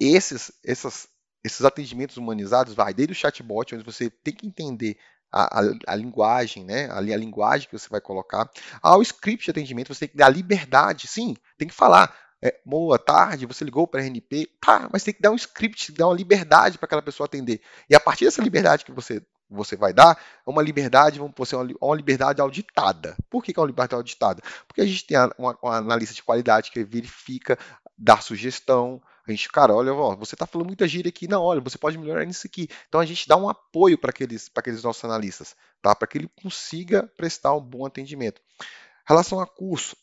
esses, 0.00 0.50
essas, 0.64 1.06
esses 1.44 1.64
atendimentos 1.64 2.16
humanizados 2.16 2.74
vai 2.74 2.92
desde 2.92 3.12
o 3.12 3.16
chatbot, 3.16 3.76
onde 3.76 3.84
você 3.84 4.10
tem 4.10 4.34
que 4.34 4.44
entender 4.44 4.98
a, 5.30 5.60
a, 5.60 5.62
a, 5.86 5.94
linguagem, 5.94 6.64
né? 6.64 6.86
A, 6.86 6.98
a, 6.98 7.16
linguagem 7.16 7.68
que 7.68 7.78
você 7.78 7.88
vai 7.88 8.00
colocar, 8.00 8.50
ao 8.82 9.00
script 9.00 9.44
de 9.44 9.52
atendimento, 9.52 9.94
você 9.94 10.00
tem 10.00 10.08
que 10.08 10.16
dar 10.16 10.28
liberdade, 10.28 11.06
sim, 11.06 11.36
tem 11.56 11.68
que 11.68 11.74
falar 11.74 12.12
é, 12.42 12.60
boa 12.66 12.98
tarde, 12.98 13.46
você 13.46 13.64
ligou 13.64 13.86
para 13.86 14.00
a 14.00 14.02
RNP, 14.02 14.48
tá, 14.60 14.88
mas 14.92 15.04
tem 15.04 15.14
que 15.14 15.22
dar 15.22 15.30
um 15.30 15.36
script, 15.36 15.92
dar 15.92 16.08
uma 16.08 16.16
liberdade 16.16 16.76
para 16.76 16.86
aquela 16.86 17.00
pessoa 17.00 17.26
atender. 17.26 17.62
E 17.88 17.94
a 17.94 18.00
partir 18.00 18.24
dessa 18.24 18.42
liberdade 18.42 18.84
que 18.84 18.90
você, 18.90 19.22
você 19.48 19.76
vai 19.76 19.92
dar, 19.92 20.18
é 20.44 20.50
uma 20.50 20.60
liberdade, 20.60 21.20
vamos 21.20 21.34
por 21.34 21.46
uma, 21.54 21.68
uma 21.80 21.96
liberdade 21.96 22.40
auditada. 22.40 23.16
Por 23.30 23.44
que, 23.44 23.52
que 23.52 23.60
é 23.60 23.62
uma 23.62 23.68
liberdade 23.68 23.94
auditada? 23.94 24.42
Porque 24.66 24.80
a 24.80 24.86
gente 24.86 25.06
tem 25.06 25.16
uma, 25.38 25.56
uma 25.62 25.76
analista 25.76 26.12
de 26.12 26.22
qualidade 26.22 26.72
que 26.72 26.82
verifica, 26.82 27.56
dá 27.96 28.18
sugestão, 28.18 29.00
a 29.24 29.30
gente, 29.30 29.48
cara, 29.48 29.72
olha, 29.72 29.94
ó, 29.94 30.16
você 30.16 30.34
está 30.34 30.44
falando 30.44 30.66
muita 30.66 30.88
gíria 30.88 31.10
aqui, 31.10 31.28
não, 31.28 31.42
olha, 31.42 31.60
você 31.60 31.78
pode 31.78 31.96
melhorar 31.96 32.24
nisso 32.24 32.44
aqui. 32.44 32.68
Então 32.88 33.00
a 33.00 33.06
gente 33.06 33.28
dá 33.28 33.36
um 33.36 33.48
apoio 33.48 33.96
para 33.96 34.10
aqueles, 34.10 34.50
aqueles 34.56 34.82
nossos 34.82 35.04
analistas, 35.04 35.54
tá? 35.80 35.94
Para 35.94 36.08
que 36.08 36.18
ele 36.18 36.30
consiga 36.42 37.08
prestar 37.16 37.54
um 37.54 37.60
bom 37.60 37.86
atendimento. 37.86 38.42
Em 38.60 38.64
relação 39.06 39.38
a 39.38 39.46
curso, 39.46 39.96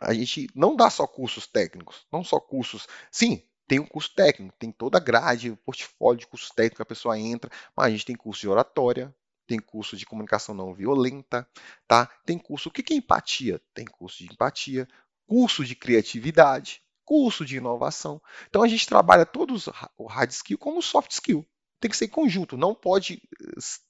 a 0.00 0.14
gente 0.14 0.48
não 0.54 0.76
dá 0.76 0.90
só 0.90 1.06
cursos 1.06 1.46
técnicos, 1.46 2.06
não 2.12 2.22
só 2.24 2.38
cursos. 2.40 2.86
Sim, 3.10 3.42
tem 3.66 3.78
um 3.78 3.86
curso 3.86 4.14
técnico, 4.14 4.54
tem 4.58 4.72
toda 4.72 4.98
a 4.98 5.00
grade, 5.00 5.50
o 5.50 5.56
portfólio 5.56 6.20
de 6.20 6.26
cursos 6.26 6.50
técnicos 6.50 6.76
que 6.76 6.82
a 6.82 6.86
pessoa 6.86 7.18
entra, 7.18 7.50
mas 7.76 7.86
a 7.86 7.90
gente 7.90 8.06
tem 8.06 8.16
curso 8.16 8.40
de 8.40 8.48
oratória, 8.48 9.14
tem 9.46 9.58
curso 9.58 9.96
de 9.96 10.06
comunicação 10.06 10.54
não 10.54 10.74
violenta, 10.74 11.48
tá? 11.86 12.06
Tem 12.24 12.38
curso, 12.38 12.68
o 12.68 12.72
que 12.72 12.92
é 12.92 12.96
empatia? 12.96 13.60
Tem 13.74 13.84
curso 13.84 14.18
de 14.18 14.32
empatia, 14.32 14.86
curso 15.26 15.64
de 15.64 15.74
criatividade, 15.74 16.82
curso 17.04 17.44
de 17.44 17.56
inovação. 17.56 18.20
Então 18.48 18.62
a 18.62 18.68
gente 18.68 18.86
trabalha 18.86 19.24
todos 19.24 19.68
o 19.96 20.06
hard 20.06 20.30
skill 20.30 20.58
como 20.58 20.82
soft 20.82 21.10
skill. 21.12 21.46
Tem 21.80 21.90
que 21.90 21.96
ser 21.96 22.08
conjunto, 22.08 22.56
não 22.56 22.74
pode 22.74 23.22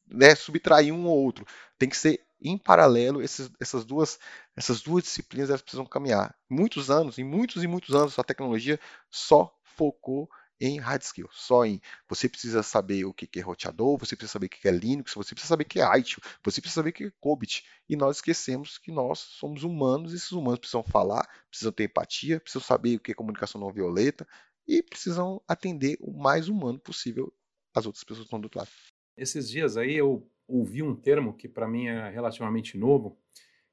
né, 0.07 0.35
subtrair 0.35 0.93
um 0.93 1.07
ou 1.07 1.25
outro. 1.25 1.47
Tem 1.79 1.89
que 1.89 1.97
ser 1.97 2.21
em 2.41 2.57
paralelo, 2.57 3.23
esses, 3.23 3.51
essas, 3.61 3.85
duas, 3.85 4.19
essas 4.57 4.81
duas 4.81 5.05
disciplinas 5.05 5.51
elas 5.51 5.63
precisam 5.63 5.87
caminhar. 5.87 6.35
Muitos 6.49 6.91
anos, 6.91 7.19
em 7.19 7.25
muitos 7.25 7.63
e 7.63 7.67
muitos 7.67 7.95
anos, 7.95 8.19
a 8.19 8.25
tecnologia 8.25 8.79
só 9.11 9.55
focou 9.63 10.29
em 10.61 10.79
hard 10.79 11.03
skills, 11.03 11.31
só 11.35 11.65
em 11.65 11.81
você 12.09 12.29
precisa 12.29 12.63
saber 12.63 13.05
o 13.05 13.15
que 13.15 13.39
é 13.39 13.43
roteador, 13.43 13.97
você 13.97 14.17
precisa 14.17 14.33
saber 14.33 14.47
o 14.47 14.49
que 14.49 14.67
é 14.67 14.73
Linux, 14.73 15.15
você 15.15 15.35
precisa 15.35 15.51
saber 15.51 15.65
o 15.65 15.67
que 15.67 15.81
é 15.81 15.99
ITIL, 15.99 16.21
você 16.43 16.61
precisa 16.61 16.81
saber 16.81 16.91
o 16.91 16.93
que 16.93 17.05
é 17.05 17.13
COBIT. 17.21 17.65
E 17.89 17.97
nós 17.97 18.17
esquecemos 18.17 18.77
que 18.77 18.91
nós 18.91 19.21
somos 19.21 19.63
humanos, 19.63 20.13
e 20.13 20.17
esses 20.17 20.33
humanos 20.33 20.59
precisam 20.59 20.83
falar, 20.83 21.29
precisam 21.49 21.73
ter 21.73 21.85
empatia, 21.85 22.41
precisam 22.41 22.63
saber 22.63 22.97
o 22.97 23.01
que 23.01 23.13
é 23.13 23.15
comunicação 23.15 23.61
não 23.61 23.73
violenta 23.73 24.27
e 24.67 24.83
precisam 24.83 25.41
atender 25.47 25.97
o 26.01 26.13
mais 26.13 26.49
humano 26.49 26.79
possível 26.79 27.33
as 27.75 27.87
outras 27.87 28.03
pessoas 28.03 28.25
que 28.25 28.27
estão 28.27 28.41
do 28.41 28.47
outro 28.47 28.59
lado. 28.59 28.71
Esses 29.17 29.49
dias 29.49 29.77
aí 29.77 29.95
eu 29.95 30.29
ouvi 30.49 30.83
um 30.83 30.97
termo 30.97 31.35
que 31.35 31.47
para 31.47 31.69
mim 31.69 31.87
é 31.87 32.09
relativamente 32.09 32.77
novo, 32.77 33.17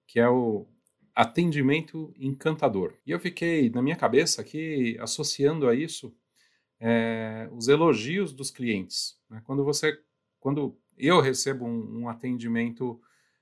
que 0.06 0.20
é 0.20 0.30
o 0.30 0.68
atendimento 1.16 2.14
encantador. 2.20 2.94
E 3.06 3.12
eu 3.12 3.20
fiquei 3.20 3.70
na 3.70 3.82
minha 3.82 3.96
cabeça 3.96 4.42
aqui 4.42 4.98
associando 5.00 5.68
a 5.68 5.74
isso 5.74 6.14
é, 6.80 7.50
os 7.54 7.70
elogios 7.70 8.34
dos 8.34 8.52
clientes. 8.52 9.18
Né? 9.30 9.42
Quando 9.46 9.64
você, 9.64 9.98
quando 10.40 10.78
eu 10.98 11.22
recebo 11.22 11.66
um, 11.66 12.02
um 12.02 12.10
atendimento 12.10 13.02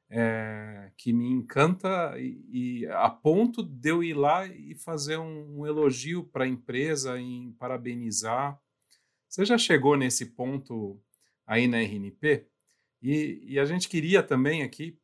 é, 0.09 0.91
que 0.95 1.11
me 1.11 1.27
encanta 1.27 2.13
e, 2.19 2.81
e, 2.84 2.88
a 2.88 3.09
ponto 3.09 3.63
de 3.63 3.89
eu 3.89 4.03
ir 4.03 4.13
lá 4.13 4.45
e 4.45 4.75
fazer 4.75 5.17
um, 5.17 5.61
um 5.61 5.65
elogio 5.65 6.23
para 6.23 6.43
a 6.43 6.47
empresa, 6.47 7.19
em 7.19 7.51
parabenizar. 7.53 8.59
Você 9.27 9.43
já 9.43 9.57
chegou 9.57 9.97
nesse 9.97 10.27
ponto 10.27 11.01
aí 11.47 11.67
na 11.67 11.81
RNP? 11.81 12.45
E, 13.04 13.43
e 13.45 13.60
a 13.60 13.66
gente 13.66 13.89
queria 13.89 14.24
também 14.24 14.64
aqui, 14.64 14.97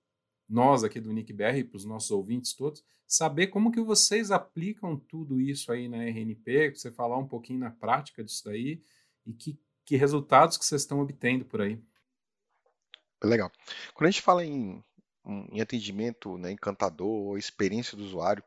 nós 0.48 0.86
aqui 0.86 1.02
do 1.02 1.12
NICBR, 1.12 1.66
para 1.66 1.76
os 1.76 1.84
nossos 1.84 2.10
ouvintes 2.12 2.54
todos, 2.54 2.82
saber 3.06 3.48
como 3.48 3.72
que 3.72 3.82
vocês 3.82 4.32
aplicam 4.32 4.98
tudo 4.98 5.42
isso 5.42 5.70
aí 5.70 5.90
na 5.90 5.98
RNP, 5.98 6.70
você 6.76 6.90
falar 6.90 7.18
um 7.18 7.28
pouquinho 7.28 7.60
na 7.60 7.72
prática 7.72 8.24
disso 8.24 8.46
daí 8.46 8.82
e 9.26 9.34
que, 9.34 9.60
que 9.84 9.98
resultados 9.98 10.58
que 10.58 10.66
vocês 10.66 10.82
estão 10.82 11.02
obtendo 11.02 11.44
por 11.44 11.60
aí. 11.62 11.78
Legal. 13.22 13.52
Quando 13.94 14.08
a 14.08 14.12
gente 14.12 14.22
fala 14.22 14.46
em, 14.46 14.82
em 15.52 15.60
atendimento 15.60 16.38
né, 16.38 16.52
encantador, 16.52 17.38
experiência 17.38 17.98
do 17.98 18.06
usuário, 18.06 18.42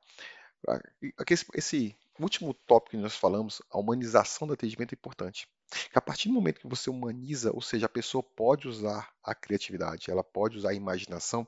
esse, 1.28 1.46
esse 1.54 1.96
último 2.18 2.54
tópico 2.54 2.96
que 2.96 3.02
nós 3.02 3.14
falamos, 3.14 3.60
a 3.70 3.78
humanização 3.78 4.48
do 4.48 4.54
atendimento 4.54 4.94
é 4.94 4.96
importante. 4.96 5.46
A 5.94 6.00
partir 6.00 6.28
do 6.28 6.34
momento 6.34 6.60
que 6.60 6.68
você 6.68 6.90
humaniza, 6.90 7.50
ou 7.52 7.60
seja, 7.60 7.86
a 7.86 7.88
pessoa 7.88 8.22
pode 8.22 8.68
usar 8.68 9.10
a 9.22 9.34
criatividade, 9.34 10.10
ela 10.10 10.24
pode 10.24 10.58
usar 10.58 10.70
a 10.70 10.74
imaginação, 10.74 11.46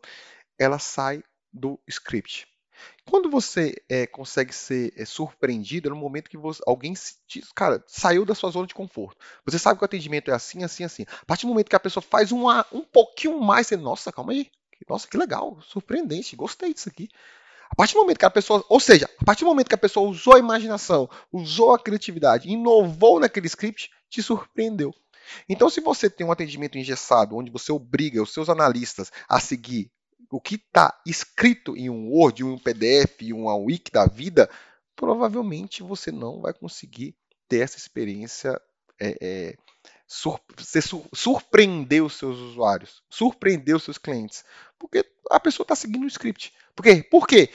ela 0.59 0.79
sai 0.79 1.22
do 1.53 1.79
script. 1.87 2.49
Quando 3.09 3.31
você 3.31 3.75
é, 3.89 4.07
consegue 4.07 4.53
ser 4.53 4.93
é, 4.97 5.05
surpreendido, 5.05 5.89
é 5.89 5.91
no 5.91 5.97
momento 5.97 6.29
que 6.29 6.37
você, 6.37 6.61
alguém 6.66 6.95
diz, 7.29 7.53
cara, 7.55 7.83
saiu 7.87 8.25
da 8.25 8.35
sua 8.35 8.51
zona 8.51 8.66
de 8.66 8.75
conforto. 8.75 9.16
Você 9.45 9.59
sabe 9.59 9.79
que 9.79 9.85
o 9.85 9.87
atendimento 9.87 10.31
é 10.31 10.35
assim, 10.35 10.64
assim, 10.64 10.85
assim. 10.85 11.05
A 11.22 11.25
partir 11.25 11.47
do 11.47 11.51
momento 11.51 11.68
que 11.68 11.77
a 11.77 11.81
pessoa 11.81 12.03
faz 12.03 12.33
uma, 12.33 12.66
um 12.72 12.83
pouquinho 12.83 13.41
mais, 13.41 13.68
você, 13.68 13.77
nossa, 13.77 14.12
calma 14.12 14.33
aí. 14.33 14.51
Nossa, 14.89 15.07
que 15.07 15.16
legal, 15.16 15.59
surpreendente, 15.62 16.37
gostei 16.37 16.75
disso 16.75 16.89
aqui. 16.89 17.09
A 17.70 17.75
partir 17.75 17.95
do 17.95 18.01
momento 18.01 18.18
que 18.18 18.25
a 18.25 18.31
pessoa, 18.31 18.64
ou 18.68 18.79
seja, 18.79 19.09
a 19.18 19.25
partir 19.25 19.45
do 19.45 19.49
momento 19.49 19.68
que 19.68 19.75
a 19.75 19.79
pessoa 19.79 20.09
usou 20.09 20.35
a 20.35 20.39
imaginação, 20.39 21.09
usou 21.33 21.72
a 21.72 21.79
criatividade, 21.79 22.51
inovou 22.51 23.18
naquele 23.18 23.47
script, 23.47 23.91
te 24.15 24.23
surpreendeu. 24.23 24.95
Então, 25.49 25.69
se 25.69 25.81
você 25.81 26.09
tem 26.09 26.27
um 26.27 26.33
atendimento 26.33 26.79
engessado, 26.79 27.37
onde 27.37 27.51
você 27.51 27.73
obriga 27.73 28.23
os 28.23 28.33
seus 28.33 28.49
analistas 28.49 29.11
a 29.29 29.41
seguir 29.41 29.91
o 30.31 30.41
que 30.41 30.57
está 30.57 31.01
escrito 31.07 31.77
em 31.77 31.89
um 31.89 32.11
Word, 32.11 32.43
em 32.43 32.47
um 32.47 32.59
PDF, 32.59 33.23
em 33.23 33.33
uma 33.33 33.57
wiki 33.57 33.91
da 33.91 34.07
vida, 34.07 34.51
provavelmente 34.97 35.83
você 35.83 36.11
não 36.11 36.41
vai 36.41 36.53
conseguir 36.53 37.17
ter 37.49 37.61
essa 37.61 37.79
experiência, 37.79 38.61
é, 39.01 39.17
é, 39.21 39.57
sur 40.07 40.41
sur 40.83 41.05
surpreender 41.15 42.05
os 42.05 42.15
seus 42.15 42.39
usuários, 42.39 43.03
surpreender 43.09 43.77
os 43.77 43.85
seus 43.85 43.99
clientes, 43.99 44.45
porque 44.79 45.05
a 45.31 45.41
pessoa 45.41 45.65
está 45.65 45.75
seguindo 45.75 46.05
o 46.05 46.09
script. 46.09 46.53
Por 46.75 46.83
quê? 46.83 47.03
Por 47.03 47.27
quê? 47.27 47.51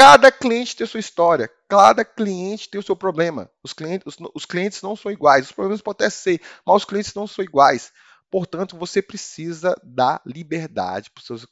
Cada 0.00 0.32
cliente 0.32 0.74
tem 0.74 0.86
sua 0.86 0.98
história, 0.98 1.50
cada 1.68 2.02
cliente 2.06 2.70
tem 2.70 2.80
o 2.80 2.82
seu 2.82 2.96
problema. 2.96 3.50
Os 3.62 3.74
clientes, 3.74 4.06
os, 4.06 4.16
os 4.34 4.46
clientes 4.46 4.80
não 4.80 4.96
são 4.96 5.12
iguais. 5.12 5.44
Os 5.44 5.52
problemas 5.52 5.82
podem 5.82 6.06
até 6.06 6.08
ser, 6.08 6.40
mas 6.66 6.76
os 6.76 6.84
clientes 6.86 7.12
não 7.12 7.26
são 7.26 7.44
iguais. 7.44 7.92
Portanto, 8.30 8.78
você 8.78 9.02
precisa 9.02 9.78
dar 9.84 10.22
liberdade 10.24 11.10
para 11.10 11.20
os 11.20 11.26
seus, 11.26 11.46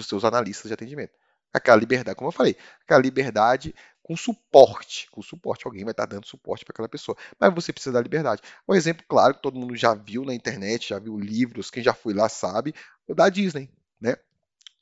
seus 0.00 0.24
analistas 0.24 0.70
de 0.70 0.72
atendimento. 0.72 1.12
Aquela 1.52 1.76
liberdade, 1.76 2.16
como 2.16 2.28
eu 2.28 2.32
falei, 2.32 2.56
aquela 2.82 3.02
liberdade 3.02 3.74
com 4.02 4.16
suporte. 4.16 5.06
Com 5.10 5.20
suporte, 5.20 5.66
alguém 5.66 5.84
vai 5.84 5.90
estar 5.90 6.06
dando 6.06 6.26
suporte 6.26 6.64
para 6.64 6.72
aquela 6.72 6.88
pessoa. 6.88 7.14
Mas 7.38 7.54
você 7.54 7.70
precisa 7.70 7.92
dar 7.92 8.00
liberdade. 8.00 8.40
Um 8.66 8.74
exemplo 8.74 9.04
claro 9.06 9.34
que 9.34 9.42
todo 9.42 9.58
mundo 9.58 9.76
já 9.76 9.92
viu 9.92 10.24
na 10.24 10.32
internet, 10.32 10.88
já 10.88 10.98
viu 10.98 11.18
livros, 11.18 11.70
quem 11.70 11.82
já 11.82 11.92
foi 11.92 12.14
lá 12.14 12.30
sabe, 12.30 12.74
o 13.06 13.14
da 13.14 13.28
Disney. 13.28 13.70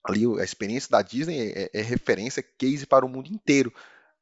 Ali 0.09 0.25
a 0.41 0.45
experiência 0.45 0.91
da 0.91 1.03
Disney 1.03 1.39
é, 1.39 1.63
é, 1.63 1.71
é 1.75 1.83
referência, 1.83 2.43
case 2.43 2.87
para 2.87 3.05
o 3.05 3.09
mundo 3.09 3.29
inteiro. 3.29 3.73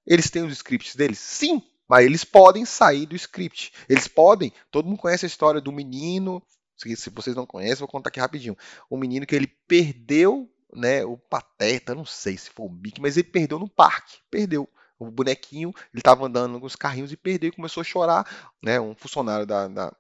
Eles 0.06 0.30
têm 0.30 0.42
os 0.42 0.52
scripts 0.52 0.96
deles? 0.96 1.18
Sim, 1.18 1.62
mas 1.88 2.04
eles 2.04 2.24
podem 2.24 2.64
sair 2.64 3.06
do 3.06 3.14
script. 3.14 3.72
Eles 3.88 4.08
podem. 4.08 4.52
Todo 4.70 4.86
mundo 4.88 4.98
conhece 4.98 5.24
a 5.24 5.28
história 5.28 5.60
do 5.60 5.72
menino 5.72 6.42
se 6.76 7.10
vocês 7.10 7.34
não 7.34 7.46
conhecem, 7.46 7.78
vou 7.78 7.88
contar 7.88 8.08
aqui 8.08 8.20
rapidinho. 8.20 8.56
Um 8.90 8.98
menino 8.98 9.26
que 9.26 9.34
ele 9.34 9.46
perdeu, 9.46 10.50
né, 10.74 11.04
o 11.04 11.16
Pateta, 11.16 11.94
não 11.94 12.04
sei 12.04 12.36
se 12.36 12.50
foi 12.50 12.66
o 12.66 12.70
Mickey, 12.70 13.00
mas 13.00 13.16
ele 13.16 13.28
perdeu 13.28 13.58
no 13.58 13.68
parque, 13.68 14.18
perdeu. 14.30 14.68
O 14.98 15.10
bonequinho, 15.10 15.74
ele 15.92 16.00
estava 16.00 16.26
andando 16.26 16.58
com 16.58 16.66
os 16.66 16.76
carrinhos 16.76 17.12
e 17.12 17.16
perdeu 17.16 17.48
e 17.48 17.52
começou 17.52 17.80
a 17.80 17.84
chorar, 17.84 18.54
né, 18.62 18.80
um 18.80 18.94
funcionário 18.94 19.46
da, 19.46 19.68
da 19.68 19.92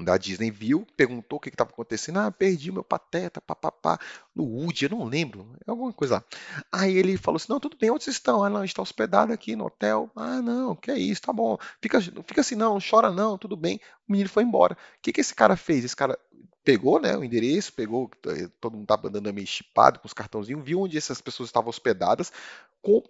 da 0.00 0.16
Disney 0.16 0.50
viu, 0.50 0.86
perguntou 0.96 1.38
o 1.38 1.40
que 1.40 1.48
estava 1.48 1.70
acontecendo. 1.70 2.18
Ah, 2.20 2.30
perdi 2.30 2.70
meu 2.70 2.84
pateta, 2.84 3.40
papapá. 3.40 3.98
No 4.34 4.44
Woody, 4.44 4.84
eu 4.84 4.90
não 4.90 5.04
lembro. 5.04 5.46
É 5.66 5.70
alguma 5.70 5.92
coisa 5.92 6.16
lá. 6.16 6.24
Aí 6.70 6.96
ele 6.96 7.16
falou 7.16 7.36
assim: 7.36 7.52
Não, 7.52 7.58
tudo 7.58 7.76
bem, 7.76 7.90
onde 7.90 8.04
vocês 8.04 8.16
estão? 8.16 8.44
Ah, 8.44 8.48
não, 8.48 8.58
a 8.58 8.60
gente 8.60 8.70
está 8.70 8.82
hospedado 8.82 9.32
aqui 9.32 9.56
no 9.56 9.66
hotel. 9.66 10.10
Ah, 10.14 10.40
não, 10.40 10.76
que 10.76 10.90
é 10.90 10.98
isso, 10.98 11.22
tá 11.22 11.32
bom. 11.32 11.58
Fica, 11.82 12.00
fica 12.00 12.40
assim, 12.40 12.54
não, 12.54 12.78
chora 12.78 13.10
não, 13.10 13.36
tudo 13.36 13.56
bem. 13.56 13.80
O 14.08 14.12
menino 14.12 14.28
foi 14.28 14.44
embora. 14.44 14.74
O 14.74 14.76
que, 15.02 15.12
que 15.12 15.20
esse 15.20 15.34
cara 15.34 15.56
fez? 15.56 15.84
Esse 15.84 15.96
cara 15.96 16.18
pegou 16.64 17.00
né, 17.00 17.16
o 17.16 17.24
endereço, 17.24 17.72
pegou, 17.72 18.10
eh, 18.26 18.46
todo 18.60 18.74
mundo 18.74 18.82
estava 18.82 19.08
andando 19.08 19.32
meio 19.32 19.46
chipado 19.46 19.98
com 20.00 20.06
os 20.06 20.12
cartãozinhos, 20.12 20.62
viu 20.62 20.82
onde 20.82 20.98
essas 20.98 21.18
pessoas 21.18 21.48
estavam 21.48 21.70
hospedadas, 21.70 22.30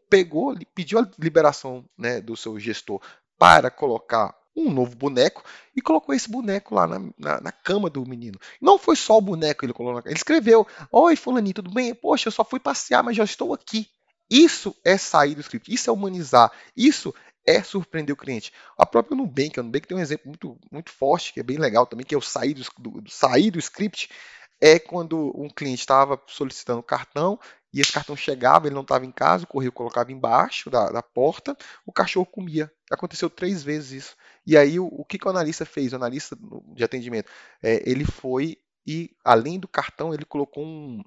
pegou, 0.08 0.54
pediu 0.72 1.00
a 1.00 1.10
liberação 1.18 1.84
né, 1.98 2.20
do 2.20 2.36
seu 2.36 2.56
gestor 2.60 3.00
para 3.36 3.68
colocar 3.68 4.37
um 4.58 4.70
novo 4.70 4.96
boneco 4.96 5.44
e 5.74 5.80
colocou 5.80 6.14
esse 6.14 6.30
boneco 6.30 6.74
lá 6.74 6.86
na, 6.86 6.98
na, 7.18 7.40
na, 7.40 7.52
cama 7.52 7.88
do 7.88 8.04
menino. 8.04 8.38
Não 8.60 8.78
foi 8.78 8.96
só 8.96 9.16
o 9.16 9.20
boneco 9.20 9.60
que 9.60 9.66
ele 9.66 9.72
colocou, 9.72 10.02
ele 10.04 10.14
escreveu: 10.14 10.66
Oi, 10.90 11.16
Fulaninho, 11.16 11.54
tudo 11.54 11.70
bem? 11.70 11.94
Poxa, 11.94 12.28
eu 12.28 12.32
só 12.32 12.44
fui 12.44 12.58
passear, 12.58 13.02
mas 13.02 13.16
já 13.16 13.24
estou 13.24 13.54
aqui. 13.54 13.88
Isso 14.30 14.74
é 14.84 14.98
sair 14.98 15.34
do 15.34 15.40
script, 15.40 15.72
isso 15.72 15.88
é 15.88 15.92
humanizar, 15.92 16.52
isso 16.76 17.14
é 17.46 17.62
surpreender 17.62 18.12
o 18.12 18.16
cliente. 18.16 18.52
A 18.76 18.84
própria 18.84 19.16
Nubank, 19.16 19.58
a 19.58 19.62
Nubank 19.62 19.86
tem 19.86 19.96
um 19.96 20.00
exemplo 20.00 20.26
muito, 20.26 20.58
muito 20.70 20.90
forte, 20.90 21.32
que 21.32 21.40
é 21.40 21.42
bem 21.42 21.56
legal 21.56 21.86
também, 21.86 22.04
que 22.04 22.14
é 22.14 22.18
o 22.18 22.20
sair 22.20 22.52
do, 22.52 22.62
do, 22.78 23.10
sair 23.10 23.50
do 23.50 23.58
script, 23.58 24.10
é 24.60 24.78
quando 24.78 25.32
um 25.34 25.48
cliente 25.48 25.80
estava 25.80 26.20
solicitando 26.26 26.82
cartão 26.82 27.38
e 27.72 27.80
esse 27.80 27.92
cartão 27.92 28.16
chegava, 28.16 28.66
ele 28.66 28.74
não 28.74 28.82
estava 28.82 29.06
em 29.06 29.12
casa, 29.12 29.44
o 29.44 29.46
correio 29.46 29.72
colocava 29.72 30.10
embaixo 30.10 30.70
da, 30.70 30.90
da, 30.90 31.02
porta, 31.02 31.56
o 31.86 31.92
cachorro 31.92 32.26
comia. 32.26 32.70
Aconteceu 32.90 33.28
três 33.28 33.62
vezes 33.62 34.04
isso. 34.04 34.16
E 34.48 34.56
aí, 34.56 34.80
o, 34.80 34.86
o 34.86 35.04
que, 35.04 35.18
que 35.18 35.26
o 35.26 35.30
analista 35.30 35.66
fez? 35.66 35.92
O 35.92 35.96
analista 35.96 36.34
de 36.74 36.82
atendimento, 36.82 37.30
é, 37.62 37.82
ele 37.84 38.06
foi 38.06 38.56
e, 38.86 39.14
além 39.22 39.60
do 39.60 39.68
cartão, 39.68 40.14
ele 40.14 40.24
colocou 40.24 40.64
um, 40.64 41.04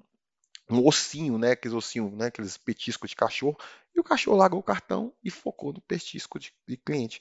um 0.70 0.86
ossinho, 0.86 1.36
né? 1.38 1.50
Aqueles 1.50 1.74
ossinhos, 1.74 2.12
né? 2.12 2.26
Aqueles 2.26 2.56
petiscos 2.56 3.10
de 3.10 3.16
cachorro. 3.16 3.58
E 3.96 3.98
o 3.98 4.04
cachorro 4.04 4.36
largou 4.36 4.60
o 4.60 4.62
cartão 4.62 5.12
e 5.24 5.28
focou 5.28 5.72
no 5.72 5.80
petisco 5.80 6.38
de, 6.38 6.52
de 6.68 6.76
cliente. 6.76 7.20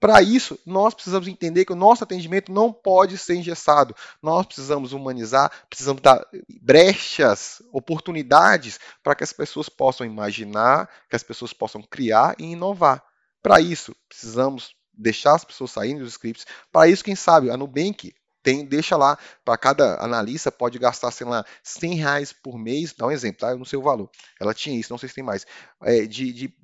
Para 0.00 0.22
isso, 0.22 0.58
nós 0.64 0.94
precisamos 0.94 1.28
entender 1.28 1.66
que 1.66 1.72
o 1.74 1.76
nosso 1.76 2.02
atendimento 2.02 2.50
não 2.50 2.72
pode 2.72 3.18
ser 3.18 3.34
engessado. 3.34 3.94
Nós 4.22 4.46
precisamos 4.46 4.94
humanizar, 4.94 5.52
precisamos 5.68 6.00
dar 6.00 6.26
brechas, 6.62 7.60
oportunidades 7.70 8.80
para 9.02 9.14
que 9.14 9.24
as 9.24 9.34
pessoas 9.34 9.68
possam 9.68 10.06
imaginar, 10.06 10.88
que 11.10 11.16
as 11.16 11.22
pessoas 11.22 11.52
possam 11.52 11.82
criar 11.82 12.34
e 12.38 12.44
inovar. 12.44 13.04
Para 13.42 13.60
isso, 13.60 13.94
precisamos 14.08 14.77
deixar 14.98 15.34
as 15.34 15.44
pessoas 15.44 15.70
saindo 15.70 16.00
dos 16.00 16.12
scripts. 16.12 16.46
Para 16.72 16.88
isso, 16.88 17.04
quem 17.04 17.14
sabe, 17.14 17.50
a 17.50 17.56
Nubank 17.56 18.12
tem, 18.42 18.64
deixa 18.64 18.96
lá, 18.96 19.18
para 19.44 19.58
cada 19.58 20.02
analista 20.02 20.50
pode 20.50 20.78
gastar, 20.78 21.10
sei 21.10 21.26
lá, 21.26 21.44
100 21.62 21.94
reais 21.94 22.32
por 22.32 22.58
mês, 22.58 22.94
dá 22.96 23.06
um 23.06 23.10
exemplo, 23.10 23.40
tá? 23.40 23.50
Eu 23.50 23.58
não 23.58 23.64
sei 23.64 23.78
o 23.78 23.82
valor. 23.82 24.10
Ela 24.40 24.54
tinha 24.54 24.78
isso, 24.78 24.92
não 24.92 24.98
sei 24.98 25.08
se 25.08 25.14
tem 25.14 25.24
mais, 25.24 25.46
é, 25.82 26.06
de, 26.06 26.32
de 26.32 26.54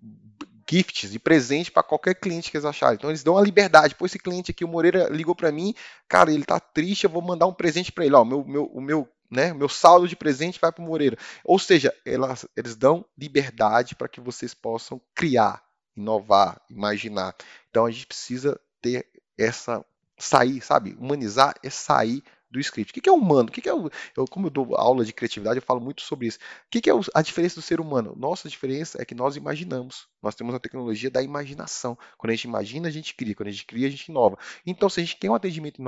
gifts, 0.71 1.11
de 1.11 1.19
presente 1.19 1.71
para 1.71 1.83
qualquer 1.83 2.15
cliente 2.15 2.51
que 2.51 2.57
eles 2.57 2.65
acharem. 2.65 2.97
Então 2.97 3.11
eles 3.11 3.23
dão 3.23 3.37
a 3.37 3.43
liberdade. 3.43 3.95
Pô, 3.95 4.07
esse 4.07 4.19
cliente 4.19 4.51
aqui, 4.51 4.65
o 4.65 4.69
Moreira 4.69 5.09
ligou 5.11 5.35
para 5.35 5.53
mim, 5.53 5.75
cara, 6.09 6.33
ele 6.33 6.45
tá 6.45 6.59
triste, 6.59 7.05
eu 7.05 7.11
vou 7.11 7.23
mandar 7.23 7.47
um 7.47 7.53
presente 7.53 7.93
para 7.93 8.07
ele. 8.07 8.15
Ó, 8.15 8.25
meu, 8.25 8.45
meu, 8.45 8.65
o 8.67 8.81
meu, 8.81 9.09
né, 9.31 9.53
meu 9.53 9.69
saldo 9.69 10.09
de 10.09 10.17
presente 10.17 10.59
vai 10.61 10.73
para 10.73 10.83
o 10.83 10.87
Moreira. 10.87 11.19
Ou 11.45 11.59
seja, 11.59 11.95
elas, 12.05 12.47
eles 12.57 12.77
dão 12.77 13.05
liberdade 13.17 13.95
para 13.95 14.09
que 14.09 14.21
vocês 14.21 14.55
possam 14.55 15.01
criar, 15.15 15.63
inovar, 15.97 16.61
imaginar. 16.71 17.35
Então 17.75 17.87
a 17.87 17.91
gente 17.91 18.07
precisa 18.07 18.61
ter 18.81 19.05
essa 19.37 19.85
sair, 20.17 20.61
sabe? 20.61 20.95
Humanizar 20.97 21.57
é 21.61 21.69
sair 21.69 22.23
do 22.49 22.61
script. 22.61 22.97
O 22.97 23.03
que 23.03 23.09
é 23.09 23.13
humano? 23.13 23.49
O 23.49 23.53
que 23.53 23.69
é 23.69 23.73
eu, 23.73 23.91
como 24.31 24.47
eu 24.47 24.51
dou 24.51 24.77
aula 24.77 25.05
de 25.05 25.13
criatividade, 25.13 25.59
eu 25.59 25.63
falo 25.63 25.81
muito 25.81 26.03
sobre 26.03 26.29
isso. 26.29 26.39
O 26.39 26.71
que 26.71 26.89
é 26.89 26.93
a 27.13 27.21
diferença 27.21 27.57
do 27.57 27.63
ser 27.63 27.81
humano? 27.81 28.15
Nossa 28.17 28.49
diferença 28.49 29.03
é 29.03 29.05
que 29.05 29.13
nós 29.13 29.35
imaginamos. 29.35 30.07
Nós 30.23 30.37
temos 30.37 30.55
a 30.55 30.61
tecnologia 30.61 31.11
da 31.11 31.21
imaginação. 31.21 31.99
Quando 32.17 32.31
a 32.31 32.37
gente 32.37 32.45
imagina, 32.45 32.87
a 32.87 32.93
gente 32.93 33.13
cria. 33.13 33.35
Quando 33.35 33.49
a 33.49 33.51
gente 33.51 33.67
cria, 33.67 33.89
a 33.89 33.91
gente 33.91 34.07
inova. 34.07 34.39
Então, 34.65 34.89
se 34.89 35.01
a 35.01 35.03
gente 35.03 35.17
quer 35.17 35.29
um 35.29 35.35
atendimento 35.35 35.83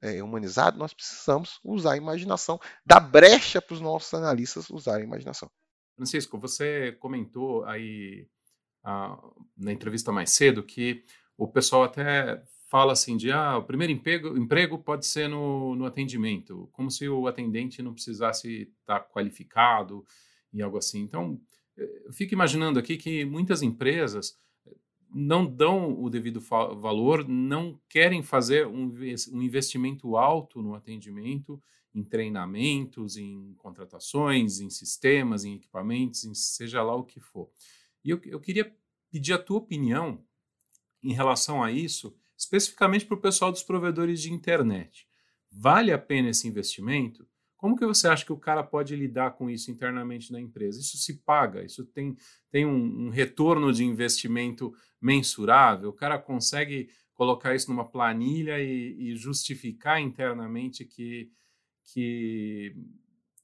é, 0.00 0.22
humanizado, 0.22 0.78
nós 0.78 0.94
precisamos 0.94 1.58
usar 1.64 1.94
a 1.94 1.96
imaginação, 1.96 2.60
dar 2.86 3.00
brecha 3.00 3.60
para 3.60 3.74
os 3.74 3.80
nossos 3.80 4.14
analistas 4.14 4.70
usarem 4.70 5.02
a 5.02 5.06
imaginação. 5.08 5.50
Francisco, 5.96 6.38
você 6.38 6.92
comentou 7.00 7.64
aí 7.64 8.28
ah, 8.84 9.18
na 9.56 9.72
entrevista 9.72 10.12
mais 10.12 10.30
cedo 10.30 10.62
que 10.62 11.04
o 11.36 11.48
pessoal 11.48 11.84
até 11.84 12.42
fala 12.72 12.94
assim 12.94 13.18
de 13.18 13.30
ah, 13.30 13.58
o 13.58 13.64
primeiro 13.64 13.92
emprego, 13.92 14.34
emprego 14.34 14.78
pode 14.78 15.06
ser 15.06 15.28
no, 15.28 15.76
no 15.76 15.84
atendimento, 15.84 16.70
como 16.72 16.90
se 16.90 17.06
o 17.06 17.26
atendente 17.26 17.82
não 17.82 17.92
precisasse 17.92 18.72
estar 18.80 19.00
qualificado 19.00 20.06
e 20.50 20.62
algo 20.62 20.78
assim. 20.78 21.02
Então, 21.02 21.38
eh, 21.76 22.02
eu 22.06 22.12
fico 22.14 22.32
imaginando 22.32 22.78
aqui 22.78 22.96
que 22.96 23.26
muitas 23.26 23.60
empresas 23.60 24.38
eh, 24.66 24.70
não 25.14 25.44
dão 25.44 26.02
o 26.02 26.08
devido 26.08 26.40
valor, 26.40 27.28
não 27.28 27.78
querem 27.90 28.22
fazer 28.22 28.66
um, 28.66 28.90
um 29.32 29.42
investimento 29.42 30.16
alto 30.16 30.62
no 30.62 30.74
atendimento, 30.74 31.62
em 31.94 32.02
treinamentos, 32.02 33.18
em 33.18 33.54
contratações, 33.58 34.60
em 34.60 34.70
sistemas, 34.70 35.44
em 35.44 35.56
equipamentos, 35.56 36.24
em 36.24 36.32
seja 36.32 36.82
lá 36.82 36.96
o 36.96 37.04
que 37.04 37.20
for. 37.20 37.50
E 38.02 38.08
eu, 38.08 38.18
eu 38.24 38.40
queria 38.40 38.74
pedir 39.10 39.34
a 39.34 39.38
tua 39.38 39.58
opinião 39.58 40.24
em 41.02 41.12
relação 41.12 41.62
a 41.62 41.70
isso, 41.70 42.14
especificamente 42.36 43.04
para 43.04 43.16
o 43.16 43.20
pessoal 43.20 43.50
dos 43.50 43.62
provedores 43.62 44.20
de 44.20 44.32
internet. 44.32 45.06
Vale 45.50 45.92
a 45.92 45.98
pena 45.98 46.30
esse 46.30 46.48
investimento? 46.48 47.26
Como 47.56 47.76
que 47.76 47.86
você 47.86 48.08
acha 48.08 48.24
que 48.24 48.32
o 48.32 48.38
cara 48.38 48.64
pode 48.64 48.96
lidar 48.96 49.32
com 49.32 49.48
isso 49.48 49.70
internamente 49.70 50.32
na 50.32 50.40
empresa? 50.40 50.80
Isso 50.80 50.96
se 50.96 51.18
paga? 51.18 51.62
Isso 51.62 51.84
tem, 51.84 52.16
tem 52.50 52.66
um, 52.66 53.06
um 53.06 53.08
retorno 53.08 53.72
de 53.72 53.84
investimento 53.84 54.74
mensurável? 55.00 55.90
O 55.90 55.92
cara 55.92 56.18
consegue 56.18 56.88
colocar 57.14 57.54
isso 57.54 57.70
numa 57.70 57.84
planilha 57.84 58.58
e, 58.58 59.12
e 59.12 59.16
justificar 59.16 60.00
internamente 60.00 60.84
que, 60.84 61.30
que 61.84 62.74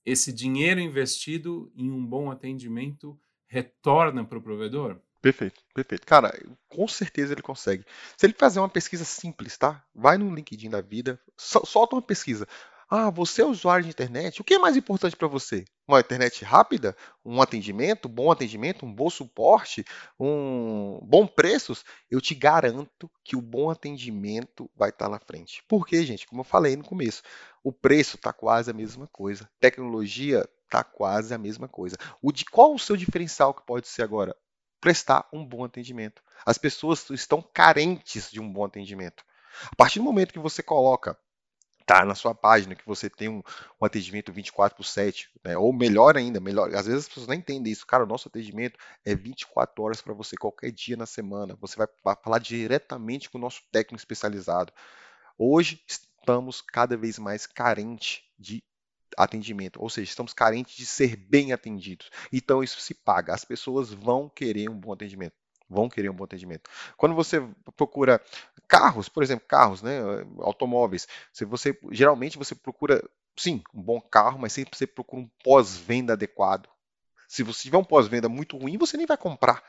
esse 0.05 0.33
dinheiro 0.33 0.81
investido 0.81 1.71
em 1.77 1.91
um 1.91 2.05
bom 2.05 2.31
atendimento 2.31 3.17
retorna 3.47 4.25
para 4.25 4.39
o 4.39 4.43
provedor? 4.43 5.01
Perfeito, 5.21 5.61
perfeito. 5.75 6.07
Cara, 6.07 6.33
com 6.69 6.87
certeza 6.87 7.33
ele 7.35 7.43
consegue. 7.43 7.85
Se 8.17 8.25
ele 8.27 8.35
fazer 8.39 8.61
uma 8.61 8.69
pesquisa 8.69 9.05
simples, 9.05 9.57
tá? 9.59 9.85
Vai 9.95 10.17
no 10.17 10.33
LinkedIn 10.33 10.71
da 10.71 10.81
vida, 10.81 11.21
solta 11.37 11.97
uma 11.97 12.03
pesquisa. 12.03 12.47
Ah, 12.91 13.11
você 13.11 13.43
é 13.43 13.45
usuário 13.45 13.85
de 13.85 13.91
internet? 13.91 14.41
O 14.41 14.45
que 14.45 14.55
é 14.55 14.59
mais 14.59 14.75
importante 14.77 15.15
para 15.15 15.29
você? 15.29 15.65
Uma 15.87 16.01
internet 16.01 16.43
rápida? 16.43 16.97
Um 17.23 17.43
atendimento? 17.43 18.09
Bom 18.09 18.31
atendimento? 18.31 18.87
Um 18.87 18.95
bom 18.95 19.11
suporte? 19.11 19.85
Um 20.19 20.99
bom 21.03 21.27
preços? 21.27 21.85
Eu 22.11 22.19
te 22.21 22.35
garanto 22.35 23.11
que 23.23 23.37
o 23.37 23.43
bom 23.43 23.71
atendimento 23.71 24.71
vai 24.75 24.89
estar 24.89 25.07
tá 25.07 25.11
na 25.11 25.19
frente. 25.19 25.63
Por 25.69 25.87
quê, 25.87 26.03
gente? 26.03 26.27
Como 26.27 26.41
eu 26.41 26.45
falei 26.45 26.77
no 26.77 26.85
começo, 26.85 27.23
o 27.63 27.73
preço 27.73 28.17
está 28.17 28.33
quase 28.33 28.71
a 28.71 28.75
mesma 28.75 29.07
coisa. 29.09 29.51
Tecnologia 29.61 30.49
está 30.65 30.83
quase 30.83 31.35
a 31.35 31.39
mesma 31.39 31.69
coisa. 31.69 31.97
O 32.23 32.33
de 32.33 32.47
qual 32.47 32.73
o 32.75 32.79
seu 32.79 32.97
diferencial 32.97 33.53
que 33.53 33.67
pode 33.67 33.87
ser 33.87 34.03
agora? 34.03 34.35
Prestar 34.81 35.29
um 35.33 35.45
bom 35.45 35.65
atendimento. 35.65 36.23
As 36.47 36.59
pessoas 36.59 37.09
estão 37.11 37.43
carentes 37.43 38.31
de 38.31 38.41
um 38.41 38.53
bom 38.53 38.65
atendimento. 38.65 39.25
A 39.73 39.77
partir 39.77 39.99
do 39.99 40.05
momento 40.05 40.33
que 40.33 40.39
você 40.39 40.63
coloca 40.63 41.19
tá 41.89 42.05
na 42.05 42.15
sua 42.15 42.35
página, 42.35 42.75
que 42.75 42.85
você 42.85 43.09
tem 43.09 43.31
um, 43.31 43.43
um 43.81 43.85
atendimento 43.85 44.31
24 44.31 44.77
por 44.77 44.85
7, 44.85 45.31
né? 45.43 45.57
ou 45.57 45.73
melhor 45.73 46.19
ainda, 46.19 46.39
melhor, 46.39 46.69
às 46.75 46.85
vezes 46.85 47.05
as 47.05 47.09
pessoas 47.09 47.27
não 47.27 47.35
entendem 47.35 47.73
isso. 47.73 47.87
Cara, 47.87 48.05
o 48.05 48.07
nosso 48.07 48.29
atendimento 48.29 48.79
é 49.07 49.15
24 49.15 49.83
horas 49.83 50.03
para 50.03 50.13
você, 50.13 50.37
qualquer 50.37 50.71
dia 50.71 50.99
na 50.99 51.07
semana. 51.07 51.57
Você 51.59 51.77
vai, 51.79 51.87
falar 52.23 52.41
diretamente 52.41 53.31
com 53.31 53.39
o 53.39 53.41
nosso 53.41 53.63
técnico 53.73 53.99
especializado. 53.99 54.71
Hoje 55.39 55.83
estamos 55.89 56.61
cada 56.61 56.95
vez 56.95 57.19
mais 57.19 57.47
carentes 57.47 58.23
de 58.39 58.63
atendimento, 59.25 59.81
ou 59.83 59.89
seja, 59.91 60.11
estamos 60.11 60.33
carentes 60.33 60.77
de 60.77 60.87
ser 60.87 61.17
bem 61.17 61.53
atendidos. 61.53 62.11
Então 62.33 62.63
isso 62.63 62.81
se 62.81 62.95
paga. 62.95 63.35
As 63.35 63.45
pessoas 63.45 63.93
vão 63.93 64.29
querer 64.29 64.69
um 64.71 64.79
bom 64.79 64.93
atendimento 64.93 65.35
vão 65.71 65.89
querer 65.89 66.09
um 66.09 66.15
bom 66.15 66.25
atendimento. 66.25 66.71
Quando 66.97 67.15
você 67.15 67.47
procura 67.77 68.23
carros, 68.67 69.09
por 69.09 69.23
exemplo, 69.23 69.47
carros, 69.47 69.83
né, 69.83 70.01
automóveis, 70.39 71.07
se 71.33 71.45
você 71.45 71.79
geralmente 71.91 72.39
você 72.39 72.55
procura 72.55 73.03
sim, 73.37 73.63
um 73.75 73.83
bom 73.83 74.01
carro, 74.01 74.39
mas 74.39 74.53
sempre 74.53 74.77
você 74.77 74.87
procura 74.87 75.23
um 75.23 75.31
pós-venda 75.45 76.15
adequado. 76.15 76.69
Se 77.29 77.43
você 77.43 77.63
tiver 77.63 77.79
um 77.79 77.85
pós-venda 77.85 78.29
muito 78.29 78.57
ruim, 78.57 78.79
você 78.79 78.97
nem 78.97 79.07
vai 79.07 79.17
comprar. 79.17 79.63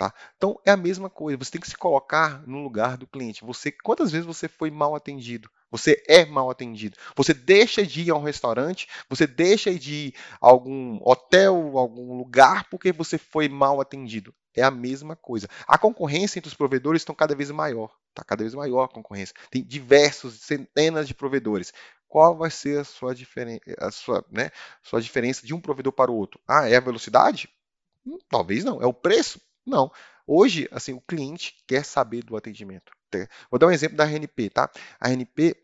Tá? 0.00 0.14
Então 0.34 0.58
é 0.64 0.70
a 0.70 0.78
mesma 0.78 1.10
coisa, 1.10 1.36
você 1.36 1.50
tem 1.50 1.60
que 1.60 1.68
se 1.68 1.76
colocar 1.76 2.42
no 2.48 2.62
lugar 2.62 2.96
do 2.96 3.06
cliente. 3.06 3.44
Você, 3.44 3.70
quantas 3.70 4.10
vezes 4.10 4.26
você 4.26 4.48
foi 4.48 4.70
mal 4.70 4.94
atendido? 4.94 5.50
Você 5.70 6.02
é 6.08 6.24
mal 6.24 6.48
atendido. 6.48 6.96
Você 7.14 7.34
deixa 7.34 7.84
de 7.86 8.04
ir 8.04 8.10
a 8.10 8.14
um 8.14 8.22
restaurante, 8.22 8.88
você 9.10 9.26
deixa 9.26 9.74
de 9.78 9.92
ir 10.06 10.14
a 10.40 10.48
algum 10.48 10.98
hotel, 11.04 11.76
algum 11.76 12.16
lugar 12.16 12.66
porque 12.70 12.92
você 12.92 13.18
foi 13.18 13.46
mal 13.46 13.78
atendido. 13.78 14.34
É 14.56 14.62
a 14.62 14.70
mesma 14.70 15.14
coisa. 15.14 15.46
A 15.68 15.76
concorrência 15.76 16.38
entre 16.38 16.48
os 16.48 16.54
provedores 16.54 17.02
estão 17.02 17.14
cada 17.14 17.34
vez 17.34 17.50
maior. 17.50 17.94
Está 18.08 18.24
cada 18.24 18.42
vez 18.42 18.54
maior 18.54 18.84
a 18.84 18.88
concorrência. 18.88 19.36
Tem 19.50 19.62
diversos, 19.62 20.40
centenas 20.40 21.06
de 21.06 21.12
provedores. 21.12 21.74
Qual 22.08 22.38
vai 22.38 22.50
ser 22.50 22.80
a 22.80 22.84
sua, 22.84 23.14
diferen 23.14 23.60
a 23.78 23.90
sua, 23.90 24.24
né, 24.30 24.48
sua 24.82 25.02
diferença 25.02 25.46
de 25.46 25.52
um 25.52 25.60
provedor 25.60 25.92
para 25.92 26.10
o 26.10 26.16
outro? 26.16 26.40
Ah, 26.48 26.66
é 26.66 26.76
a 26.76 26.80
velocidade? 26.80 27.50
Hum, 28.06 28.18
talvez 28.30 28.64
não. 28.64 28.80
É 28.82 28.86
o 28.86 28.94
preço? 28.94 29.38
Não. 29.70 29.90
Hoje, 30.26 30.68
assim, 30.70 30.92
o 30.92 31.00
cliente 31.00 31.56
quer 31.66 31.84
saber 31.84 32.24
do 32.24 32.36
atendimento. 32.36 32.92
Vou 33.50 33.58
dar 33.58 33.66
um 33.66 33.70
exemplo 33.70 33.96
da 33.96 34.04
RNP, 34.04 34.50
tá? 34.50 34.70
A 35.00 35.08
RNP 35.08 35.56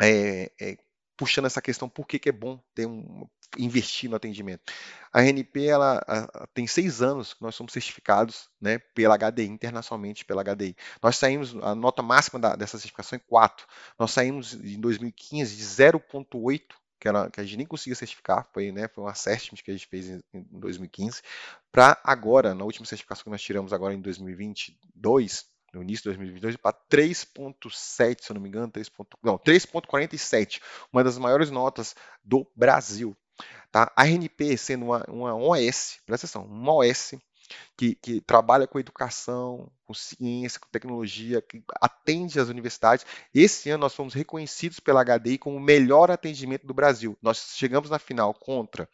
é, 0.00 0.52
é, 0.60 0.76
puxando 1.16 1.46
essa 1.46 1.62
questão 1.62 1.88
por 1.88 2.06
que, 2.06 2.18
que 2.18 2.28
é 2.28 2.32
bom 2.32 2.60
ter 2.74 2.86
um, 2.86 3.26
investir 3.56 4.10
no 4.10 4.16
atendimento. 4.16 4.72
A 5.12 5.20
RNP 5.20 5.66
ela, 5.66 6.04
a, 6.06 6.46
tem 6.54 6.66
seis 6.66 7.00
anos 7.00 7.34
que 7.34 7.42
nós 7.42 7.54
somos 7.54 7.72
certificados 7.72 8.48
né, 8.60 8.78
pela 8.94 9.16
HDI, 9.16 9.46
internacionalmente 9.46 10.24
pela 10.24 10.42
HDI. 10.42 10.76
Nós 11.02 11.16
saímos, 11.16 11.56
a 11.62 11.74
nota 11.74 12.02
máxima 12.02 12.38
da, 12.38 12.56
dessa 12.56 12.76
certificação 12.78 13.16
é 13.16 13.22
4. 13.26 13.66
Nós 13.98 14.10
saímos 14.10 14.54
em 14.54 14.80
2015 14.80 15.56
de 15.56 15.64
0,8 15.64 16.62
que, 16.98 17.08
era, 17.08 17.30
que 17.30 17.40
a 17.40 17.44
gente 17.44 17.56
nem 17.56 17.66
conseguia 17.66 17.94
certificar, 17.94 18.48
foi, 18.52 18.72
né, 18.72 18.88
foi 18.88 19.04
um 19.04 19.08
assessment 19.08 19.62
que 19.62 19.70
a 19.70 19.74
gente 19.74 19.86
fez 19.86 20.08
em, 20.08 20.20
em 20.34 20.60
2015, 20.60 21.22
para 21.70 22.00
agora, 22.02 22.54
na 22.54 22.64
última 22.64 22.86
certificação 22.86 23.24
que 23.24 23.30
nós 23.30 23.42
tiramos 23.42 23.72
agora 23.72 23.94
em 23.94 24.00
2022, 24.00 25.46
no 25.72 25.82
início 25.82 26.02
de 26.02 26.08
2022, 26.16 26.56
para 26.56 26.76
3.7, 26.90 28.22
se 28.22 28.30
eu 28.30 28.34
não 28.34 28.40
me 28.40 28.48
engano, 28.48 28.70
3. 28.70 28.90
não, 29.22 29.38
3.47, 29.38 30.60
uma 30.92 31.04
das 31.04 31.18
maiores 31.18 31.50
notas 31.50 31.94
do 32.24 32.50
Brasil. 32.56 33.16
Tá? 33.70 33.92
A 33.94 34.04
RNP 34.04 34.56
sendo 34.56 34.86
uma, 34.86 35.04
uma 35.08 35.34
OS, 35.36 36.00
presta 36.06 36.26
atenção, 36.26 36.44
uma 36.44 36.74
OS 36.74 37.14
que, 37.76 37.94
que, 37.94 38.20
trabalha 38.20 38.66
com 38.66 38.78
educação, 38.78 39.70
com 39.84 39.94
ciência, 39.94 40.60
com 40.60 40.68
tecnologia, 40.70 41.40
que 41.40 41.62
atende 41.80 42.38
as 42.38 42.48
universidades. 42.48 43.06
Esse 43.34 43.70
ano 43.70 43.82
nós 43.82 43.94
fomos 43.94 44.14
reconhecidos 44.14 44.80
pela 44.80 45.04
HDI 45.04 45.38
como 45.38 45.56
o 45.56 45.60
melhor 45.60 46.10
atendimento 46.10 46.66
do 46.66 46.74
Brasil. 46.74 47.16
Nós 47.22 47.54
chegamos 47.56 47.90
na 47.90 47.98
final 47.98 48.34
contra 48.34 48.88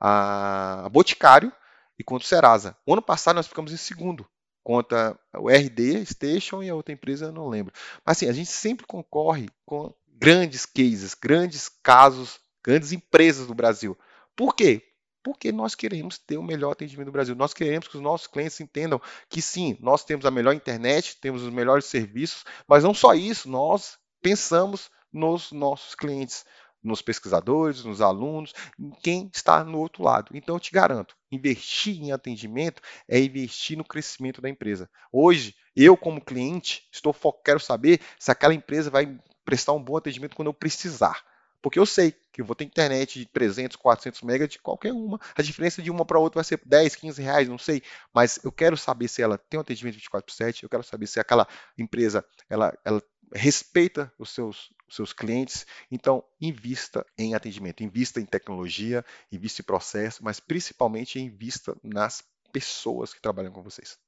a 0.00 0.88
Boticário 0.90 1.52
e 1.98 2.04
contra 2.04 2.24
o 2.24 2.28
Serasa. 2.28 2.76
O 2.86 2.92
ano 2.92 3.02
passado 3.02 3.36
nós 3.36 3.46
ficamos 3.46 3.72
em 3.72 3.76
segundo 3.76 4.26
contra 4.62 5.16
o 5.32 5.48
RD 5.48 6.04
Station 6.06 6.62
e 6.62 6.68
a 6.68 6.74
outra 6.74 6.92
empresa, 6.92 7.30
não 7.30 7.48
lembro. 7.48 7.72
Mas 8.04 8.16
assim, 8.16 8.28
a 8.28 8.32
gente 8.32 8.50
sempre 8.50 8.84
concorre 8.84 9.48
com 9.64 9.94
grandes 10.08 10.66
cases, 10.66 11.14
grandes 11.14 11.68
casos, 11.68 12.40
grandes 12.64 12.90
empresas 12.90 13.46
do 13.46 13.54
Brasil. 13.54 13.96
Por 14.34 14.54
quê? 14.54 14.82
Porque 15.26 15.50
nós 15.50 15.74
queremos 15.74 16.18
ter 16.18 16.38
o 16.38 16.42
melhor 16.42 16.70
atendimento 16.70 17.06
do 17.06 17.12
Brasil. 17.12 17.34
Nós 17.34 17.52
queremos 17.52 17.88
que 17.88 17.96
os 17.96 18.00
nossos 18.00 18.28
clientes 18.28 18.60
entendam 18.60 19.02
que 19.28 19.42
sim, 19.42 19.76
nós 19.80 20.04
temos 20.04 20.24
a 20.24 20.30
melhor 20.30 20.54
internet, 20.54 21.18
temos 21.20 21.42
os 21.42 21.52
melhores 21.52 21.86
serviços, 21.86 22.44
mas 22.68 22.84
não 22.84 22.94
só 22.94 23.12
isso, 23.12 23.50
nós 23.50 23.98
pensamos 24.22 24.88
nos 25.12 25.50
nossos 25.50 25.96
clientes, 25.96 26.44
nos 26.80 27.02
pesquisadores, 27.02 27.82
nos 27.82 28.00
alunos, 28.00 28.52
em 28.78 28.92
quem 29.02 29.28
está 29.34 29.64
no 29.64 29.80
outro 29.80 30.04
lado. 30.04 30.30
Então 30.32 30.54
eu 30.54 30.60
te 30.60 30.70
garanto, 30.70 31.16
investir 31.32 32.00
em 32.00 32.12
atendimento 32.12 32.80
é 33.08 33.18
investir 33.18 33.76
no 33.76 33.84
crescimento 33.84 34.40
da 34.40 34.48
empresa. 34.48 34.88
Hoje, 35.10 35.56
eu 35.74 35.96
como 35.96 36.24
cliente, 36.24 36.86
estou 36.92 37.12
quero 37.44 37.58
saber 37.58 38.00
se 38.16 38.30
aquela 38.30 38.54
empresa 38.54 38.90
vai 38.90 39.18
prestar 39.44 39.72
um 39.72 39.82
bom 39.82 39.96
atendimento 39.96 40.36
quando 40.36 40.50
eu 40.50 40.54
precisar. 40.54 41.20
Porque 41.66 41.80
eu 41.80 41.84
sei 41.84 42.14
que 42.32 42.40
eu 42.40 42.44
vou 42.44 42.54
ter 42.54 42.62
internet 42.62 43.18
de 43.18 43.26
300, 43.26 43.74
400 43.74 44.22
megas 44.22 44.48
de 44.48 44.56
qualquer 44.56 44.92
uma. 44.92 45.20
A 45.34 45.42
diferença 45.42 45.82
de 45.82 45.90
uma 45.90 46.04
para 46.04 46.16
outra 46.16 46.36
vai 46.36 46.44
ser 46.44 46.60
10, 46.64 46.94
15 46.94 47.20
reais, 47.20 47.48
não 47.48 47.58
sei. 47.58 47.82
Mas 48.14 48.38
eu 48.44 48.52
quero 48.52 48.76
saber 48.76 49.08
se 49.08 49.20
ela 49.20 49.36
tem 49.36 49.58
um 49.58 49.62
atendimento 49.62 49.94
24 49.94 50.24
por 50.24 50.32
7, 50.32 50.62
eu 50.62 50.68
quero 50.68 50.84
saber 50.84 51.08
se 51.08 51.18
aquela 51.18 51.44
empresa 51.76 52.24
ela, 52.48 52.72
ela 52.84 53.02
respeita 53.34 54.12
os 54.16 54.30
seus, 54.30 54.70
os 54.88 54.94
seus 54.94 55.12
clientes. 55.12 55.66
Então, 55.90 56.22
invista 56.40 57.04
em 57.18 57.34
atendimento, 57.34 57.82
invista 57.82 58.20
em 58.20 58.26
tecnologia, 58.26 59.04
invista 59.32 59.60
em 59.60 59.64
processo, 59.64 60.22
mas 60.22 60.38
principalmente 60.38 61.18
invista 61.18 61.76
nas 61.82 62.22
pessoas 62.52 63.12
que 63.12 63.20
trabalham 63.20 63.50
com 63.50 63.60
vocês. 63.60 63.98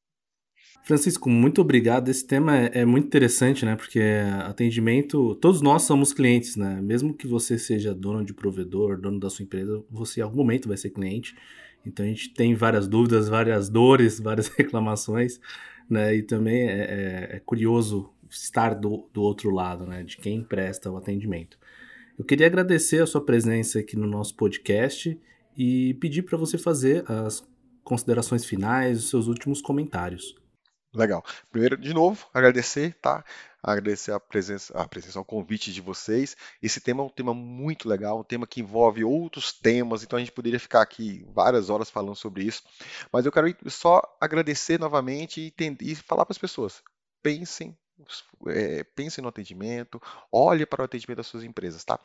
Francisco, 0.83 1.29
muito 1.29 1.61
obrigado. 1.61 2.09
Esse 2.09 2.27
tema 2.27 2.57
é, 2.57 2.81
é, 2.81 2.85
muito 2.85 3.07
interessante, 3.07 3.65
né? 3.65 3.77
Porque 3.77 4.01
atendimento, 4.45 5.35
todos 5.37 5.61
nós 5.61 5.83
somos 5.83 6.13
clientes, 6.13 6.57
né? 6.57 6.81
Mesmo 6.81 7.13
que 7.13 7.27
você 7.27 7.59
seja 7.59 7.95
dono 7.95 8.25
de 8.25 8.33
provedor, 8.33 8.99
dono 8.99 9.21
da 9.21 9.29
sua 9.29 9.43
empresa, 9.43 9.83
você 9.91 10.21
em 10.21 10.23
algum 10.23 10.39
momento 10.39 10.69
vai 10.69 10.77
ser 10.77 10.91
cliente. 10.91 11.37
Então 11.85 12.05
a 12.05 12.09
gente 12.09 12.33
tem 12.33 12.55
várias 12.55 12.89
dúvidas, 12.89 13.29
várias 13.29 13.69
dores, 13.69 14.19
várias 14.21 14.49
reclamações, 14.49 15.41
né? 15.89 16.15
E 16.15 16.23
também 16.23 16.69
é, 16.69 16.73
é, 16.73 17.37
é 17.37 17.41
curioso 17.45 18.11
estar 18.31 18.75
do, 18.75 19.09
do 19.13 19.23
outro 19.23 19.51
lado, 19.51 19.87
né? 19.87 20.03
De 20.03 20.17
quem 20.17 20.43
presta 20.43 20.91
o 20.91 20.97
atendimento. 20.97 21.59
Eu 22.19 22.25
queria 22.25 22.47
agradecer 22.47 23.03
a 23.03 23.07
sua 23.07 23.25
presença 23.25 23.79
aqui 23.79 23.97
no 23.97 24.07
nosso 24.07 24.35
podcast 24.35 25.19
e 25.57 25.95
pedir 25.95 26.23
para 26.23 26.37
você 26.37 26.59
fazer 26.59 27.05
as 27.11 27.47
considerações 27.85 28.45
finais, 28.45 28.99
os 28.99 29.11
seus 29.11 29.29
últimos 29.29 29.61
comentários. 29.63 30.35
Legal. 30.95 31.23
Primeiro, 31.51 31.77
de 31.77 31.93
novo, 31.93 32.27
agradecer, 32.33 32.95
tá? 33.01 33.23
Agradecer 33.63 34.13
a 34.13 34.21
presença, 34.21 34.73
a 34.79 34.89
presença, 34.89 35.21
o 35.21 35.25
convite 35.25 35.73
de 35.73 35.81
vocês. 35.83 36.35
Esse 36.63 36.81
tema 36.81 37.03
é 37.03 37.07
um 37.07 37.11
tema 37.11 37.35
muito 37.35 37.89
legal, 37.89 38.21
um 38.21 38.25
tema 38.25 38.47
que 38.47 38.61
envolve 38.61 39.05
outros 39.05 39.53
temas, 39.53 40.03
então 40.03 40.17
a 40.17 40.21
gente 40.21 40.33
poderia 40.33 40.59
ficar 40.59 40.81
aqui 40.81 41.27
várias 41.29 41.69
horas 41.69 41.91
falando 41.91 42.17
sobre 42.17 42.45
isso. 42.45 42.63
Mas 43.13 43.27
eu 43.27 43.33
quero 43.33 43.55
só 43.67 44.01
agradecer 44.21 44.81
novamente 44.81 45.55
e, 45.59 45.77
e 45.83 45.95
falar 45.95 46.25
para 46.25 46.33
as 46.33 46.39
pessoas: 46.39 46.83
pensem, 47.23 47.77
é, 48.47 48.87
no 49.21 49.29
atendimento, 49.29 50.01
olhe 50.33 50.65
para 50.65 50.83
o 50.83 50.85
atendimento 50.85 51.19
das 51.19 51.27
suas 51.27 51.45
empresas, 51.45 51.85
tá? 51.85 51.99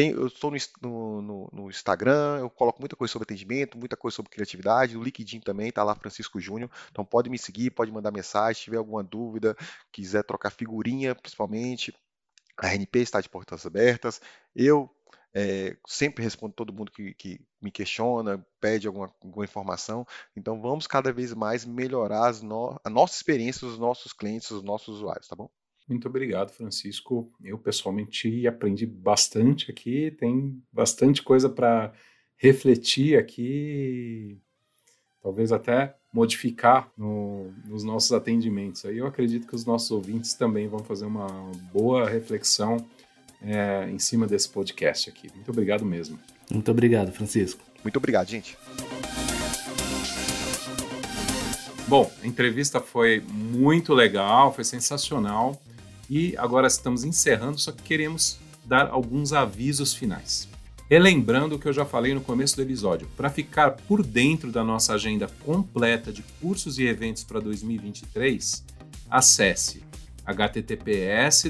Tem, 0.00 0.12
eu 0.12 0.26
estou 0.26 0.50
no, 0.80 1.22
no, 1.22 1.50
no, 1.52 1.68
Instagram, 1.68 2.38
eu 2.40 2.48
coloco 2.48 2.80
muita 2.80 2.96
coisa 2.96 3.12
sobre 3.12 3.24
atendimento, 3.24 3.76
muita 3.76 3.96
coisa 3.96 4.14
sobre 4.14 4.30
criatividade. 4.30 4.96
No 4.96 5.02
LinkedIn 5.02 5.40
também, 5.40 5.70
tá 5.70 5.84
lá 5.84 5.94
Francisco 5.94 6.40
Júnior. 6.40 6.70
Então 6.90 7.04
pode 7.04 7.28
me 7.28 7.38
seguir, 7.38 7.70
pode 7.70 7.92
mandar 7.92 8.10
mensagem, 8.10 8.54
se 8.54 8.62
tiver 8.62 8.78
alguma 8.78 9.04
dúvida, 9.04 9.54
quiser 9.92 10.24
trocar 10.24 10.50
figurinha, 10.50 11.14
principalmente. 11.14 11.94
A 12.56 12.68
RNP 12.68 13.00
está 13.00 13.20
de 13.20 13.28
portas 13.28 13.66
abertas. 13.66 14.20
Eu 14.56 14.90
é, 15.34 15.76
sempre 15.86 16.24
respondo 16.24 16.54
todo 16.54 16.72
mundo 16.72 16.90
que, 16.90 17.12
que, 17.14 17.40
me 17.60 17.70
questiona, 17.70 18.44
pede 18.58 18.86
alguma, 18.86 19.12
alguma, 19.22 19.44
informação. 19.44 20.06
Então 20.34 20.60
vamos 20.62 20.86
cada 20.86 21.12
vez 21.12 21.34
mais 21.34 21.66
melhorar 21.66 22.32
no, 22.42 22.80
a 22.82 22.88
nossa 22.88 23.16
experiência 23.16 23.66
dos 23.66 23.78
nossos 23.78 24.14
clientes, 24.14 24.48
dos 24.48 24.62
nossos 24.62 24.96
usuários, 24.96 25.28
tá 25.28 25.36
bom? 25.36 25.50
Muito 25.90 26.06
obrigado, 26.06 26.52
Francisco. 26.52 27.28
Eu 27.42 27.58
pessoalmente 27.58 28.46
aprendi 28.46 28.86
bastante 28.86 29.72
aqui, 29.72 30.12
tem 30.12 30.62
bastante 30.72 31.20
coisa 31.20 31.48
para 31.48 31.92
refletir 32.36 33.18
aqui, 33.18 34.38
talvez 35.20 35.50
até 35.50 35.96
modificar 36.14 36.88
no, 36.96 37.52
nos 37.66 37.82
nossos 37.82 38.12
atendimentos. 38.12 38.84
Aí 38.84 38.98
eu 38.98 39.06
acredito 39.06 39.48
que 39.48 39.54
os 39.54 39.66
nossos 39.66 39.90
ouvintes 39.90 40.32
também 40.34 40.68
vão 40.68 40.78
fazer 40.78 41.06
uma 41.06 41.26
boa 41.72 42.08
reflexão 42.08 42.76
é, 43.42 43.90
em 43.90 43.98
cima 43.98 44.28
desse 44.28 44.48
podcast 44.48 45.10
aqui. 45.10 45.28
Muito 45.34 45.50
obrigado 45.50 45.84
mesmo. 45.84 46.20
Muito 46.48 46.70
obrigado, 46.70 47.10
Francisco. 47.10 47.64
Muito 47.82 47.96
obrigado, 47.96 48.28
gente. 48.28 48.56
Bom, 51.90 52.08
a 52.22 52.26
entrevista 52.28 52.80
foi 52.80 53.20
muito 53.28 53.92
legal, 53.92 54.54
foi 54.54 54.62
sensacional. 54.62 55.60
E 56.10 56.36
agora 56.36 56.66
estamos 56.66 57.04
encerrando, 57.04 57.60
só 57.60 57.70
que 57.70 57.84
queremos 57.84 58.40
dar 58.64 58.88
alguns 58.88 59.32
avisos 59.32 59.94
finais. 59.94 60.48
Relembrando 60.88 61.54
o 61.54 61.58
que 61.58 61.68
eu 61.68 61.72
já 61.72 61.84
falei 61.84 62.12
no 62.12 62.20
começo 62.20 62.56
do 62.56 62.62
episódio, 62.62 63.08
para 63.16 63.30
ficar 63.30 63.70
por 63.86 64.04
dentro 64.04 64.50
da 64.50 64.64
nossa 64.64 64.92
agenda 64.92 65.28
completa 65.44 66.12
de 66.12 66.24
cursos 66.40 66.80
e 66.80 66.84
eventos 66.84 67.22
para 67.22 67.38
2023, 67.38 68.64
acesse 69.08 69.84
https 70.26 71.44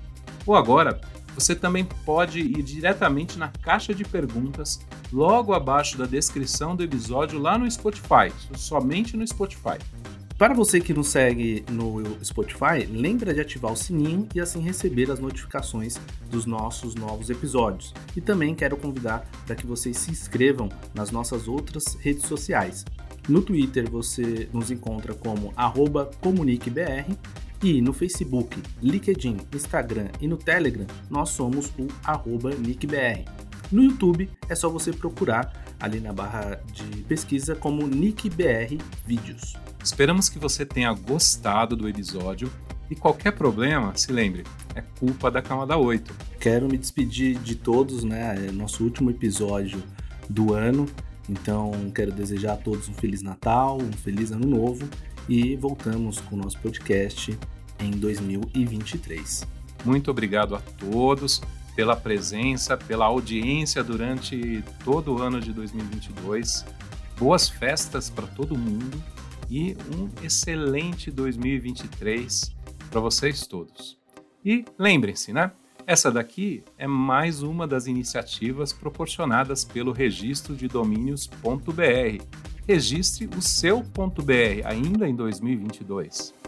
Ou 0.46 0.56
agora, 0.56 1.02
você 1.34 1.56
também 1.56 1.86
pode 2.06 2.40
ir 2.40 2.62
diretamente 2.62 3.40
na 3.40 3.48
caixa 3.48 3.96
de 3.96 4.04
perguntas 4.04 4.82
logo 5.12 5.54
abaixo 5.54 5.98
da 5.98 6.06
descrição 6.06 6.76
do 6.76 6.84
episódio 6.84 7.40
lá 7.40 7.58
no 7.58 7.72
Spotify, 7.72 8.32
somente 8.56 9.16
no 9.16 9.26
Spotify. 9.26 9.78
Para 10.38 10.54
você 10.56 10.82
que 10.82 10.92
nos 10.92 11.10
segue 11.10 11.64
no 11.70 12.02
Spotify, 12.26 12.88
lembra 12.90 13.32
de 13.32 13.40
ativar 13.40 13.72
o 13.72 13.76
sininho 13.76 14.28
e 14.34 14.42
assim 14.42 14.60
receber 14.60 15.12
as 15.12 15.20
notificações 15.20 16.00
dos 16.32 16.48
nossos 16.48 16.96
novos 16.96 17.30
episódios. 17.30 17.94
E 18.16 18.22
também 18.22 18.56
quero 18.56 18.76
convidar 18.76 19.30
para 19.46 19.56
que 19.56 19.68
vocês 19.68 19.98
se 19.98 20.10
inscrevam 20.10 20.68
nas 20.96 21.12
nossas 21.12 21.48
outras 21.48 21.96
redes 22.02 22.26
sociais. 22.26 22.84
No 23.28 23.42
Twitter 23.42 23.90
você 23.90 24.50
nos 24.52 24.72
encontra 24.72 25.14
como 25.14 25.54
comuniquebr 26.22 27.06
e 27.64 27.82
no 27.82 27.94
Facebook, 27.94 28.62
LinkedIn, 28.82 29.38
Instagram 29.54 30.10
e 30.20 30.28
no 30.28 30.38
Telegram 30.38 30.86
nós 31.10 31.30
somos 31.30 31.72
o 31.78 32.60
nickbr. 32.60 33.24
No 33.72 33.84
YouTube 33.84 34.30
é 34.50 34.56
só 34.56 34.68
você 34.70 34.92
procurar 34.92 35.54
ali 35.80 36.00
na 36.00 36.12
barra 36.12 36.60
de 36.74 37.04
pesquisa 37.04 37.56
como 37.56 37.88
NickBR 37.88 38.78
Vídeos. 39.06 39.56
Esperamos 39.84 40.28
que 40.28 40.38
você 40.38 40.66
tenha 40.66 40.92
gostado 40.94 41.76
do 41.76 41.88
episódio 41.88 42.52
e 42.90 42.96
qualquer 42.96 43.32
problema, 43.32 43.96
se 43.96 44.12
lembre, 44.12 44.44
é 44.76 44.82
culpa 45.00 45.32
da 45.32 45.42
camada 45.42 45.78
8. 45.78 46.14
Quero 46.40 46.68
me 46.68 46.78
despedir 46.78 47.40
de 47.40 47.56
todos, 47.56 48.04
né? 48.04 48.48
É 48.48 48.52
nosso 48.52 48.84
último 48.84 49.10
episódio 49.10 49.82
do 50.30 50.54
ano. 50.54 50.86
Então, 51.30 51.72
quero 51.94 52.12
desejar 52.12 52.54
a 52.54 52.58
todos 52.58 52.90
um 52.90 52.94
Feliz 52.94 53.22
Natal, 53.22 53.78
um 53.78 53.92
Feliz 53.92 54.32
Ano 54.32 54.48
Novo 54.48 54.88
e 55.30 55.56
voltamos 55.56 56.20
com 56.20 56.36
o 56.36 56.38
nosso 56.40 56.58
podcast 56.60 57.38
em 57.80 57.92
2023. 57.92 59.48
Muito 59.86 60.12
obrigado 60.12 60.56
a 60.56 60.60
todos 60.60 61.42
pela 61.76 61.96
presença, 61.96 62.76
pela 62.76 63.06
audiência 63.06 63.84
durante 63.84 64.64
todo 64.84 65.14
o 65.14 65.22
ano 65.22 65.40
de 65.40 65.54
2022. 65.54 66.66
Boas 67.18 67.50
festas 67.50 68.10
para 68.10 68.28
todo 68.28 68.58
mundo 68.58 69.02
e 69.50 69.76
um 69.96 70.10
excelente 70.24 71.12
2023 71.12 72.56
para 72.90 73.00
vocês 73.00 73.46
todos. 73.48 73.98
E 74.44 74.66
lembrem-se, 74.78 75.32
né? 75.32 75.52
Essa 75.88 76.12
daqui 76.12 76.64
é 76.78 76.88
mais 76.88 77.42
uma 77.42 77.68
das 77.68 77.88
iniciativas 77.88 78.72
proporcionadas 78.72 79.66
pelo 79.66 79.92
registro 79.92 80.56
de 80.56 80.68
domínios.br. 80.68 82.24
Registre 82.68 83.30
o 83.38 83.42
seu 83.42 83.82
.br 83.82 84.66
ainda 84.66 85.08
em 85.08 85.16
2022. 85.16 86.41